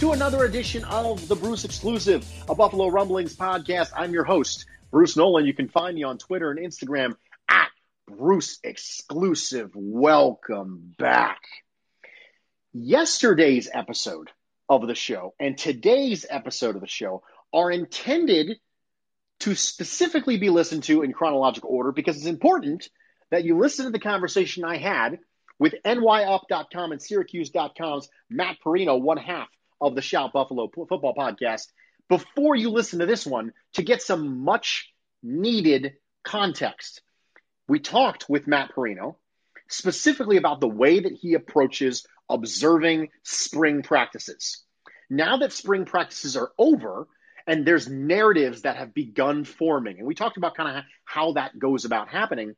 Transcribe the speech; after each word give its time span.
to 0.00 0.12
another 0.12 0.44
edition 0.44 0.82
of 0.84 1.28
the 1.28 1.36
Bruce 1.36 1.64
Exclusive, 1.64 2.26
a 2.48 2.54
Buffalo 2.54 2.88
Rumblings 2.88 3.36
podcast. 3.36 3.92
I'm 3.94 4.12
your 4.12 4.24
host, 4.24 4.66
Bruce 4.90 5.16
Nolan. 5.16 5.46
You 5.46 5.54
can 5.54 5.68
find 5.68 5.94
me 5.94 6.02
on 6.02 6.18
Twitter 6.18 6.50
and 6.50 6.58
Instagram 6.58 7.14
at 7.48 7.68
Bruce 8.08 8.58
Exclusive. 8.64 9.70
Welcome 9.74 10.94
back. 10.98 11.42
Yesterday's 12.72 13.68
episode 13.72 14.30
of 14.68 14.86
the 14.86 14.96
show 14.96 15.34
and 15.38 15.56
today's 15.56 16.26
episode 16.28 16.74
of 16.74 16.80
the 16.80 16.88
show 16.88 17.22
are 17.52 17.70
intended 17.70 18.58
to 19.40 19.54
specifically 19.54 20.38
be 20.38 20.50
listened 20.50 20.82
to 20.84 21.02
in 21.02 21.12
chronological 21.12 21.70
order 21.70 21.92
because 21.92 22.16
it's 22.16 22.26
important 22.26 22.88
that 23.30 23.44
you 23.44 23.58
listen 23.58 23.84
to 23.84 23.92
the 23.92 24.00
conversation 24.00 24.64
I 24.64 24.76
had 24.76 25.18
with 25.60 25.74
NYUp.com 25.84 26.90
and 26.90 27.00
Syracuse.com's 27.00 28.08
Matt 28.28 28.56
Parrino, 28.64 28.96
one 28.96 29.18
half 29.18 29.48
of 29.80 29.94
the 29.94 30.02
Shout 30.02 30.32
Buffalo 30.32 30.68
football 30.68 31.14
podcast, 31.14 31.66
before 32.08 32.54
you 32.54 32.70
listen 32.70 32.98
to 33.00 33.06
this 33.06 33.26
one 33.26 33.52
to 33.74 33.82
get 33.82 34.02
some 34.02 34.44
much 34.44 34.92
needed 35.22 35.94
context. 36.22 37.02
We 37.66 37.80
talked 37.80 38.28
with 38.28 38.46
Matt 38.46 38.74
Parrino 38.74 39.16
specifically 39.68 40.36
about 40.36 40.60
the 40.60 40.68
way 40.68 41.00
that 41.00 41.12
he 41.12 41.34
approaches 41.34 42.06
observing 42.28 43.08
spring 43.22 43.82
practices. 43.82 44.62
Now 45.10 45.38
that 45.38 45.52
spring 45.52 45.84
practices 45.84 46.36
are 46.36 46.52
over, 46.58 47.06
and 47.46 47.66
there's 47.66 47.88
narratives 47.88 48.62
that 48.62 48.76
have 48.76 48.94
begun 48.94 49.44
forming, 49.44 49.98
and 49.98 50.06
we 50.06 50.14
talked 50.14 50.36
about 50.36 50.56
kind 50.56 50.78
of 50.78 50.84
how 51.04 51.32
that 51.32 51.58
goes 51.58 51.84
about 51.84 52.08
happening. 52.08 52.54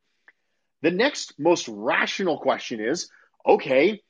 The 0.81 0.91
next 0.91 1.33
most 1.39 1.67
rational 1.67 2.39
question 2.39 2.79
is 2.79 3.09
okay, 3.45 4.01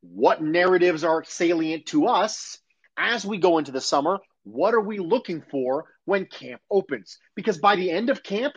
what 0.00 0.42
narratives 0.42 1.02
are 1.02 1.24
salient 1.24 1.86
to 1.86 2.06
us 2.06 2.58
as 2.96 3.24
we 3.24 3.38
go 3.38 3.58
into 3.58 3.72
the 3.72 3.80
summer? 3.80 4.18
What 4.44 4.74
are 4.74 4.80
we 4.80 4.98
looking 4.98 5.42
for 5.50 5.86
when 6.04 6.26
camp 6.26 6.60
opens? 6.70 7.18
Because 7.34 7.58
by 7.58 7.76
the 7.76 7.90
end 7.90 8.10
of 8.10 8.22
camp, 8.22 8.54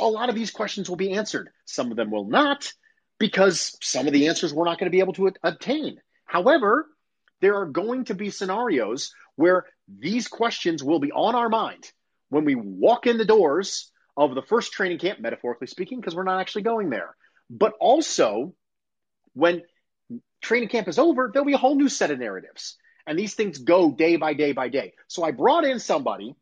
a 0.00 0.06
lot 0.06 0.28
of 0.28 0.34
these 0.34 0.50
questions 0.50 0.88
will 0.88 0.96
be 0.96 1.12
answered. 1.12 1.50
Some 1.64 1.90
of 1.90 1.96
them 1.96 2.10
will 2.10 2.26
not, 2.26 2.72
because 3.18 3.76
some 3.82 4.06
of 4.06 4.12
the 4.12 4.28
answers 4.28 4.52
we're 4.52 4.64
not 4.64 4.78
going 4.78 4.90
to 4.90 4.94
be 4.94 5.00
able 5.00 5.12
to 5.14 5.32
obtain. 5.42 5.98
However, 6.24 6.86
there 7.40 7.56
are 7.56 7.66
going 7.66 8.06
to 8.06 8.14
be 8.14 8.30
scenarios 8.30 9.12
where 9.36 9.66
these 9.88 10.28
questions 10.28 10.82
will 10.82 11.00
be 11.00 11.12
on 11.12 11.34
our 11.34 11.48
mind 11.48 11.90
when 12.28 12.44
we 12.44 12.54
walk 12.54 13.06
in 13.06 13.18
the 13.18 13.24
doors 13.24 13.90
of 14.16 14.34
the 14.34 14.42
first 14.42 14.72
training 14.72 14.98
camp, 14.98 15.20
metaphorically 15.20 15.66
speaking, 15.66 16.00
because 16.00 16.14
we're 16.14 16.24
not 16.24 16.40
actually 16.40 16.62
going 16.62 16.90
there. 16.90 17.14
But 17.50 17.74
also, 17.80 18.54
when 19.34 19.62
training 20.40 20.68
camp 20.68 20.88
is 20.88 20.98
over, 20.98 21.30
there'll 21.32 21.46
be 21.46 21.52
a 21.52 21.58
whole 21.58 21.76
new 21.76 21.88
set 21.88 22.10
of 22.10 22.18
narratives. 22.18 22.76
And 23.06 23.18
these 23.18 23.34
things 23.34 23.58
go 23.58 23.90
day 23.90 24.16
by 24.16 24.34
day 24.34 24.52
by 24.52 24.68
day. 24.68 24.94
So 25.08 25.22
I 25.24 25.30
brought 25.30 25.64
in 25.64 25.78
somebody 25.78 26.34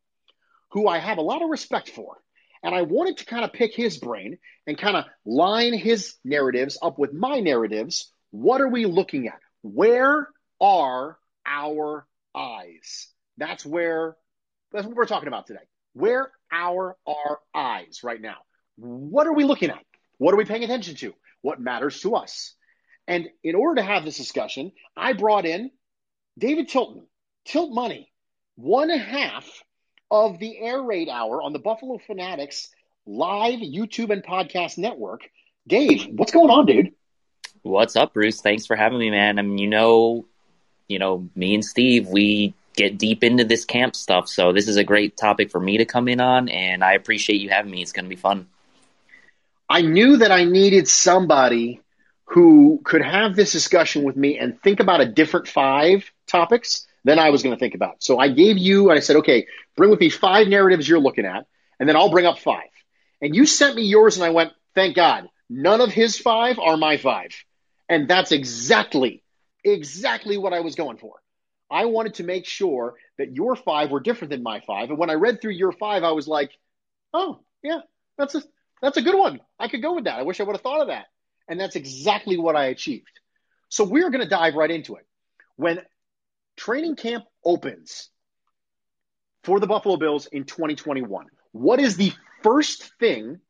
who 0.70 0.88
I 0.88 0.98
have 0.98 1.18
a 1.18 1.22
lot 1.22 1.42
of 1.42 1.50
respect 1.50 1.90
for. 1.90 2.16
And 2.62 2.74
I 2.74 2.82
wanted 2.82 3.18
to 3.18 3.26
kind 3.26 3.44
of 3.44 3.52
pick 3.52 3.74
his 3.74 3.98
brain 3.98 4.38
and 4.66 4.78
kind 4.78 4.96
of 4.96 5.04
line 5.24 5.74
his 5.74 6.14
narratives 6.24 6.78
up 6.80 6.98
with 6.98 7.12
my 7.12 7.40
narratives. 7.40 8.12
What 8.30 8.60
are 8.60 8.68
we 8.68 8.86
looking 8.86 9.26
at? 9.26 9.40
Where 9.62 10.28
are 10.60 11.18
our 11.44 12.06
eyes? 12.34 13.08
That's 13.36 13.66
where, 13.66 14.16
that's 14.70 14.86
what 14.86 14.94
we're 14.94 15.06
talking 15.06 15.28
about 15.28 15.48
today. 15.48 15.60
Where 15.94 16.30
our 16.52 16.96
our 17.06 17.40
eyes 17.54 18.00
right 18.02 18.20
now? 18.20 18.36
What 18.76 19.26
are 19.26 19.34
we 19.34 19.44
looking 19.44 19.70
at? 19.70 19.84
What 20.18 20.32
are 20.32 20.38
we 20.38 20.44
paying 20.44 20.64
attention 20.64 20.94
to? 20.96 21.14
What 21.42 21.60
matters 21.60 22.00
to 22.00 22.14
us? 22.14 22.54
And 23.08 23.28
in 23.42 23.54
order 23.54 23.80
to 23.80 23.86
have 23.86 24.04
this 24.04 24.16
discussion, 24.16 24.72
I 24.96 25.12
brought 25.12 25.44
in 25.44 25.70
David 26.38 26.68
Tilton, 26.68 27.06
Tilt 27.44 27.72
Money, 27.72 28.10
one 28.56 28.88
half 28.88 29.62
of 30.10 30.38
the 30.38 30.58
air 30.58 30.82
raid 30.82 31.08
hour 31.08 31.42
on 31.42 31.52
the 31.52 31.58
Buffalo 31.58 31.98
Fanatics 31.98 32.70
live 33.06 33.58
YouTube 33.58 34.10
and 34.10 34.22
podcast 34.22 34.78
network. 34.78 35.28
Dave, 35.66 36.06
what's 36.10 36.32
going 36.32 36.50
on, 36.50 36.66
dude? 36.66 36.92
What's 37.62 37.96
up, 37.96 38.14
Bruce? 38.14 38.40
Thanks 38.40 38.66
for 38.66 38.76
having 38.76 38.98
me, 38.98 39.10
man. 39.10 39.38
I 39.38 39.42
mean, 39.42 39.58
you 39.58 39.68
know, 39.68 40.26
you 40.88 40.98
know, 40.98 41.28
me 41.36 41.54
and 41.54 41.64
Steve, 41.64 42.08
we 42.08 42.54
get 42.76 42.98
deep 42.98 43.22
into 43.22 43.44
this 43.44 43.64
camp 43.64 43.94
stuff, 43.94 44.28
so 44.28 44.52
this 44.52 44.68
is 44.68 44.76
a 44.76 44.84
great 44.84 45.16
topic 45.16 45.50
for 45.50 45.60
me 45.60 45.78
to 45.78 45.84
come 45.84 46.08
in 46.08 46.20
on, 46.20 46.48
and 46.48 46.82
I 46.82 46.94
appreciate 46.94 47.40
you 47.40 47.50
having 47.50 47.70
me. 47.70 47.82
It's 47.82 47.92
going 47.92 48.06
to 48.06 48.08
be 48.08 48.16
fun. 48.16 48.48
I 49.68 49.82
knew 49.82 50.16
that 50.18 50.32
I 50.32 50.44
needed 50.44 50.88
somebody 50.88 51.80
who 52.24 52.80
could 52.82 53.02
have 53.02 53.36
this 53.36 53.52
discussion 53.52 54.04
with 54.04 54.16
me 54.16 54.38
and 54.38 54.60
think 54.62 54.80
about 54.80 55.02
a 55.02 55.06
different 55.06 55.48
five 55.48 56.10
topics 56.32 56.86
than 57.04 57.18
I 57.18 57.30
was 57.30 57.42
going 57.42 57.54
to 57.54 57.58
think 57.60 57.74
about. 57.74 58.02
So 58.02 58.18
I 58.18 58.28
gave 58.28 58.58
you, 58.58 58.90
I 58.90 58.98
said, 58.98 59.16
okay, 59.16 59.46
bring 59.76 59.90
with 59.90 60.00
me 60.00 60.08
five 60.08 60.48
narratives 60.48 60.88
you're 60.88 60.98
looking 60.98 61.26
at, 61.26 61.46
and 61.78 61.88
then 61.88 61.96
I'll 61.96 62.10
bring 62.10 62.26
up 62.26 62.38
five. 62.38 62.70
And 63.20 63.36
you 63.36 63.46
sent 63.46 63.76
me 63.76 63.82
yours, 63.82 64.16
and 64.16 64.24
I 64.24 64.30
went, 64.30 64.52
thank 64.74 64.96
God, 64.96 65.28
none 65.48 65.80
of 65.80 65.92
his 65.92 66.18
five 66.18 66.58
are 66.58 66.76
my 66.76 66.96
five. 66.96 67.30
And 67.88 68.08
that's 68.08 68.32
exactly, 68.32 69.22
exactly 69.64 70.36
what 70.36 70.52
I 70.52 70.60
was 70.60 70.74
going 70.74 70.96
for. 70.96 71.14
I 71.70 71.84
wanted 71.86 72.14
to 72.14 72.24
make 72.24 72.46
sure 72.46 72.94
that 73.18 73.34
your 73.34 73.56
five 73.56 73.90
were 73.90 74.00
different 74.00 74.30
than 74.30 74.42
my 74.42 74.60
five. 74.60 74.90
And 74.90 74.98
when 74.98 75.10
I 75.10 75.14
read 75.14 75.40
through 75.40 75.52
your 75.52 75.72
five, 75.72 76.02
I 76.02 76.12
was 76.12 76.26
like, 76.26 76.50
oh, 77.14 77.40
yeah, 77.62 77.80
that's 78.18 78.34
a, 78.34 78.42
that's 78.80 78.96
a 78.96 79.02
good 79.02 79.18
one. 79.18 79.40
I 79.58 79.68
could 79.68 79.82
go 79.82 79.94
with 79.94 80.04
that. 80.04 80.18
I 80.18 80.22
wish 80.22 80.40
I 80.40 80.44
would 80.44 80.56
have 80.56 80.62
thought 80.62 80.82
of 80.82 80.88
that. 80.88 81.06
And 81.48 81.58
that's 81.58 81.76
exactly 81.76 82.36
what 82.38 82.56
I 82.56 82.66
achieved. 82.66 83.20
So 83.68 83.84
we're 83.84 84.10
going 84.10 84.22
to 84.22 84.28
dive 84.28 84.54
right 84.54 84.70
into 84.70 84.96
it. 84.96 85.06
When 85.56 85.80
training 86.56 86.96
camp 86.96 87.24
opens 87.44 88.10
for 89.44 89.60
the 89.60 89.66
Buffalo 89.66 89.96
Bills 89.96 90.26
in 90.26 90.44
2021, 90.44 91.26
what 91.52 91.80
is 91.80 91.96
the 91.96 92.12
first 92.42 92.92
thing 92.98 93.40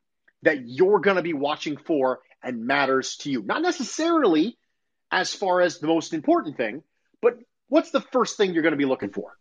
that 0.43 0.67
you're 0.67 1.01
going 1.01 1.17
to 1.17 1.23
be 1.23 1.35
watching 1.35 1.77
for 1.77 2.21
and 2.43 2.67
matters 2.67 3.17
to 3.19 3.31
you? 3.31 3.43
Not 3.43 3.63
necessarily 3.63 4.57
as 5.11 5.35
far 5.35 5.61
as 5.61 5.79
the 5.79 5.87
most 5.87 6.15
important 6.15 6.57
thing, 6.57 6.83
but 7.21 7.39
what's 7.69 7.91
the 7.91 8.01
first 8.01 8.37
thing 8.37 8.53
you're 8.53 8.63
going 8.63 8.73
to 8.73 8.79
be 8.79 8.87
looking 8.87 9.11
for? 9.11 9.37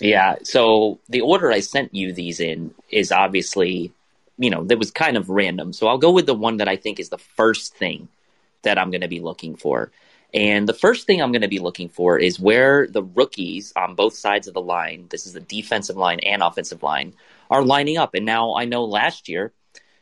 Yeah, 0.00 0.36
so 0.42 0.98
the 1.08 1.20
order 1.20 1.52
I 1.52 1.60
sent 1.60 1.94
you 1.94 2.12
these 2.12 2.40
in 2.40 2.74
is 2.90 3.12
obviously, 3.12 3.92
you 4.36 4.50
know, 4.50 4.64
that 4.64 4.78
was 4.78 4.90
kind 4.90 5.16
of 5.16 5.30
random. 5.30 5.72
So 5.72 5.86
I'll 5.86 5.98
go 5.98 6.10
with 6.10 6.26
the 6.26 6.34
one 6.34 6.56
that 6.56 6.68
I 6.68 6.76
think 6.76 6.98
is 6.98 7.10
the 7.10 7.18
first 7.18 7.76
thing 7.76 8.08
that 8.62 8.76
I'm 8.76 8.90
going 8.90 9.02
to 9.02 9.08
be 9.08 9.20
looking 9.20 9.54
for. 9.54 9.92
And 10.34 10.68
the 10.68 10.74
first 10.74 11.06
thing 11.06 11.22
I'm 11.22 11.30
going 11.30 11.42
to 11.42 11.48
be 11.48 11.60
looking 11.60 11.88
for 11.88 12.18
is 12.18 12.40
where 12.40 12.88
the 12.88 13.04
rookies 13.04 13.72
on 13.76 13.94
both 13.94 14.14
sides 14.14 14.48
of 14.48 14.54
the 14.54 14.60
line, 14.60 15.06
this 15.08 15.26
is 15.26 15.32
the 15.32 15.40
defensive 15.40 15.96
line 15.96 16.18
and 16.20 16.42
offensive 16.42 16.82
line, 16.82 17.14
are 17.50 17.62
lining 17.62 17.98
up. 17.98 18.14
And 18.14 18.26
now 18.26 18.56
I 18.56 18.64
know 18.64 18.84
last 18.84 19.28
year 19.28 19.52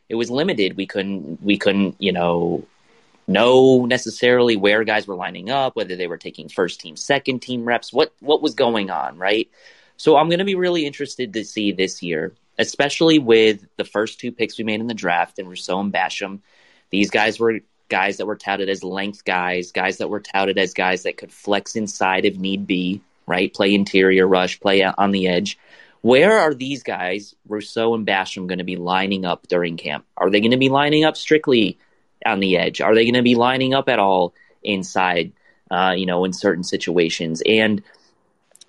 it 0.09 0.15
was 0.15 0.31
limited. 0.31 0.77
We 0.77 0.87
couldn't 0.87 1.43
we 1.43 1.59
couldn't 1.59 1.97
you 1.99 2.13
know 2.13 2.65
know 3.27 3.85
necessarily 3.85 4.57
where 4.57 4.85
guys 4.85 5.07
were 5.07 5.15
lining 5.15 5.51
up, 5.51 5.77
whether 5.77 5.97
they 5.97 6.07
were 6.07 6.19
taking 6.19 6.49
first 6.49 6.81
team, 6.81 6.97
second 6.97 7.41
team 7.41 7.65
reps, 7.65 7.93
what 7.93 8.13
what 8.21 8.43
was 8.43 8.55
going 8.55 8.91
on, 8.91 9.19
right? 9.19 9.51
So 9.99 10.17
I'm 10.17 10.29
going 10.29 10.39
to 10.39 10.45
be 10.45 10.55
really 10.55 10.87
interested 10.87 11.35
to 11.35 11.45
see 11.45 11.73
this 11.73 12.03
year, 12.03 12.33
especially 12.59 13.19
with 13.19 13.65
the 13.77 13.85
first 13.85 14.19
two 14.19 14.33
picks 14.33 14.59
we 14.59 14.65
made 14.65 14.81
in 14.81 14.87
the 14.87 14.95
draft 14.95 15.39
and 15.39 15.49
Rousseau 15.49 15.81
and 15.81 15.93
Basham. 15.93 16.41
These 16.91 17.11
guys 17.11 17.39
were 17.39 17.61
guys 17.93 18.17
that 18.17 18.27
were 18.27 18.37
touted 18.37 18.71
as 18.71 18.83
length 18.83 19.23
guys, 19.27 19.71
guys 19.71 19.99
that 19.99 20.09
were 20.09 20.19
touted 20.19 20.57
as 20.57 20.73
guys 20.73 21.03
that 21.03 21.19
could 21.19 21.31
flex 21.31 21.77
inside 21.77 22.25
if 22.25 22.39
need 22.39 22.67
be, 22.67 23.03
right? 23.27 23.53
Play 23.53 23.75
interior 23.75 24.27
rush, 24.27 24.59
play 24.59 24.83
on 24.83 25.11
the 25.11 25.29
edge. 25.29 25.59
Where 26.01 26.39
are 26.39 26.55
these 26.55 26.83
guys, 26.83 27.37
Rousseau 27.47 27.95
and 27.95 28.07
Basham, 28.07 28.47
going 28.47 28.61
to 28.61 28.65
be 28.65 28.77
lining 28.77 29.27
up 29.27 29.47
during 29.47 29.77
camp? 29.77 30.07
Are 30.17 30.31
they 30.31 30.41
going 30.41 30.53
to 30.53 30.57
be 30.57 30.71
lining 30.71 31.05
up 31.05 31.19
strictly 31.19 31.79
on 32.25 32.41
the 32.41 32.57
edge? 32.57 32.81
Are 32.81 32.95
they 32.95 33.05
going 33.05 33.15
to 33.15 33.23
be 33.23 33.35
lining 33.35 33.75
up 33.75 33.91
at 33.91 33.99
all 33.99 34.33
inside, 34.63 35.33
uh, 35.71 35.93
you 35.95 36.07
know, 36.07 36.25
in 36.25 36.33
certain 36.33 36.65
situations? 36.65 37.43
And 37.45 37.83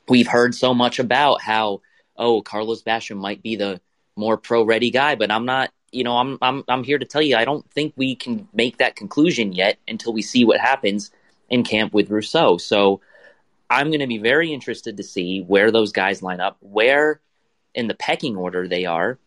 we've 0.09 0.27
heard 0.27 0.53
so 0.53 0.73
much 0.73 0.99
about 0.99 1.41
how, 1.41 1.79
oh, 2.17 2.41
Carlos 2.41 2.83
Basham 2.83 3.17
might 3.17 3.41
be 3.41 3.55
the 3.55 3.79
more 4.17 4.35
pro 4.35 4.63
ready 4.63 4.91
guy, 4.91 5.15
but 5.15 5.31
I'm 5.31 5.45
not 5.45 5.71
you 5.93 6.03
know, 6.03 6.17
I'm 6.17 6.37
I'm 6.41 6.63
I'm 6.67 6.83
here 6.83 6.97
to 6.97 7.05
tell 7.05 7.21
you 7.21 7.35
I 7.35 7.45
don't 7.45 7.69
think 7.71 7.93
we 7.95 8.15
can 8.15 8.47
make 8.53 8.77
that 8.77 8.95
conclusion 8.95 9.53
yet 9.53 9.77
until 9.87 10.13
we 10.13 10.21
see 10.21 10.43
what 10.43 10.59
happens 10.59 11.11
in 11.49 11.63
camp 11.63 11.93
with 11.93 12.09
Rousseau. 12.09 12.57
So 12.57 13.01
I'm 13.69 13.89
going 13.89 13.99
to 13.99 14.07
be 14.07 14.17
very 14.17 14.51
interested 14.51 14.97
to 14.97 15.03
see 15.03 15.41
where 15.41 15.71
those 15.71 15.91
guys 15.91 16.21
line 16.21 16.39
up, 16.39 16.57
where 16.61 17.21
in 17.75 17.87
the 17.87 17.93
pecking 17.93 18.35
order 18.35 18.67
they 18.67 18.85
are, 18.85 19.17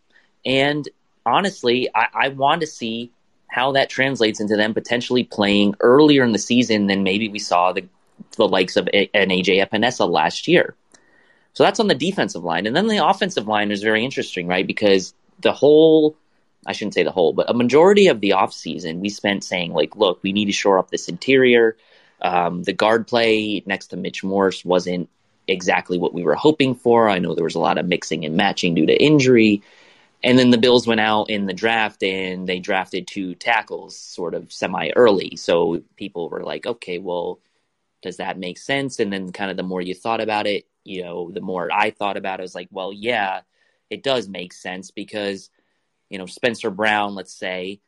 and 0.45 0.87
honestly, 1.25 1.89
I, 1.93 2.07
I 2.13 2.27
want 2.29 2.61
to 2.61 2.67
see 2.67 3.11
how 3.49 3.71
that 3.73 3.89
translates 3.89 4.39
into 4.39 4.57
them 4.57 4.73
potentially 4.73 5.23
playing 5.23 5.75
earlier 5.79 6.23
in 6.23 6.31
the 6.33 6.39
season 6.39 6.87
than 6.87 7.03
maybe 7.03 7.29
we 7.29 7.39
saw 7.39 7.71
the 7.71 7.87
the 8.35 8.47
likes 8.47 8.75
of 8.75 8.87
an 8.93 9.29
AJ 9.29 9.65
Epenesa 9.65 10.09
last 10.09 10.47
year. 10.47 10.75
So 11.53 11.63
that's 11.63 11.79
on 11.79 11.87
the 11.87 11.95
defensive 11.95 12.43
line, 12.43 12.67
and 12.67 12.75
then 12.75 12.87
the 12.87 13.05
offensive 13.05 13.47
line 13.47 13.71
is 13.71 13.81
very 13.81 14.03
interesting, 14.03 14.47
right? 14.47 14.67
Because 14.67 15.13
the 15.39 15.51
whole 15.51 16.15
I 16.67 16.73
shouldn't 16.73 16.93
say 16.93 17.03
the 17.03 17.11
whole, 17.11 17.33
but 17.33 17.49
a 17.49 17.53
majority 17.53 18.07
of 18.07 18.19
the 18.19 18.31
offseason 18.31 18.99
we 18.99 19.09
spent 19.09 19.43
saying, 19.43 19.73
like, 19.73 19.95
look, 19.95 20.21
we 20.21 20.33
need 20.33 20.45
to 20.45 20.51
shore 20.51 20.77
up 20.77 20.91
this 20.91 21.07
interior. 21.07 21.77
Um, 22.21 22.63
the 22.63 22.73
guard 22.73 23.07
play 23.07 23.63
next 23.65 23.87
to 23.87 23.97
Mitch 23.97 24.23
Morse 24.23 24.65
wasn't 24.65 25.09
exactly 25.47 25.97
what 25.97 26.13
we 26.13 26.23
were 26.23 26.35
hoping 26.35 26.75
for. 26.75 27.09
I 27.09 27.19
know 27.19 27.33
there 27.33 27.43
was 27.43 27.55
a 27.55 27.59
lot 27.59 27.77
of 27.77 27.87
mixing 27.87 28.25
and 28.25 28.35
matching 28.35 28.75
due 28.75 28.85
to 28.85 29.01
injury. 29.01 29.63
And 30.23 30.37
then 30.37 30.49
the 30.49 30.57
Bills 30.57 30.87
went 30.87 30.99
out 30.99 31.29
in 31.29 31.45
the 31.45 31.53
draft 31.53 32.03
and 32.03 32.47
they 32.47 32.59
drafted 32.59 33.07
two 33.07 33.35
tackles 33.35 33.95
sort 33.97 34.33
of 34.33 34.51
semi 34.51 34.89
early. 34.95 35.35
So 35.35 35.83
people 35.95 36.29
were 36.29 36.43
like, 36.43 36.65
okay, 36.65 36.97
well, 36.97 37.39
does 38.01 38.17
that 38.17 38.37
make 38.37 38.57
sense? 38.57 38.99
And 38.99 39.13
then 39.13 39.31
kind 39.31 39.51
of 39.51 39.57
the 39.57 39.63
more 39.63 39.81
you 39.81 39.93
thought 39.93 40.21
about 40.21 40.47
it, 40.47 40.65
you 40.83 41.03
know, 41.03 41.31
the 41.31 41.41
more 41.41 41.71
I 41.71 41.91
thought 41.91 42.17
about 42.17 42.39
it, 42.39 42.43
was 42.43 42.55
like, 42.55 42.67
well, 42.71 42.91
yeah, 42.91 43.41
it 43.89 44.03
does 44.03 44.27
make 44.27 44.53
sense 44.53 44.91
because 44.91 45.49
you 46.09 46.17
know, 46.17 46.25
Spencer 46.25 46.69
Brown, 46.69 47.15
let's 47.15 47.33
say, 47.33 47.81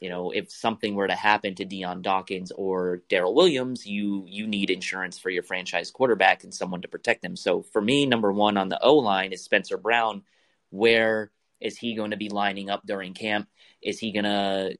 you 0.00 0.08
know, 0.08 0.32
if 0.32 0.50
something 0.50 0.94
were 0.94 1.06
to 1.06 1.14
happen 1.14 1.54
to 1.54 1.64
Dion 1.64 2.02
Dawkins 2.02 2.50
or 2.50 3.02
Daryl 3.08 3.34
Williams, 3.34 3.86
you 3.86 4.24
you 4.26 4.48
need 4.48 4.70
insurance 4.70 5.18
for 5.18 5.30
your 5.30 5.44
franchise 5.44 5.92
quarterback 5.92 6.42
and 6.42 6.52
someone 6.52 6.82
to 6.82 6.88
protect 6.88 7.22
them. 7.22 7.36
So 7.36 7.62
for 7.62 7.80
me, 7.80 8.04
number 8.06 8.32
one 8.32 8.56
on 8.56 8.68
the 8.68 8.82
O 8.82 8.96
line 8.96 9.32
is 9.32 9.44
Spencer 9.44 9.76
Brown. 9.76 10.22
Where 10.70 11.30
is 11.60 11.78
he 11.78 11.94
going 11.94 12.10
to 12.10 12.16
be 12.16 12.28
lining 12.28 12.68
up 12.68 12.84
during 12.84 13.14
camp? 13.14 13.48
Is 13.80 13.98
he 14.00 14.10
gonna 14.12 14.70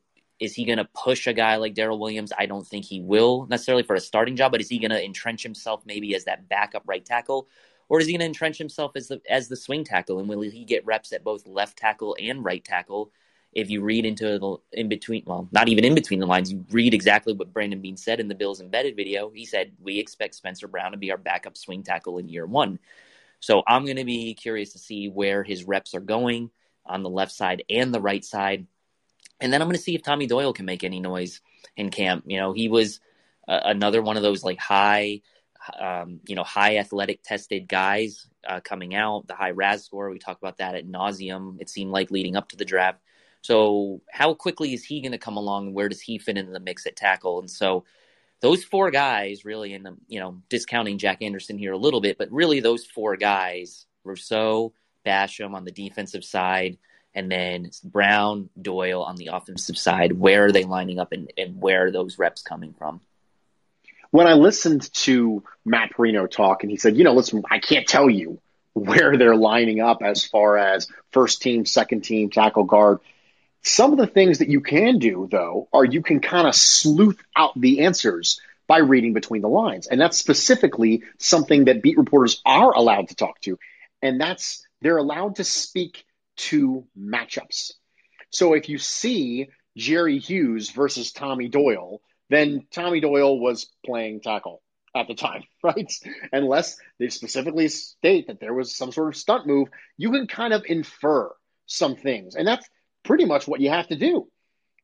is 0.40 0.54
he 0.54 0.64
gonna 0.64 0.88
push 0.92 1.28
a 1.28 1.32
guy 1.32 1.54
like 1.56 1.74
Daryl 1.74 2.00
Williams? 2.00 2.32
I 2.36 2.46
don't 2.46 2.66
think 2.66 2.84
he 2.84 3.00
will 3.00 3.46
necessarily 3.46 3.84
for 3.84 3.94
a 3.94 4.00
starting 4.00 4.34
job, 4.34 4.50
but 4.50 4.60
is 4.60 4.68
he 4.68 4.80
gonna 4.80 4.98
entrench 4.98 5.44
himself 5.44 5.82
maybe 5.86 6.16
as 6.16 6.24
that 6.24 6.48
backup 6.48 6.82
right 6.84 7.04
tackle? 7.04 7.46
Or 7.88 8.00
is 8.00 8.06
he 8.06 8.12
going 8.12 8.20
to 8.20 8.26
entrench 8.26 8.58
himself 8.58 8.92
as 8.96 9.08
the 9.08 9.20
as 9.28 9.48
the 9.48 9.56
swing 9.56 9.84
tackle? 9.84 10.18
And 10.18 10.28
will 10.28 10.40
he 10.40 10.64
get 10.64 10.86
reps 10.86 11.12
at 11.12 11.24
both 11.24 11.46
left 11.46 11.76
tackle 11.76 12.16
and 12.20 12.44
right 12.44 12.64
tackle? 12.64 13.12
If 13.52 13.68
you 13.68 13.82
read 13.82 14.06
into 14.06 14.38
the 14.38 14.56
in 14.72 14.88
between, 14.88 15.24
well, 15.26 15.46
not 15.52 15.68
even 15.68 15.84
in 15.84 15.94
between 15.94 16.20
the 16.20 16.26
lines, 16.26 16.50
you 16.50 16.64
read 16.70 16.94
exactly 16.94 17.34
what 17.34 17.52
Brandon 17.52 17.82
Beane 17.82 17.98
said 17.98 18.18
in 18.18 18.28
the 18.28 18.34
Bills 18.34 18.60
embedded 18.60 18.96
video. 18.96 19.30
He 19.30 19.44
said 19.44 19.72
we 19.78 19.98
expect 19.98 20.34
Spencer 20.34 20.68
Brown 20.68 20.92
to 20.92 20.96
be 20.98 21.10
our 21.10 21.18
backup 21.18 21.58
swing 21.58 21.82
tackle 21.82 22.18
in 22.18 22.28
year 22.28 22.46
one. 22.46 22.78
So 23.40 23.62
I'm 23.66 23.84
going 23.84 23.96
to 23.96 24.04
be 24.04 24.34
curious 24.34 24.72
to 24.72 24.78
see 24.78 25.08
where 25.08 25.42
his 25.42 25.64
reps 25.64 25.94
are 25.94 26.00
going 26.00 26.50
on 26.86 27.02
the 27.02 27.10
left 27.10 27.32
side 27.32 27.64
and 27.68 27.92
the 27.92 28.00
right 28.00 28.24
side. 28.24 28.66
And 29.40 29.52
then 29.52 29.60
I'm 29.60 29.66
going 29.66 29.76
to 29.76 29.82
see 29.82 29.96
if 29.96 30.02
Tommy 30.02 30.26
Doyle 30.26 30.52
can 30.52 30.64
make 30.64 30.84
any 30.84 31.00
noise 31.00 31.40
in 31.76 31.90
camp. 31.90 32.24
You 32.26 32.38
know, 32.38 32.52
he 32.52 32.68
was 32.68 33.00
uh, 33.48 33.60
another 33.64 34.00
one 34.00 34.16
of 34.16 34.22
those 34.22 34.44
like 34.44 34.58
high 34.58 35.22
um, 35.78 36.20
you 36.26 36.34
know, 36.34 36.44
high 36.44 36.78
athletic 36.78 37.22
tested 37.22 37.68
guys 37.68 38.26
uh, 38.46 38.60
coming 38.60 38.94
out, 38.94 39.26
the 39.26 39.34
high 39.34 39.50
RAS 39.50 39.84
score. 39.84 40.10
We 40.10 40.18
talked 40.18 40.42
about 40.42 40.58
that 40.58 40.74
at 40.74 40.86
nauseum. 40.86 41.60
It 41.60 41.70
seemed 41.70 41.90
like 41.90 42.10
leading 42.10 42.36
up 42.36 42.48
to 42.50 42.56
the 42.56 42.64
draft. 42.64 43.00
So, 43.42 44.00
how 44.10 44.34
quickly 44.34 44.72
is 44.72 44.84
he 44.84 45.00
going 45.00 45.12
to 45.12 45.18
come 45.18 45.36
along? 45.36 45.66
and 45.68 45.74
Where 45.74 45.88
does 45.88 46.00
he 46.00 46.18
fit 46.18 46.38
into 46.38 46.52
the 46.52 46.60
mix 46.60 46.86
at 46.86 46.96
tackle? 46.96 47.40
And 47.40 47.50
so, 47.50 47.84
those 48.40 48.64
four 48.64 48.90
guys 48.90 49.44
really, 49.44 49.74
and 49.74 49.88
you 50.08 50.20
know, 50.20 50.42
discounting 50.48 50.98
Jack 50.98 51.22
Anderson 51.22 51.58
here 51.58 51.72
a 51.72 51.78
little 51.78 52.00
bit, 52.00 52.18
but 52.18 52.30
really 52.30 52.60
those 52.60 52.86
four 52.86 53.16
guys: 53.16 53.86
Rousseau, 54.04 54.72
Basham 55.04 55.54
on 55.54 55.64
the 55.64 55.72
defensive 55.72 56.24
side, 56.24 56.78
and 57.14 57.30
then 57.30 57.70
Brown, 57.84 58.48
Doyle 58.60 59.02
on 59.02 59.16
the 59.16 59.28
offensive 59.32 59.78
side. 59.78 60.12
Where 60.12 60.46
are 60.46 60.52
they 60.52 60.64
lining 60.64 60.98
up, 60.98 61.12
and, 61.12 61.32
and 61.36 61.60
where 61.60 61.86
are 61.86 61.90
those 61.90 62.18
reps 62.18 62.42
coming 62.42 62.74
from? 62.74 63.00
When 64.12 64.26
I 64.28 64.34
listened 64.34 64.92
to 64.94 65.42
Matt 65.64 65.90
Parrino 65.90 66.26
talk, 66.26 66.62
and 66.62 66.70
he 66.70 66.76
said, 66.76 66.96
you 66.96 67.02
know, 67.02 67.14
listen, 67.14 67.42
I 67.50 67.58
can't 67.58 67.88
tell 67.88 68.08
you 68.08 68.40
where 68.74 69.16
they're 69.16 69.34
lining 69.34 69.80
up 69.80 70.02
as 70.02 70.24
far 70.24 70.56
as 70.56 70.86
first 71.10 71.42
team, 71.42 71.64
second 71.64 72.02
team, 72.02 72.30
tackle 72.30 72.64
guard. 72.64 72.98
Some 73.62 73.92
of 73.92 73.98
the 73.98 74.06
things 74.06 74.38
that 74.38 74.48
you 74.48 74.60
can 74.60 74.98
do, 74.98 75.28
though, 75.30 75.68
are 75.72 75.84
you 75.84 76.02
can 76.02 76.20
kind 76.20 76.46
of 76.46 76.54
sleuth 76.54 77.18
out 77.34 77.58
the 77.58 77.80
answers 77.80 78.40
by 78.66 78.78
reading 78.78 79.14
between 79.14 79.40
the 79.40 79.48
lines. 79.48 79.86
And 79.86 80.00
that's 80.00 80.18
specifically 80.18 81.04
something 81.18 81.64
that 81.64 81.82
beat 81.82 81.96
reporters 81.96 82.42
are 82.44 82.72
allowed 82.72 83.08
to 83.08 83.14
talk 83.14 83.40
to. 83.42 83.58
And 84.02 84.20
that's 84.20 84.66
they're 84.82 84.98
allowed 84.98 85.36
to 85.36 85.44
speak 85.44 86.04
to 86.36 86.84
matchups. 86.98 87.72
So 88.28 88.52
if 88.52 88.68
you 88.68 88.76
see 88.76 89.48
Jerry 89.76 90.18
Hughes 90.18 90.70
versus 90.70 91.12
Tommy 91.12 91.48
Doyle, 91.48 92.02
then 92.32 92.66
Tommy 92.72 93.00
Doyle 93.00 93.38
was 93.38 93.70
playing 93.84 94.20
tackle 94.20 94.62
at 94.94 95.08
the 95.08 95.14
time, 95.14 95.42
right? 95.62 95.92
Unless 96.32 96.76
they 96.98 97.08
specifically 97.08 97.68
state 97.68 98.28
that 98.28 98.40
there 98.40 98.54
was 98.54 98.76
some 98.76 98.92
sort 98.92 99.08
of 99.08 99.16
stunt 99.16 99.46
move, 99.46 99.68
you 99.96 100.10
can 100.10 100.26
kind 100.26 100.52
of 100.52 100.64
infer 100.66 101.30
some 101.66 101.96
things. 101.96 102.34
And 102.34 102.46
that's 102.46 102.68
pretty 103.04 103.24
much 103.24 103.48
what 103.48 103.60
you 103.60 103.70
have 103.70 103.88
to 103.88 103.96
do. 103.96 104.28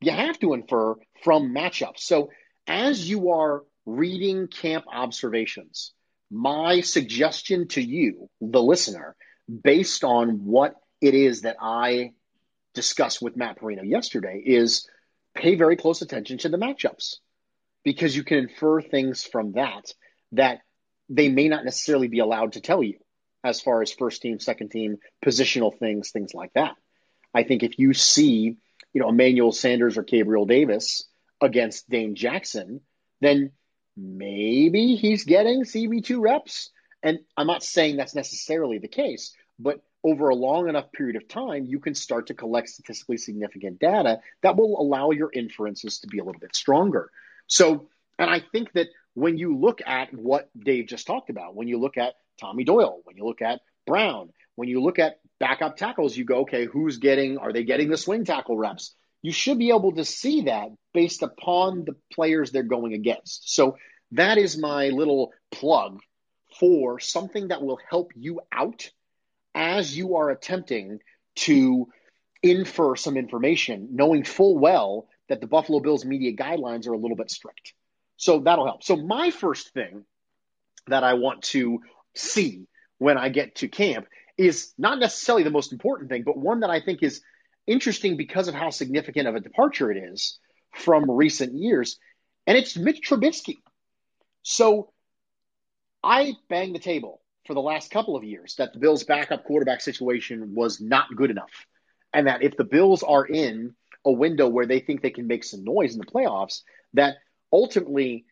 You 0.00 0.12
have 0.12 0.38
to 0.40 0.54
infer 0.54 0.94
from 1.22 1.54
matchups. 1.54 2.00
So 2.00 2.30
as 2.66 3.08
you 3.08 3.30
are 3.30 3.62
reading 3.84 4.48
camp 4.48 4.84
observations, 4.92 5.92
my 6.30 6.82
suggestion 6.82 7.68
to 7.68 7.82
you, 7.82 8.28
the 8.40 8.62
listener, 8.62 9.16
based 9.48 10.04
on 10.04 10.44
what 10.44 10.74
it 11.00 11.14
is 11.14 11.42
that 11.42 11.56
I 11.60 12.12
discussed 12.74 13.22
with 13.22 13.36
Matt 13.36 13.56
Parrino 13.56 13.82
yesterday, 13.82 14.42
is 14.44 14.88
pay 15.34 15.54
very 15.54 15.76
close 15.76 16.02
attention 16.02 16.38
to 16.38 16.48
the 16.48 16.58
matchups 16.58 17.16
because 17.88 18.14
you 18.14 18.22
can 18.22 18.36
infer 18.36 18.82
things 18.82 19.24
from 19.24 19.52
that 19.52 19.94
that 20.32 20.60
they 21.08 21.30
may 21.30 21.48
not 21.48 21.64
necessarily 21.64 22.06
be 22.06 22.18
allowed 22.18 22.52
to 22.52 22.60
tell 22.60 22.82
you 22.82 22.98
as 23.42 23.62
far 23.62 23.80
as 23.80 23.90
first 23.90 24.20
team, 24.20 24.38
second 24.38 24.70
team, 24.70 24.98
positional 25.24 25.74
things, 25.78 26.10
things 26.10 26.34
like 26.34 26.52
that. 26.52 26.74
I 27.32 27.44
think 27.44 27.62
if 27.62 27.78
you 27.78 27.94
see, 27.94 28.58
you 28.92 29.00
know, 29.00 29.08
Emmanuel 29.08 29.52
Sanders 29.52 29.96
or 29.96 30.02
Gabriel 30.02 30.44
Davis 30.44 31.08
against 31.40 31.88
Dane 31.88 32.14
Jackson, 32.14 32.82
then 33.22 33.52
maybe 33.96 34.96
he's 34.96 35.24
getting 35.24 35.64
CB2 35.64 36.20
reps. 36.20 36.70
And 37.02 37.20
I'm 37.38 37.46
not 37.46 37.62
saying 37.62 37.96
that's 37.96 38.14
necessarily 38.14 38.76
the 38.76 38.88
case, 38.88 39.34
but 39.58 39.80
over 40.04 40.28
a 40.28 40.34
long 40.34 40.68
enough 40.68 40.92
period 40.92 41.16
of 41.16 41.26
time, 41.26 41.64
you 41.64 41.80
can 41.80 41.94
start 41.94 42.26
to 42.26 42.34
collect 42.34 42.68
statistically 42.68 43.16
significant 43.16 43.78
data 43.78 44.20
that 44.42 44.56
will 44.56 44.78
allow 44.78 45.10
your 45.10 45.30
inferences 45.32 46.00
to 46.00 46.06
be 46.06 46.18
a 46.18 46.24
little 46.24 46.40
bit 46.40 46.54
stronger. 46.54 47.10
So, 47.48 47.88
and 48.18 48.30
I 48.30 48.40
think 48.52 48.72
that 48.74 48.88
when 49.14 49.36
you 49.36 49.58
look 49.58 49.80
at 49.84 50.14
what 50.14 50.48
Dave 50.56 50.86
just 50.86 51.06
talked 51.06 51.30
about, 51.30 51.56
when 51.56 51.66
you 51.66 51.80
look 51.80 51.96
at 51.96 52.14
Tommy 52.40 52.64
Doyle, 52.64 53.00
when 53.04 53.16
you 53.16 53.24
look 53.24 53.42
at 53.42 53.60
Brown, 53.86 54.30
when 54.54 54.68
you 54.68 54.80
look 54.80 54.98
at 54.98 55.18
backup 55.40 55.76
tackles, 55.76 56.16
you 56.16 56.24
go, 56.24 56.40
okay, 56.40 56.66
who's 56.66 56.98
getting, 56.98 57.38
are 57.38 57.52
they 57.52 57.64
getting 57.64 57.88
the 57.88 57.96
swing 57.96 58.24
tackle 58.24 58.56
reps? 58.56 58.94
You 59.22 59.32
should 59.32 59.58
be 59.58 59.70
able 59.70 59.92
to 59.92 60.04
see 60.04 60.42
that 60.42 60.68
based 60.94 61.22
upon 61.22 61.84
the 61.84 61.96
players 62.12 62.50
they're 62.50 62.62
going 62.62 62.92
against. 62.92 63.52
So 63.52 63.76
that 64.12 64.38
is 64.38 64.56
my 64.56 64.88
little 64.88 65.32
plug 65.50 66.00
for 66.58 67.00
something 67.00 67.48
that 67.48 67.62
will 67.62 67.78
help 67.90 68.12
you 68.14 68.40
out 68.52 68.90
as 69.54 69.96
you 69.96 70.16
are 70.16 70.30
attempting 70.30 71.00
to 71.36 71.88
infer 72.42 72.94
some 72.94 73.16
information, 73.16 73.88
knowing 73.92 74.24
full 74.24 74.56
well 74.56 75.08
that 75.28 75.40
the 75.40 75.46
Buffalo 75.46 75.80
Bills 75.80 76.04
media 76.04 76.34
guidelines 76.34 76.86
are 76.88 76.92
a 76.92 76.98
little 76.98 77.16
bit 77.16 77.30
strict. 77.30 77.74
So 78.16 78.40
that'll 78.40 78.66
help. 78.66 78.82
So 78.82 78.96
my 78.96 79.30
first 79.30 79.72
thing 79.72 80.04
that 80.88 81.04
I 81.04 81.14
want 81.14 81.42
to 81.42 81.80
see 82.14 82.66
when 82.98 83.16
I 83.16 83.28
get 83.28 83.56
to 83.56 83.68
camp 83.68 84.06
is 84.36 84.72
not 84.78 84.98
necessarily 84.98 85.44
the 85.44 85.50
most 85.50 85.72
important 85.72 86.10
thing, 86.10 86.22
but 86.24 86.36
one 86.36 86.60
that 86.60 86.70
I 86.70 86.80
think 86.80 87.02
is 87.02 87.20
interesting 87.66 88.16
because 88.16 88.48
of 88.48 88.54
how 88.54 88.70
significant 88.70 89.28
of 89.28 89.34
a 89.34 89.40
departure 89.40 89.90
it 89.90 89.98
is 90.12 90.38
from 90.74 91.10
recent 91.10 91.54
years. 91.54 91.98
And 92.46 92.56
it's 92.56 92.76
Mitch 92.76 93.00
Trubisky. 93.06 93.56
So 94.42 94.92
I 96.02 96.34
banged 96.48 96.74
the 96.74 96.80
table 96.80 97.20
for 97.46 97.54
the 97.54 97.60
last 97.60 97.90
couple 97.90 98.16
of 98.16 98.24
years 98.24 98.54
that 98.56 98.72
the 98.72 98.78
Bills' 98.78 99.04
backup 99.04 99.44
quarterback 99.44 99.80
situation 99.80 100.54
was 100.54 100.80
not 100.80 101.14
good 101.14 101.30
enough. 101.30 101.66
And 102.12 102.26
that 102.26 102.42
if 102.42 102.56
the 102.56 102.64
Bills 102.64 103.02
are 103.02 103.26
in 103.26 103.74
a 104.04 104.12
window 104.12 104.48
where 104.48 104.66
they 104.66 104.80
think 104.80 105.02
they 105.02 105.10
can 105.10 105.26
make 105.26 105.44
some 105.44 105.64
noise 105.64 105.92
in 105.94 105.98
the 105.98 106.06
playoffs, 106.06 106.62
that 106.94 107.16
ultimately 107.52 108.24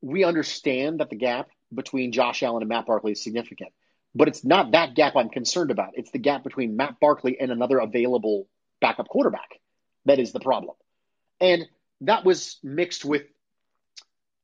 we 0.00 0.24
understand 0.24 1.00
that 1.00 1.10
the 1.10 1.16
gap 1.16 1.48
between 1.74 2.12
Josh 2.12 2.42
Allen 2.42 2.62
and 2.62 2.68
Matt 2.68 2.86
Barkley 2.86 3.12
is 3.12 3.22
significant. 3.22 3.70
But 4.14 4.28
it's 4.28 4.44
not 4.44 4.72
that 4.72 4.94
gap 4.94 5.14
I'm 5.16 5.28
concerned 5.28 5.70
about. 5.70 5.90
It's 5.94 6.10
the 6.10 6.18
gap 6.18 6.42
between 6.42 6.76
Matt 6.76 7.00
Barkley 7.00 7.38
and 7.38 7.50
another 7.50 7.78
available 7.78 8.48
backup 8.80 9.08
quarterback 9.08 9.60
that 10.06 10.18
is 10.18 10.32
the 10.32 10.40
problem. 10.40 10.74
And 11.40 11.66
that 12.02 12.24
was 12.24 12.58
mixed 12.62 13.04
with 13.04 13.22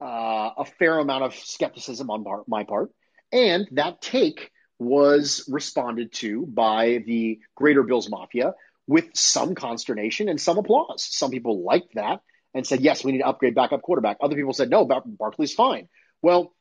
uh, 0.00 0.50
a 0.58 0.64
fair 0.78 0.98
amount 0.98 1.24
of 1.24 1.34
skepticism 1.34 2.10
on 2.10 2.22
bar- 2.22 2.44
my 2.46 2.64
part. 2.64 2.90
And 3.32 3.66
that 3.72 4.02
take 4.02 4.50
was 4.78 5.48
responded 5.48 6.12
to 6.12 6.44
by 6.44 7.02
the 7.06 7.40
Greater 7.54 7.82
Bills 7.82 8.10
Mafia 8.10 8.54
with 8.86 9.06
some 9.14 9.54
consternation 9.54 10.28
and 10.28 10.40
some 10.40 10.58
applause. 10.58 11.04
Some 11.04 11.30
people 11.30 11.64
liked 11.64 11.94
that 11.94 12.20
and 12.54 12.66
said, 12.66 12.80
yes, 12.80 13.04
we 13.04 13.12
need 13.12 13.18
to 13.18 13.26
upgrade 13.26 13.54
backup 13.54 13.82
quarterback. 13.82 14.18
Other 14.20 14.36
people 14.36 14.52
said, 14.52 14.70
no, 14.70 14.84
Bar- 14.84 15.02
Barkley's 15.06 15.54
fine. 15.54 15.88
Well, 16.20 16.54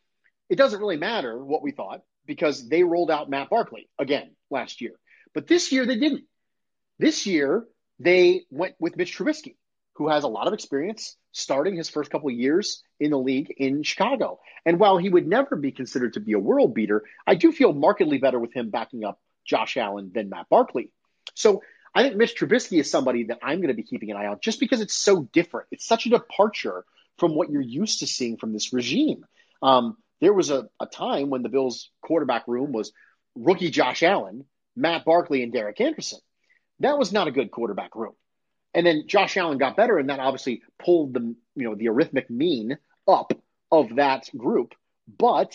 it 0.50 0.56
doesn't 0.58 0.80
really 0.80 0.98
matter 0.98 1.44
what 1.44 1.62
we 1.62 1.72
thought 1.72 2.02
because 2.26 2.68
they 2.68 2.84
rolled 2.84 3.12
out 3.12 3.30
Matt 3.30 3.50
Barkley 3.50 3.90
again 4.00 4.32
last 4.50 4.82
year. 4.82 4.94
But 5.34 5.48
this 5.48 5.72
year 5.72 5.86
they 5.86 5.98
didn't. 5.98 6.26
This 7.00 7.26
year 7.26 7.66
they 8.00 8.44
went 8.50 8.76
with 8.80 8.98
Mitch 8.98 9.18
Trubisky, 9.18 9.56
who 9.96 10.10
has 10.10 10.24
a 10.24 10.30
lot 10.30 10.48
of 10.48 10.54
experience 10.54 11.16
starting 11.32 11.76
his 11.76 11.90
first 11.90 12.12
couple 12.12 12.30
years 12.30 12.84
in 13.00 13.12
the 13.12 13.18
league 13.18 13.54
in 13.58 13.84
Chicago. 13.84 14.40
And 14.66 14.80
while 14.80 14.98
he 14.98 15.10
would 15.10 15.28
never 15.28 15.56
be 15.56 15.72
considered 15.72 16.14
to 16.14 16.20
be 16.20 16.34
a 16.34 16.40
world 16.40 16.74
beater, 16.74 17.04
I 17.26 17.36
do 17.36 17.52
feel 17.52 17.74
markedly 17.74 18.18
better 18.18 18.40
with 18.40 18.54
him 18.54 18.70
backing 18.70 19.06
up 19.06 19.20
Josh 19.46 19.78
Allen 19.78 20.12
than 20.14 20.30
Matt 20.30 20.50
Barkley. 20.50 20.92
So 21.36 21.62
I 21.94 22.04
think 22.04 22.16
Mitch 22.16 22.36
Trubisky 22.36 22.80
is 22.80 22.90
somebody 22.90 23.26
that 23.26 23.40
I'm 23.44 23.58
going 23.58 23.68
to 23.68 23.74
be 23.74 23.84
keeping 23.84 24.12
an 24.12 24.18
eye 24.18 24.28
on 24.28 24.40
just 24.42 24.60
because 24.60 24.82
it's 24.82 24.96
so 24.96 25.24
different. 25.34 25.68
It's 25.72 25.86
such 25.86 26.06
a 26.06 26.10
departure 26.10 26.86
from 27.18 27.36
what 27.36 27.50
you're 27.50 27.62
used 27.62 28.00
to 28.00 28.08
seeing 28.08 28.38
from 28.38 28.54
this 28.54 28.72
regime. 28.74 29.26
Um, 29.62 29.98
there 30.22 30.34
was 30.34 30.52
a, 30.52 30.70
a 30.80 30.86
time 30.86 31.30
when 31.30 31.44
the 31.44 31.50
Bills 31.50 31.90
quarterback 32.02 32.48
room 32.48 32.72
was 32.72 32.94
rookie 33.36 33.72
Josh 33.72 34.04
Allen, 34.04 34.46
Matt 34.76 35.04
Barkley, 35.04 35.44
and 35.44 35.52
Derek 35.52 35.82
Anderson. 35.82 36.20
That 36.80 36.98
was 36.98 37.12
not 37.12 37.28
a 37.28 37.32
good 37.32 37.52
quarterback 37.52 37.96
room. 37.96 38.14
And 38.74 38.86
then 38.86 39.04
Josh 39.08 39.36
Allen 39.36 39.58
got 39.58 39.76
better, 39.76 39.98
and 39.98 40.10
that 40.10 40.20
obviously 40.20 40.62
pulled 40.84 41.14
the 41.14 41.36
you 41.56 41.64
know 41.70 41.76
the 41.76 41.90
arithmetic 41.90 42.30
mean 42.30 42.78
up 43.08 43.34
of 43.70 43.96
that 43.96 44.30
group. 44.36 44.74
But 45.08 45.54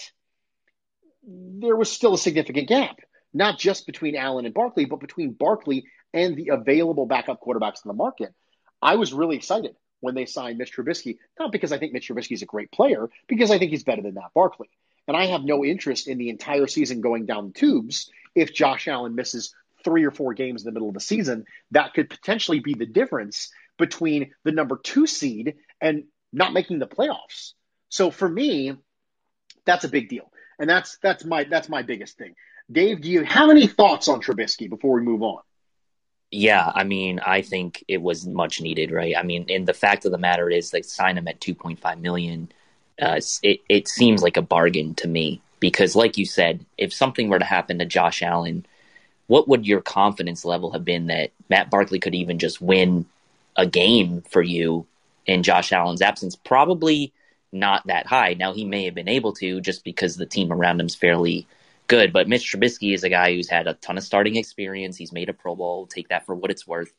there 1.27 1.77
was 1.77 1.91
still 1.91 2.15
a 2.15 2.19
significant 2.19 2.69
gap, 2.69 2.99
not 3.33 3.59
just 3.59 3.87
between 3.87 4.17
Allen 4.17 4.45
and 4.45 4.55
Barkley, 4.55 4.85
but 4.85 5.01
between 5.01 5.33
Barkley 5.33 5.87
and 6.17 6.35
the 6.35 6.49
available 6.49 7.07
backup 7.07 7.41
quarterbacks 7.41 7.85
in 7.85 7.89
the 7.89 7.95
market. 7.95 8.35
I 8.81 8.97
was 8.97 9.13
really 9.13 9.37
excited 9.37 9.77
when 10.01 10.15
they 10.15 10.25
signed 10.25 10.57
Mitch 10.57 10.75
Trubisky, 10.75 11.19
not 11.39 11.53
because 11.53 11.73
I 11.73 11.79
think 11.79 11.93
Mitch 11.93 12.09
Trubisky 12.09 12.33
is 12.33 12.43
a 12.43 12.47
great 12.47 12.73
player, 12.73 13.09
because 13.29 13.51
I 13.51 13.59
think 13.59 13.71
he's 13.71 13.85
better 13.85 14.03
than 14.03 14.15
Matt 14.15 14.33
Barkley. 14.35 14.71
And 15.07 15.17
I 15.17 15.27
have 15.27 15.45
no 15.45 15.65
interest 15.65 16.09
in 16.09 16.19
the 16.19 16.31
entire 16.31 16.67
season 16.67 17.03
going 17.03 17.27
down 17.27 17.49
the 17.49 17.53
tubes 17.53 18.11
if 18.35 18.55
Josh 18.55 18.89
Allen 18.89 19.15
misses 19.15 19.55
three 19.85 20.05
or 20.05 20.11
four 20.11 20.33
games 20.35 20.63
in 20.63 20.67
the 20.67 20.73
middle 20.73 20.89
of 20.89 20.95
the 20.95 21.01
season. 21.01 21.45
That 21.71 21.93
could 21.95 22.09
potentially 22.09 22.61
be 22.61 22.75
the 22.75 22.87
difference 22.87 23.51
between 23.79 24.33
the 24.43 24.53
number 24.53 24.81
two 24.83 25.07
seed 25.07 25.57
and 25.81 26.05
not 26.33 26.55
making 26.55 26.79
the 26.79 26.87
playoffs. 26.87 27.53
So 27.91 28.11
for 28.11 28.29
me, 28.29 28.75
that's 29.67 29.85
a 29.85 29.89
big 29.89 30.09
deal. 30.09 30.31
And 30.59 30.69
that's 30.69 30.97
that's 31.03 31.25
my 31.25 31.45
that's 31.45 31.69
my 31.69 31.83
biggest 31.83 32.17
thing. 32.17 32.35
Dave, 32.71 33.03
do 33.03 33.11
you 33.11 33.23
have 33.23 33.51
any 33.51 33.67
thoughts 33.67 34.09
on 34.09 34.23
Trubisky 34.23 34.69
before 34.69 34.95
we 34.95 35.03
move 35.03 35.23
on? 35.23 35.41
Yeah, 36.31 36.71
I 36.75 36.85
mean, 36.85 37.21
I 37.21 37.41
think 37.43 37.85
it 37.89 38.03
was 38.03 38.27
much 38.27 38.61
needed, 38.61 38.91
right? 38.91 39.15
I 39.17 39.23
mean, 39.23 39.47
and 39.49 39.67
the 39.67 39.73
fact 39.75 40.05
of 40.05 40.13
the 40.13 40.19
matter 40.19 40.51
is, 40.51 40.71
they 40.71 40.83
signed 40.83 41.19
him 41.19 41.29
at 41.29 41.41
2.5 41.41 42.01
million. 42.01 42.51
Uh, 43.01 43.21
it 43.43 43.61
it 43.69 43.89
seems 43.89 44.23
like 44.23 44.37
a 44.37 44.43
bargain 44.43 44.95
to 44.97 45.09
me 45.09 45.41
because, 45.61 45.95
like 45.95 46.19
you 46.19 46.27
said, 46.27 46.65
if 46.79 46.93
something 46.93 47.29
were 47.29 47.39
to 47.39 47.45
happen 47.45 47.79
to 47.79 47.85
Josh 47.85 48.23
Allen, 48.23 48.67
what 49.29 49.49
would 49.49 49.67
your 49.67 49.83
confidence 49.83 50.45
level 50.45 50.73
have 50.73 50.85
been 50.85 51.07
that 51.09 51.31
Matt 51.51 51.71
Barkley 51.71 52.01
could 52.01 52.15
even 52.15 52.39
just 52.39 52.61
win 52.61 53.07
a 53.57 53.67
game 53.67 54.23
for 54.23 54.43
you 54.43 54.87
in 55.27 55.43
Josh 55.45 55.73
Allen's 55.73 56.03
absence? 56.03 56.37
Probably 56.37 57.13
not 57.53 57.87
that 57.89 58.07
high. 58.07 58.35
Now 58.35 58.53
he 58.53 58.65
may 58.65 58.85
have 58.87 58.95
been 58.95 59.09
able 59.09 59.33
to 59.35 59.61
just 59.61 59.85
because 59.85 60.17
the 60.17 60.27
team 60.27 60.53
around 60.53 60.81
him 60.81 60.87
is 60.87 60.95
fairly 60.97 61.47
good. 61.87 62.13
But 62.13 62.29
Mitch 62.29 62.53
Trubisky 62.53 62.95
is 62.95 63.05
a 63.05 63.09
guy 63.09 63.35
who's 63.35 63.49
had 63.49 63.67
a 63.67 63.75
ton 63.75 63.99
of 63.99 64.05
starting 64.05 64.37
experience. 64.37 64.97
He's 64.97 65.13
made 65.13 65.29
a 65.29 65.33
Pro 65.35 65.57
Bowl. 65.57 65.87
Take 65.87 66.09
that 66.09 66.27
for 66.27 66.35
what 66.35 66.51
it's 66.51 66.67
worth, 66.67 66.93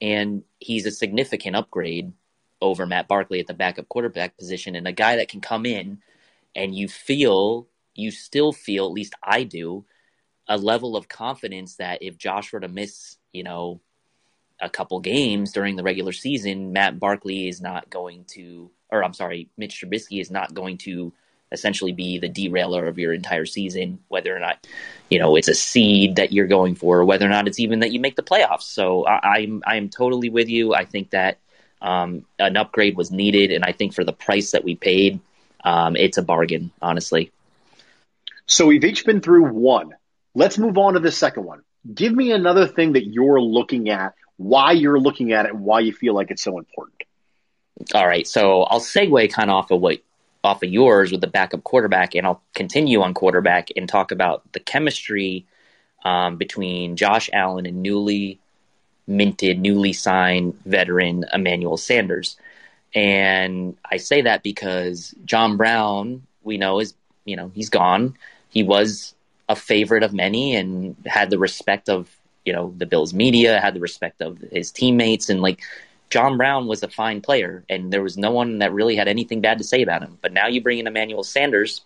and 0.00 0.42
he's 0.58 0.86
a 0.86 0.90
significant 0.90 1.56
upgrade 1.56 2.12
over 2.60 2.86
Matt 2.86 3.08
Barkley 3.08 3.40
at 3.40 3.46
the 3.46 3.54
backup 3.54 3.88
quarterback 3.88 4.36
position, 4.38 4.76
and 4.76 4.88
a 4.88 4.92
guy 4.92 5.16
that 5.16 5.28
can 5.28 5.40
come 5.40 5.66
in 5.66 5.98
and 6.56 6.74
you 6.74 6.88
feel 6.88 7.68
you 7.94 8.10
still 8.10 8.52
feel, 8.52 8.86
at 8.86 8.92
least 8.92 9.14
I 9.22 9.44
do, 9.44 9.84
a 10.48 10.56
level 10.56 10.96
of 10.96 11.08
confidence 11.08 11.76
that 11.76 12.02
if 12.02 12.18
Josh 12.18 12.52
were 12.52 12.60
to 12.60 12.68
miss, 12.68 13.16
you 13.32 13.42
know, 13.42 13.80
a 14.60 14.68
couple 14.68 15.00
games 15.00 15.52
during 15.52 15.76
the 15.76 15.82
regular 15.82 16.12
season, 16.12 16.72
Matt 16.72 16.98
Barkley 16.98 17.48
is 17.48 17.60
not 17.60 17.90
going 17.90 18.24
to, 18.32 18.70
or 18.90 19.04
I'm 19.04 19.14
sorry, 19.14 19.48
Mitch 19.56 19.80
Trubisky 19.80 20.20
is 20.20 20.30
not 20.30 20.54
going 20.54 20.78
to 20.78 21.12
essentially 21.54 21.92
be 21.92 22.18
the 22.18 22.28
derailer 22.28 22.86
of 22.86 22.98
your 22.98 23.14
entire 23.14 23.46
season, 23.46 24.00
whether 24.08 24.36
or 24.36 24.40
not 24.40 24.66
you 25.08 25.18
know 25.18 25.36
it's 25.36 25.48
a 25.48 25.54
seed 25.54 26.16
that 26.16 26.32
you're 26.32 26.46
going 26.46 26.74
for, 26.74 26.98
or 26.98 27.04
whether 27.06 27.24
or 27.24 27.30
not 27.30 27.48
it's 27.48 27.60
even 27.60 27.80
that 27.80 27.92
you 27.92 28.00
make 28.00 28.16
the 28.16 28.22
playoffs. 28.22 28.64
So 28.64 29.06
I, 29.06 29.38
I'm 29.38 29.62
I'm 29.66 29.88
totally 29.88 30.28
with 30.28 30.50
you. 30.50 30.74
I 30.74 30.84
think 30.84 31.10
that 31.10 31.38
um, 31.80 32.24
an 32.38 32.56
upgrade 32.56 32.96
was 32.96 33.10
needed, 33.10 33.52
and 33.52 33.64
I 33.64 33.72
think 33.72 33.94
for 33.94 34.04
the 34.04 34.12
price 34.12 34.50
that 34.50 34.64
we 34.64 34.74
paid, 34.74 35.20
um, 35.64 35.96
it's 35.96 36.18
a 36.18 36.22
bargain, 36.22 36.70
honestly. 36.82 37.32
So 38.46 38.66
we've 38.66 38.84
each 38.84 39.04
been 39.06 39.20
through 39.20 39.52
one. 39.52 39.94
Let's 40.34 40.58
move 40.58 40.76
on 40.78 40.94
to 40.94 41.00
the 41.00 41.12
second 41.12 41.44
one. 41.44 41.62
Give 41.92 42.12
me 42.12 42.32
another 42.32 42.66
thing 42.66 42.92
that 42.92 43.06
you're 43.06 43.40
looking 43.40 43.90
at, 43.90 44.14
why 44.36 44.72
you're 44.72 44.98
looking 44.98 45.32
at 45.32 45.46
it, 45.46 45.52
and 45.52 45.60
why 45.60 45.80
you 45.80 45.92
feel 45.92 46.14
like 46.14 46.30
it's 46.30 46.42
so 46.42 46.58
important. 46.58 47.02
All 47.94 48.06
right, 48.06 48.26
so 48.26 48.62
I'll 48.62 48.80
segue 48.80 49.32
kind 49.32 49.50
of 49.50 49.56
off 49.56 49.70
of 49.70 49.80
what 49.80 49.98
off 50.44 50.62
of 50.62 50.70
yours 50.70 51.10
with 51.10 51.20
the 51.20 51.26
backup 51.26 51.64
quarterback, 51.64 52.14
and 52.14 52.26
I'll 52.26 52.42
continue 52.54 53.02
on 53.02 53.14
quarterback 53.14 53.68
and 53.76 53.88
talk 53.88 54.12
about 54.12 54.52
the 54.52 54.60
chemistry 54.60 55.46
um, 56.04 56.36
between 56.36 56.96
Josh 56.96 57.30
Allen 57.32 57.66
and 57.66 57.82
newly 57.82 58.38
minted, 59.06 59.58
newly 59.58 59.92
signed 59.92 60.58
veteran 60.64 61.24
Emmanuel 61.32 61.76
Sanders. 61.76 62.36
And 62.94 63.76
I 63.90 63.96
say 63.96 64.22
that 64.22 64.42
because 64.42 65.14
John 65.24 65.56
Brown, 65.56 66.22
we 66.42 66.58
know, 66.58 66.80
is 66.80 66.94
you 67.24 67.36
know 67.36 67.50
he's 67.54 67.70
gone. 67.70 68.16
He 68.50 68.62
was 68.62 69.14
a 69.48 69.56
favorite 69.56 70.02
of 70.02 70.12
many 70.12 70.54
and 70.54 70.96
had 71.06 71.30
the 71.30 71.38
respect 71.38 71.88
of 71.88 72.08
you 72.44 72.52
know 72.52 72.72
the 72.76 72.86
Bills 72.86 73.12
media, 73.12 73.60
had 73.60 73.74
the 73.74 73.80
respect 73.80 74.22
of 74.22 74.38
his 74.52 74.70
teammates, 74.70 75.28
and 75.28 75.40
like 75.42 75.62
John 76.14 76.36
Brown 76.36 76.68
was 76.68 76.80
a 76.84 76.88
fine 76.88 77.22
player, 77.22 77.64
and 77.68 77.92
there 77.92 78.00
was 78.00 78.16
no 78.16 78.30
one 78.30 78.60
that 78.60 78.72
really 78.72 78.94
had 78.94 79.08
anything 79.08 79.40
bad 79.40 79.58
to 79.58 79.64
say 79.64 79.82
about 79.82 80.00
him. 80.00 80.16
But 80.22 80.32
now 80.32 80.46
you 80.46 80.62
bring 80.62 80.78
in 80.78 80.86
Emmanuel 80.86 81.24
Sanders, 81.24 81.80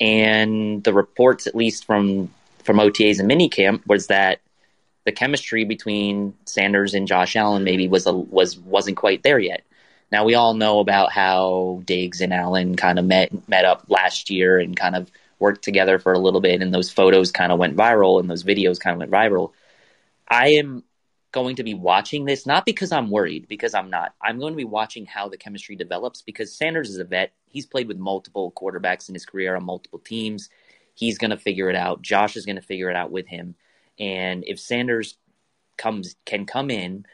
and 0.00 0.82
the 0.82 0.92
reports, 0.92 1.46
at 1.46 1.54
least 1.54 1.84
from 1.84 2.34
from 2.64 2.78
OTAs 2.78 3.20
and 3.20 3.30
minicamp, 3.30 3.86
was 3.86 4.08
that 4.08 4.40
the 5.04 5.12
chemistry 5.12 5.64
between 5.64 6.34
Sanders 6.46 6.94
and 6.94 7.06
Josh 7.06 7.36
Allen 7.36 7.62
maybe 7.62 7.86
was 7.86 8.08
a, 8.08 8.12
was 8.12 8.58
wasn't 8.58 8.96
quite 8.96 9.22
there 9.22 9.38
yet. 9.38 9.62
Now 10.10 10.24
we 10.24 10.34
all 10.34 10.54
know 10.54 10.80
about 10.80 11.12
how 11.12 11.82
Diggs 11.84 12.20
and 12.20 12.34
Allen 12.34 12.74
kind 12.74 12.98
of 12.98 13.04
met 13.04 13.48
met 13.48 13.64
up 13.64 13.84
last 13.88 14.30
year 14.30 14.58
and 14.58 14.76
kind 14.76 14.96
of 14.96 15.12
worked 15.38 15.62
together 15.62 16.00
for 16.00 16.12
a 16.12 16.18
little 16.18 16.40
bit, 16.40 16.60
and 16.60 16.74
those 16.74 16.90
photos 16.90 17.30
kind 17.30 17.52
of 17.52 17.60
went 17.60 17.76
viral 17.76 18.18
and 18.18 18.28
those 18.28 18.42
videos 18.42 18.80
kind 18.80 18.94
of 18.94 18.98
went 18.98 19.12
viral. 19.12 19.52
I 20.28 20.54
am 20.54 20.82
going 21.32 21.56
to 21.56 21.62
be 21.62 21.74
watching 21.74 22.24
this, 22.24 22.46
not 22.46 22.64
because 22.64 22.92
I'm 22.92 23.10
worried, 23.10 23.46
because 23.48 23.74
I'm 23.74 23.90
not. 23.90 24.14
I'm 24.22 24.38
going 24.38 24.52
to 24.52 24.56
be 24.56 24.64
watching 24.64 25.06
how 25.06 25.28
the 25.28 25.36
chemistry 25.36 25.76
develops 25.76 26.22
because 26.22 26.54
Sanders 26.54 26.90
is 26.90 26.98
a 26.98 27.04
vet. 27.04 27.32
He's 27.46 27.66
played 27.66 27.88
with 27.88 27.98
multiple 27.98 28.52
quarterbacks 28.52 29.08
in 29.08 29.14
his 29.14 29.26
career 29.26 29.56
on 29.56 29.64
multiple 29.64 29.98
teams. 29.98 30.48
He's 30.94 31.18
going 31.18 31.30
to 31.30 31.36
figure 31.36 31.68
it 31.68 31.76
out. 31.76 32.02
Josh 32.02 32.36
is 32.36 32.46
going 32.46 32.56
to 32.56 32.62
figure 32.62 32.90
it 32.90 32.96
out 32.96 33.10
with 33.10 33.26
him. 33.26 33.54
And 33.98 34.44
if 34.46 34.58
Sanders 34.58 35.16
comes 35.76 36.16
can 36.24 36.44
come 36.44 36.70
in 36.70 37.06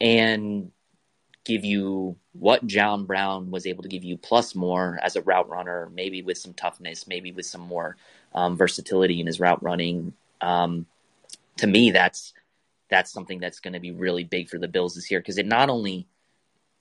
and 0.00 0.70
give 1.44 1.64
you 1.64 2.16
what 2.32 2.66
John 2.66 3.06
Brown 3.06 3.50
was 3.50 3.66
able 3.66 3.82
to 3.82 3.88
give 3.88 4.04
you 4.04 4.16
plus 4.16 4.54
more 4.54 4.98
as 5.02 5.16
a 5.16 5.22
route 5.22 5.48
runner, 5.48 5.90
maybe 5.94 6.22
with 6.22 6.38
some 6.38 6.54
toughness, 6.54 7.06
maybe 7.06 7.30
with 7.32 7.46
some 7.46 7.60
more 7.60 7.96
um, 8.34 8.56
versatility 8.56 9.20
in 9.20 9.26
his 9.26 9.38
route 9.38 9.62
running. 9.62 10.12
Um, 10.40 10.86
to 11.58 11.66
me, 11.66 11.90
that's 11.92 12.34
that's 12.88 13.12
something 13.12 13.40
that's 13.40 13.60
going 13.60 13.74
to 13.74 13.80
be 13.80 13.92
really 13.92 14.24
big 14.24 14.48
for 14.48 14.58
the 14.58 14.68
Bills 14.68 14.94
this 14.94 15.10
year 15.10 15.20
because 15.20 15.38
it 15.38 15.46
not 15.46 15.68
only 15.70 16.06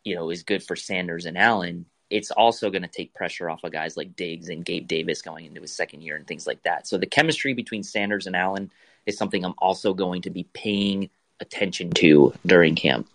you 0.03 0.15
know 0.15 0.29
is 0.29 0.43
good 0.43 0.63
for 0.63 0.75
Sanders 0.75 1.25
and 1.25 1.37
Allen, 1.37 1.85
it's 2.09 2.31
also 2.31 2.69
going 2.69 2.83
to 2.83 2.87
take 2.87 3.13
pressure 3.13 3.49
off 3.49 3.63
of 3.63 3.71
guys 3.71 3.97
like 3.97 4.15
Diggs 4.15 4.49
and 4.49 4.63
Gabe 4.63 4.87
Davis 4.87 5.21
going 5.21 5.45
into 5.45 5.61
his 5.61 5.73
second 5.75 6.01
year 6.01 6.15
and 6.15 6.27
things 6.27 6.45
like 6.45 6.63
that. 6.63 6.87
So 6.87 6.97
the 6.97 7.07
chemistry 7.07 7.53
between 7.53 7.83
Sanders 7.83 8.27
and 8.27 8.35
Allen 8.35 8.71
is 9.05 9.17
something 9.17 9.43
I'm 9.43 9.55
also 9.57 9.93
going 9.93 10.23
to 10.23 10.29
be 10.29 10.43
paying 10.53 11.09
attention 11.39 11.91
to 11.91 12.33
during 12.45 12.75
camp. 12.75 13.07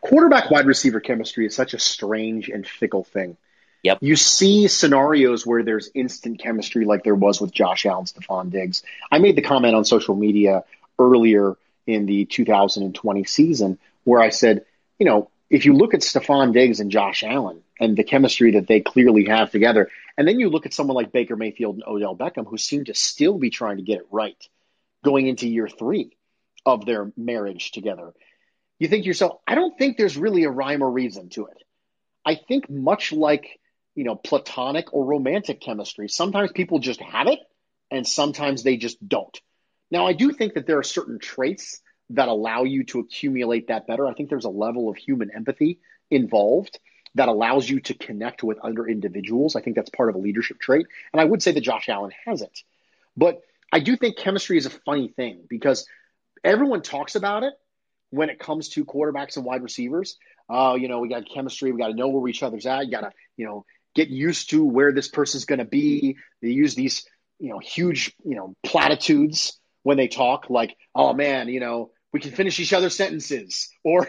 Quarterback 0.00 0.50
wide 0.50 0.66
receiver 0.66 1.00
chemistry 1.00 1.46
is 1.46 1.54
such 1.54 1.74
a 1.74 1.78
strange 1.78 2.48
and 2.48 2.66
fickle 2.66 3.04
thing. 3.04 3.36
Yep. 3.82 3.98
You 4.00 4.16
see 4.16 4.68
scenarios 4.68 5.46
where 5.46 5.62
there's 5.62 5.90
instant 5.94 6.40
chemistry 6.40 6.84
like 6.84 7.04
there 7.04 7.14
was 7.14 7.40
with 7.40 7.52
Josh 7.52 7.86
Allen, 7.86 8.06
Stefon 8.06 8.50
Diggs. 8.50 8.82
I 9.12 9.18
made 9.18 9.36
the 9.36 9.42
comment 9.42 9.74
on 9.74 9.84
social 9.84 10.16
media 10.16 10.64
earlier 10.98 11.56
in 11.86 12.06
the 12.06 12.24
2020 12.24 13.24
season 13.24 13.78
where 14.04 14.20
I 14.20 14.30
said, 14.30 14.64
you 14.98 15.06
know, 15.06 15.30
if 15.50 15.64
you 15.64 15.74
look 15.74 15.94
at 15.94 16.00
Stefon 16.00 16.52
Diggs 16.52 16.80
and 16.80 16.90
Josh 16.90 17.22
Allen 17.22 17.62
and 17.78 17.96
the 17.96 18.04
chemistry 18.04 18.52
that 18.52 18.66
they 18.66 18.80
clearly 18.80 19.26
have 19.26 19.50
together, 19.50 19.90
and 20.16 20.26
then 20.26 20.40
you 20.40 20.48
look 20.48 20.66
at 20.66 20.74
someone 20.74 20.96
like 20.96 21.12
Baker 21.12 21.36
Mayfield 21.36 21.76
and 21.76 21.84
Odell 21.86 22.16
Beckham, 22.16 22.46
who 22.46 22.58
seem 22.58 22.84
to 22.86 22.94
still 22.94 23.38
be 23.38 23.50
trying 23.50 23.76
to 23.76 23.82
get 23.82 23.98
it 23.98 24.06
right 24.10 24.36
going 25.04 25.26
into 25.28 25.48
year 25.48 25.68
three 25.68 26.16
of 26.64 26.84
their 26.84 27.12
marriage 27.16 27.70
together, 27.70 28.12
you 28.78 28.88
think 28.88 29.04
to 29.04 29.06
yourself, 29.06 29.40
I 29.46 29.54
don't 29.54 29.78
think 29.78 29.96
there's 29.96 30.16
really 30.16 30.44
a 30.44 30.50
rhyme 30.50 30.82
or 30.82 30.90
reason 30.90 31.28
to 31.30 31.46
it. 31.46 31.62
I 32.24 32.34
think 32.34 32.68
much 32.68 33.12
like, 33.12 33.60
you 33.94 34.04
know, 34.04 34.16
platonic 34.16 34.92
or 34.92 35.04
romantic 35.04 35.60
chemistry, 35.60 36.08
sometimes 36.08 36.50
people 36.52 36.80
just 36.80 37.00
have 37.00 37.28
it 37.28 37.38
and 37.90 38.06
sometimes 38.06 38.62
they 38.62 38.76
just 38.76 39.06
don't. 39.06 39.40
Now, 39.90 40.06
I 40.06 40.12
do 40.12 40.32
think 40.32 40.54
that 40.54 40.66
there 40.66 40.78
are 40.78 40.84
certain 40.84 41.18
traits 41.18 41.80
that 42.10 42.28
allow 42.28 42.64
you 42.64 42.84
to 42.84 43.00
accumulate 43.00 43.68
that 43.68 43.86
better. 43.86 44.06
I 44.06 44.14
think 44.14 44.28
there's 44.30 44.44
a 44.44 44.50
level 44.50 44.88
of 44.88 44.96
human 44.96 45.30
empathy 45.34 45.80
involved 46.10 46.78
that 47.14 47.28
allows 47.28 47.68
you 47.68 47.80
to 47.80 47.94
connect 47.94 48.42
with 48.42 48.58
other 48.58 48.86
individuals. 48.86 49.56
I 49.56 49.62
think 49.62 49.74
that's 49.74 49.90
part 49.90 50.10
of 50.10 50.14
a 50.14 50.18
leadership 50.18 50.60
trait. 50.60 50.86
And 51.12 51.20
I 51.20 51.24
would 51.24 51.42
say 51.42 51.52
that 51.52 51.62
Josh 51.62 51.88
Allen 51.88 52.12
has 52.26 52.42
it. 52.42 52.58
But 53.16 53.40
I 53.72 53.80
do 53.80 53.96
think 53.96 54.18
chemistry 54.18 54.58
is 54.58 54.66
a 54.66 54.70
funny 54.70 55.08
thing 55.08 55.40
because 55.48 55.86
everyone 56.44 56.82
talks 56.82 57.14
about 57.14 57.42
it 57.42 57.54
when 58.10 58.28
it 58.28 58.38
comes 58.38 58.68
to 58.70 58.84
quarterbacks 58.84 59.36
and 59.36 59.44
wide 59.44 59.62
receivers. 59.62 60.16
Oh, 60.48 60.72
uh, 60.72 60.74
you 60.74 60.88
know, 60.88 61.00
we 61.00 61.08
got 61.08 61.24
chemistry. 61.32 61.72
We 61.72 61.80
got 61.80 61.88
to 61.88 61.94
know 61.94 62.08
where 62.08 62.28
each 62.28 62.42
other's 62.42 62.66
at. 62.66 62.84
You 62.84 62.92
got 62.92 63.00
to, 63.00 63.12
you 63.36 63.46
know, 63.46 63.64
get 63.94 64.08
used 64.08 64.50
to 64.50 64.64
where 64.64 64.92
this 64.92 65.08
person's 65.08 65.46
going 65.46 65.58
to 65.58 65.64
be. 65.64 66.18
They 66.42 66.48
use 66.48 66.74
these, 66.74 67.06
you 67.40 67.48
know, 67.48 67.58
huge, 67.58 68.14
you 68.24 68.36
know, 68.36 68.54
platitudes 68.62 69.58
when 69.86 69.96
they 69.96 70.08
talk 70.08 70.50
like, 70.50 70.76
oh 70.96 71.12
man, 71.12 71.48
you 71.48 71.60
know, 71.60 71.92
we 72.12 72.18
can 72.18 72.32
finish 72.32 72.58
each 72.58 72.72
other's 72.72 72.96
sentences 72.96 73.70
or, 73.84 74.08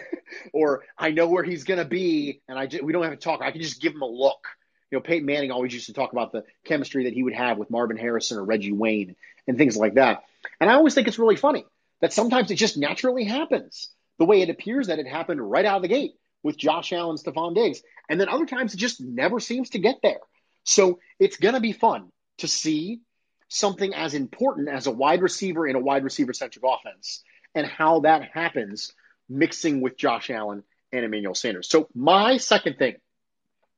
or 0.52 0.82
I 0.98 1.12
know 1.12 1.28
where 1.28 1.44
he's 1.44 1.62
going 1.62 1.78
to 1.78 1.84
be 1.84 2.42
and 2.48 2.58
I 2.58 2.66
just, 2.66 2.82
we 2.82 2.92
don't 2.92 3.04
have 3.04 3.12
to 3.12 3.16
talk. 3.16 3.42
I 3.42 3.52
can 3.52 3.62
just 3.62 3.80
give 3.80 3.94
him 3.94 4.02
a 4.02 4.06
look. 4.06 4.44
You 4.90 4.98
know, 4.98 5.02
Peyton 5.02 5.24
Manning 5.24 5.52
always 5.52 5.72
used 5.72 5.86
to 5.86 5.92
talk 5.92 6.10
about 6.10 6.32
the 6.32 6.42
chemistry 6.64 7.04
that 7.04 7.12
he 7.12 7.22
would 7.22 7.34
have 7.34 7.58
with 7.58 7.70
Marvin 7.70 7.96
Harrison 7.96 8.38
or 8.38 8.44
Reggie 8.44 8.72
Wayne 8.72 9.14
and 9.46 9.56
things 9.56 9.76
like 9.76 9.94
that. 9.94 10.24
And 10.60 10.68
I 10.68 10.74
always 10.74 10.94
think 10.94 11.06
it's 11.06 11.18
really 11.20 11.36
funny 11.36 11.64
that 12.00 12.12
sometimes 12.12 12.50
it 12.50 12.56
just 12.56 12.76
naturally 12.76 13.22
happens 13.22 13.88
the 14.18 14.24
way 14.24 14.42
it 14.42 14.50
appears 14.50 14.88
that 14.88 14.98
it 14.98 15.06
happened 15.06 15.40
right 15.40 15.64
out 15.64 15.76
of 15.76 15.82
the 15.82 15.88
gate 15.88 16.14
with 16.42 16.56
Josh 16.56 16.92
Allen, 16.92 17.18
Stefon 17.18 17.54
Diggs. 17.54 17.82
And 18.08 18.20
then 18.20 18.28
other 18.28 18.46
times 18.46 18.74
it 18.74 18.78
just 18.78 19.00
never 19.00 19.38
seems 19.38 19.70
to 19.70 19.78
get 19.78 20.00
there. 20.02 20.18
So 20.64 20.98
it's 21.20 21.36
going 21.36 21.54
to 21.54 21.60
be 21.60 21.72
fun 21.72 22.10
to 22.38 22.48
see 22.48 23.02
something 23.48 23.94
as 23.94 24.14
important 24.14 24.68
as 24.68 24.86
a 24.86 24.90
wide 24.90 25.22
receiver 25.22 25.66
in 25.66 25.76
a 25.76 25.80
wide 25.80 26.04
receiver 26.04 26.32
centric 26.32 26.64
offense 26.64 27.22
and 27.54 27.66
how 27.66 28.00
that 28.00 28.22
happens 28.32 28.92
mixing 29.28 29.80
with 29.80 29.96
Josh 29.96 30.30
Allen 30.30 30.62
and 30.92 31.04
Emmanuel 31.04 31.34
Sanders. 31.34 31.68
So 31.68 31.88
my 31.94 32.36
second 32.36 32.76
thing 32.78 32.96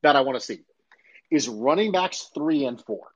that 0.03 0.15
I 0.15 0.21
want 0.21 0.39
to 0.39 0.45
see 0.45 0.61
is 1.29 1.47
running 1.47 1.91
backs 1.91 2.29
three 2.33 2.65
and 2.65 2.79
four. 2.81 3.07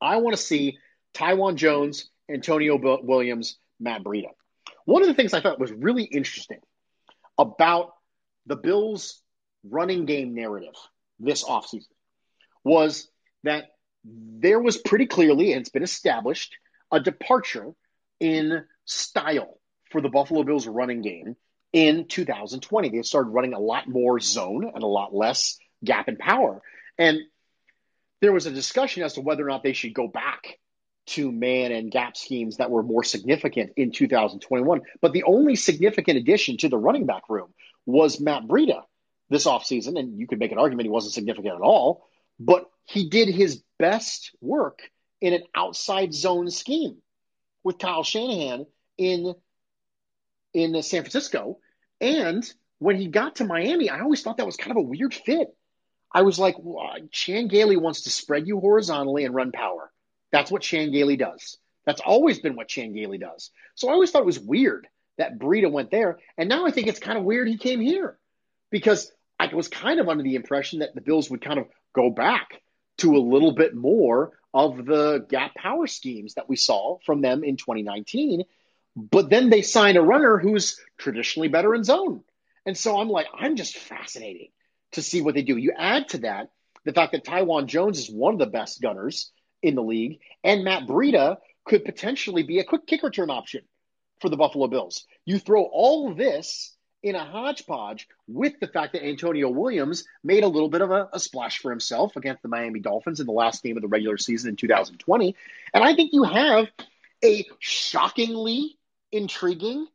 I 0.00 0.16
want 0.18 0.36
to 0.36 0.42
see 0.42 0.78
Taiwan 1.12 1.56
Jones 1.56 2.08
Antonio 2.30 2.78
Williams, 3.02 3.58
Matt 3.78 4.02
Breida. 4.02 4.30
One 4.84 5.02
of 5.02 5.08
the 5.08 5.14
things 5.14 5.34
I 5.34 5.40
thought 5.40 5.58
was 5.58 5.72
really 5.72 6.04
interesting 6.04 6.60
about 7.36 7.92
the 8.46 8.56
Bills' 8.56 9.20
running 9.64 10.06
game 10.06 10.34
narrative 10.34 10.74
this 11.18 11.44
offseason 11.44 11.88
was 12.64 13.08
that 13.44 13.64
there 14.04 14.60
was 14.60 14.78
pretty 14.78 15.06
clearly, 15.06 15.52
and 15.52 15.60
it's 15.60 15.70
been 15.70 15.82
established, 15.82 16.56
a 16.90 17.00
departure 17.00 17.72
in 18.18 18.64
style 18.84 19.58
for 19.90 20.00
the 20.00 20.08
Buffalo 20.08 20.42
Bills 20.42 20.66
running 20.66 21.02
game 21.02 21.36
in 21.72 22.06
2020. 22.06 22.88
They 22.88 23.02
started 23.02 23.30
running 23.30 23.54
a 23.54 23.58
lot 23.58 23.88
more 23.88 24.20
zone 24.20 24.70
and 24.72 24.82
a 24.82 24.86
lot 24.86 25.14
less 25.14 25.58
gap 25.84 26.08
and 26.08 26.18
power. 26.18 26.60
And 26.98 27.20
there 28.20 28.32
was 28.32 28.46
a 28.46 28.50
discussion 28.50 29.02
as 29.02 29.14
to 29.14 29.20
whether 29.20 29.44
or 29.44 29.48
not 29.48 29.62
they 29.62 29.72
should 29.72 29.94
go 29.94 30.08
back 30.08 30.58
to 31.06 31.32
man 31.32 31.72
and 31.72 31.90
gap 31.90 32.16
schemes 32.16 32.58
that 32.58 32.70
were 32.70 32.82
more 32.82 33.02
significant 33.02 33.72
in 33.76 33.90
2021. 33.90 34.82
But 35.00 35.12
the 35.12 35.24
only 35.24 35.56
significant 35.56 36.18
addition 36.18 36.56
to 36.58 36.68
the 36.68 36.76
running 36.76 37.06
back 37.06 37.22
room 37.28 37.52
was 37.86 38.20
Matt 38.20 38.44
Breida 38.44 38.82
this 39.28 39.46
offseason. 39.46 39.98
And 39.98 40.18
you 40.18 40.26
could 40.26 40.38
make 40.38 40.52
an 40.52 40.58
argument 40.58 40.86
he 40.86 40.90
wasn't 40.90 41.14
significant 41.14 41.54
at 41.54 41.62
all, 41.62 42.06
but 42.40 42.64
he 42.86 43.08
did 43.08 43.28
his 43.28 43.62
best 43.78 44.34
work 44.40 44.80
in 45.20 45.34
an 45.34 45.42
outside 45.54 46.12
zone 46.14 46.50
scheme 46.50 46.96
with 47.62 47.78
Kyle 47.78 48.02
Shanahan 48.02 48.66
in 48.98 49.34
in 50.52 50.82
San 50.82 51.02
Francisco. 51.02 51.58
And 52.00 52.50
when 52.78 52.96
he 52.96 53.06
got 53.06 53.36
to 53.36 53.44
Miami, 53.44 53.90
I 53.90 54.00
always 54.00 54.22
thought 54.22 54.38
that 54.38 54.46
was 54.46 54.56
kind 54.56 54.72
of 54.72 54.78
a 54.78 54.86
weird 54.86 55.14
fit. 55.14 55.48
I 56.12 56.22
was 56.22 56.38
like, 56.38 56.56
well, 56.58 56.90
Chan 57.12 57.48
Gailey 57.48 57.76
wants 57.76 58.02
to 58.02 58.10
spread 58.10 58.48
you 58.48 58.58
horizontally 58.58 59.24
and 59.24 59.34
run 59.34 59.52
power. 59.52 59.92
That's 60.32 60.50
what 60.50 60.62
Chan 60.62 60.90
Gailey 60.90 61.16
does. 61.16 61.58
That's 61.86 62.00
always 62.00 62.40
been 62.40 62.56
what 62.56 62.68
Chan 62.68 62.94
Gailey 62.94 63.18
does. 63.18 63.50
So 63.74 63.88
I 63.88 63.92
always 63.92 64.10
thought 64.10 64.22
it 64.22 64.26
was 64.26 64.40
weird 64.40 64.88
that 65.18 65.38
Breida 65.38 65.70
went 65.70 65.90
there. 65.90 66.18
And 66.36 66.48
now 66.48 66.66
I 66.66 66.70
think 66.70 66.88
it's 66.88 66.98
kind 66.98 67.18
of 67.18 67.24
weird 67.24 67.46
he 67.46 67.58
came 67.58 67.80
here 67.80 68.18
because 68.70 69.12
I 69.38 69.54
was 69.54 69.68
kind 69.68 70.00
of 70.00 70.08
under 70.08 70.24
the 70.24 70.34
impression 70.34 70.80
that 70.80 70.94
the 70.94 71.00
Bills 71.00 71.30
would 71.30 71.42
kind 71.42 71.58
of 71.58 71.66
go 71.94 72.10
back 72.10 72.60
to 72.98 73.16
a 73.16 73.18
little 73.18 73.52
bit 73.52 73.74
more 73.74 74.32
of 74.52 74.84
the 74.84 75.24
gap 75.28 75.54
power 75.54 75.86
schemes 75.86 76.34
that 76.34 76.48
we 76.48 76.56
saw 76.56 76.98
from 77.04 77.20
them 77.20 77.44
in 77.44 77.56
2019. 77.56 78.44
But 78.96 79.30
then 79.30 79.50
they 79.50 79.62
signed 79.62 79.96
a 79.96 80.02
runner 80.02 80.38
who's 80.38 80.78
traditionally 80.98 81.48
better 81.48 81.74
in 81.74 81.84
zone. 81.84 82.22
And 82.66 82.76
so 82.76 82.98
I'm 82.98 83.08
like, 83.08 83.26
I'm 83.36 83.56
just 83.56 83.76
fascinating 83.76 84.48
to 84.92 85.02
see 85.02 85.22
what 85.22 85.34
they 85.34 85.42
do. 85.42 85.56
You 85.56 85.72
add 85.78 86.08
to 86.10 86.18
that 86.18 86.50
the 86.84 86.92
fact 86.92 87.12
that 87.12 87.24
Taiwan 87.24 87.68
Jones 87.68 87.98
is 87.98 88.10
one 88.10 88.34
of 88.34 88.38
the 88.38 88.46
best 88.46 88.80
gunners 88.80 89.30
in 89.62 89.74
the 89.74 89.82
league, 89.82 90.20
and 90.42 90.64
Matt 90.64 90.86
Breida 90.86 91.36
could 91.64 91.84
potentially 91.84 92.42
be 92.42 92.58
a 92.58 92.64
quick 92.64 92.86
kick 92.86 93.02
return 93.02 93.30
option 93.30 93.62
for 94.20 94.28
the 94.28 94.36
Buffalo 94.36 94.66
Bills. 94.66 95.06
You 95.24 95.38
throw 95.38 95.62
all 95.62 96.14
this 96.14 96.74
in 97.02 97.14
a 97.14 97.24
hodgepodge 97.24 98.08
with 98.26 98.60
the 98.60 98.66
fact 98.66 98.92
that 98.92 99.04
Antonio 99.04 99.48
Williams 99.48 100.04
made 100.22 100.44
a 100.44 100.48
little 100.48 100.68
bit 100.68 100.82
of 100.82 100.90
a, 100.90 101.08
a, 101.12 101.20
splash 101.20 101.58
for 101.58 101.70
himself 101.70 102.16
against 102.16 102.42
the 102.42 102.48
Miami 102.48 102.80
Dolphins 102.80 103.20
in 103.20 103.26
the 103.26 103.32
last 103.32 103.62
game 103.62 103.76
of 103.76 103.82
the 103.82 103.88
regular 103.88 104.18
season 104.18 104.50
in 104.50 104.56
2020. 104.56 105.34
And 105.72 105.84
I 105.84 105.94
think 105.94 106.12
you 106.12 106.24
have 106.24 106.66
a 107.24 107.46
shockingly 107.58 108.78
intriguing 109.12 109.86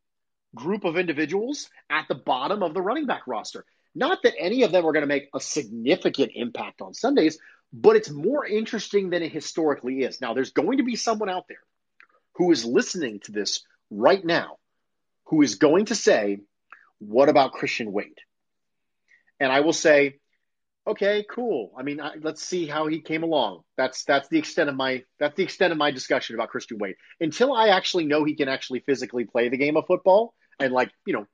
group 0.56 0.84
of 0.84 0.98
individuals 0.98 1.70
at 1.89 2.08
the 2.08 2.15
bottom 2.15 2.63
of 2.63 2.74
the 2.74 2.82
running 2.82 3.06
back 3.06 3.28
roster. 3.28 3.65
Not 3.94 4.24
that 4.24 4.34
any 4.39 4.63
of 4.63 4.72
them 4.72 4.86
are 4.86 4.91
going 4.91 5.04
to 5.04 5.08
make 5.08 5.30
a 5.34 5.39
significant 5.39 6.32
impact 6.36 6.82
on 6.82 6.94
Sundays, 6.94 7.38
but 7.72 7.96
it's 7.96 8.10
more 8.10 8.46
interesting 8.46 9.10
than 9.10 9.22
it 9.22 9.32
historically 9.32 10.02
is. 10.02 10.22
Now, 10.22 10.34
there's 10.34 10.52
going 10.52 10.78
to 10.78 10.84
be 10.84 10.96
someone 10.96 11.30
out 11.30 11.48
there 11.48 11.63
who 12.36 12.52
is 12.52 12.65
listening 12.65 13.20
to 13.22 13.32
this 13.32 13.63
right 13.89 14.24
now 14.24 14.58
who 15.26 15.41
is 15.41 15.56
going 15.56 15.86
to 15.86 15.96
say, 15.96 16.39
What 16.99 17.29
about 17.29 17.53
Christian 17.53 17.91
Wade? 17.91 18.19
And 19.39 19.51
I 19.51 19.62
will 19.62 19.73
say, 19.73 20.19
okay, 20.88 21.25
cool. 21.29 21.73
I 21.77 21.84
mean, 21.84 21.99
I, 21.99 22.13
let's 22.21 22.43
see 22.43 22.67
how 22.67 22.88
he 22.88 23.01
came 23.01 23.23
along. 23.23 23.62
That's 23.77 24.03
that's 24.05 24.27
the 24.29 24.38
extent 24.38 24.69
of 24.69 24.75
my 24.75 25.03
that's 25.19 25.36
the 25.36 25.43
extent 25.43 25.71
of 25.71 25.77
my 25.77 25.91
discussion 25.91 26.36
about 26.36 26.49
Christian 26.49 26.77
Wade. 26.79 26.95
Until 27.19 27.53
I 27.53 27.69
actually 27.69 28.05
know 28.05 28.23
he 28.23 28.36
can 28.36 28.47
actually 28.47 28.79
physically 28.79 29.25
play 29.25 29.49
the 29.49 29.58
game 29.58 29.77
of 29.77 29.86
football 29.88 30.34
and 30.60 30.73
like 30.73 30.91
you 31.05 31.13
know 31.13 31.25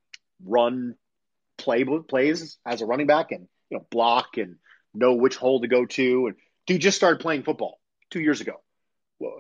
run 0.44 0.96
play 1.58 1.84
plays 1.84 2.58
as 2.66 2.82
a 2.82 2.86
running 2.86 3.08
back 3.08 3.32
and 3.32 3.48
you 3.70 3.78
know 3.78 3.86
block 3.92 4.38
and 4.38 4.56
know 4.94 5.14
which 5.14 5.36
hole 5.36 5.62
to 5.62 5.68
go 5.68 5.86
to. 5.86 6.28
And 6.28 6.36
dude 6.68 6.82
just 6.82 6.98
started 6.98 7.20
playing 7.20 7.44
football 7.44 7.80
two 8.10 8.20
years 8.20 8.42
ago, 8.42 8.54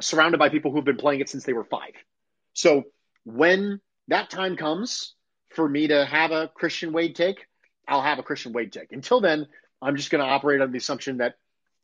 surrounded 0.01 0.37
by 0.37 0.49
people 0.49 0.71
who've 0.71 0.85
been 0.85 0.97
playing 0.97 1.21
it 1.21 1.29
since 1.29 1.43
they 1.43 1.53
were 1.53 1.65
five. 1.65 1.93
So 2.53 2.83
when 3.23 3.79
that 4.07 4.29
time 4.29 4.55
comes 4.55 5.15
for 5.55 5.67
me 5.67 5.87
to 5.87 6.05
have 6.05 6.31
a 6.31 6.47
Christian 6.47 6.93
Wade 6.93 7.15
take, 7.15 7.47
I'll 7.87 8.01
have 8.01 8.19
a 8.19 8.23
Christian 8.23 8.53
Wade 8.53 8.71
take. 8.71 8.91
Until 8.91 9.21
then, 9.21 9.47
I'm 9.81 9.95
just 9.95 10.11
going 10.11 10.23
to 10.23 10.29
operate 10.29 10.61
on 10.61 10.71
the 10.71 10.77
assumption 10.77 11.17
that 11.17 11.35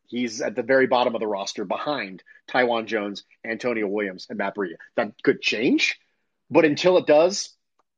he's 0.08 0.42
at 0.42 0.56
the 0.56 0.64
very 0.64 0.88
bottom 0.88 1.16
of 1.16 1.20
the 1.20 1.28
roster 1.28 1.66
behind 1.66 2.24
Taiwan 2.48 2.88
Jones, 2.88 3.24
Antonio 3.46 3.88
Williams, 3.88 4.28
and 4.30 4.38
Matt 4.38 4.56
Breida. 4.56 4.76
That 4.96 5.12
could 5.22 5.42
change, 5.42 6.00
but 6.50 6.66
until 6.66 6.98
it 6.98 7.06
does, 7.06 7.50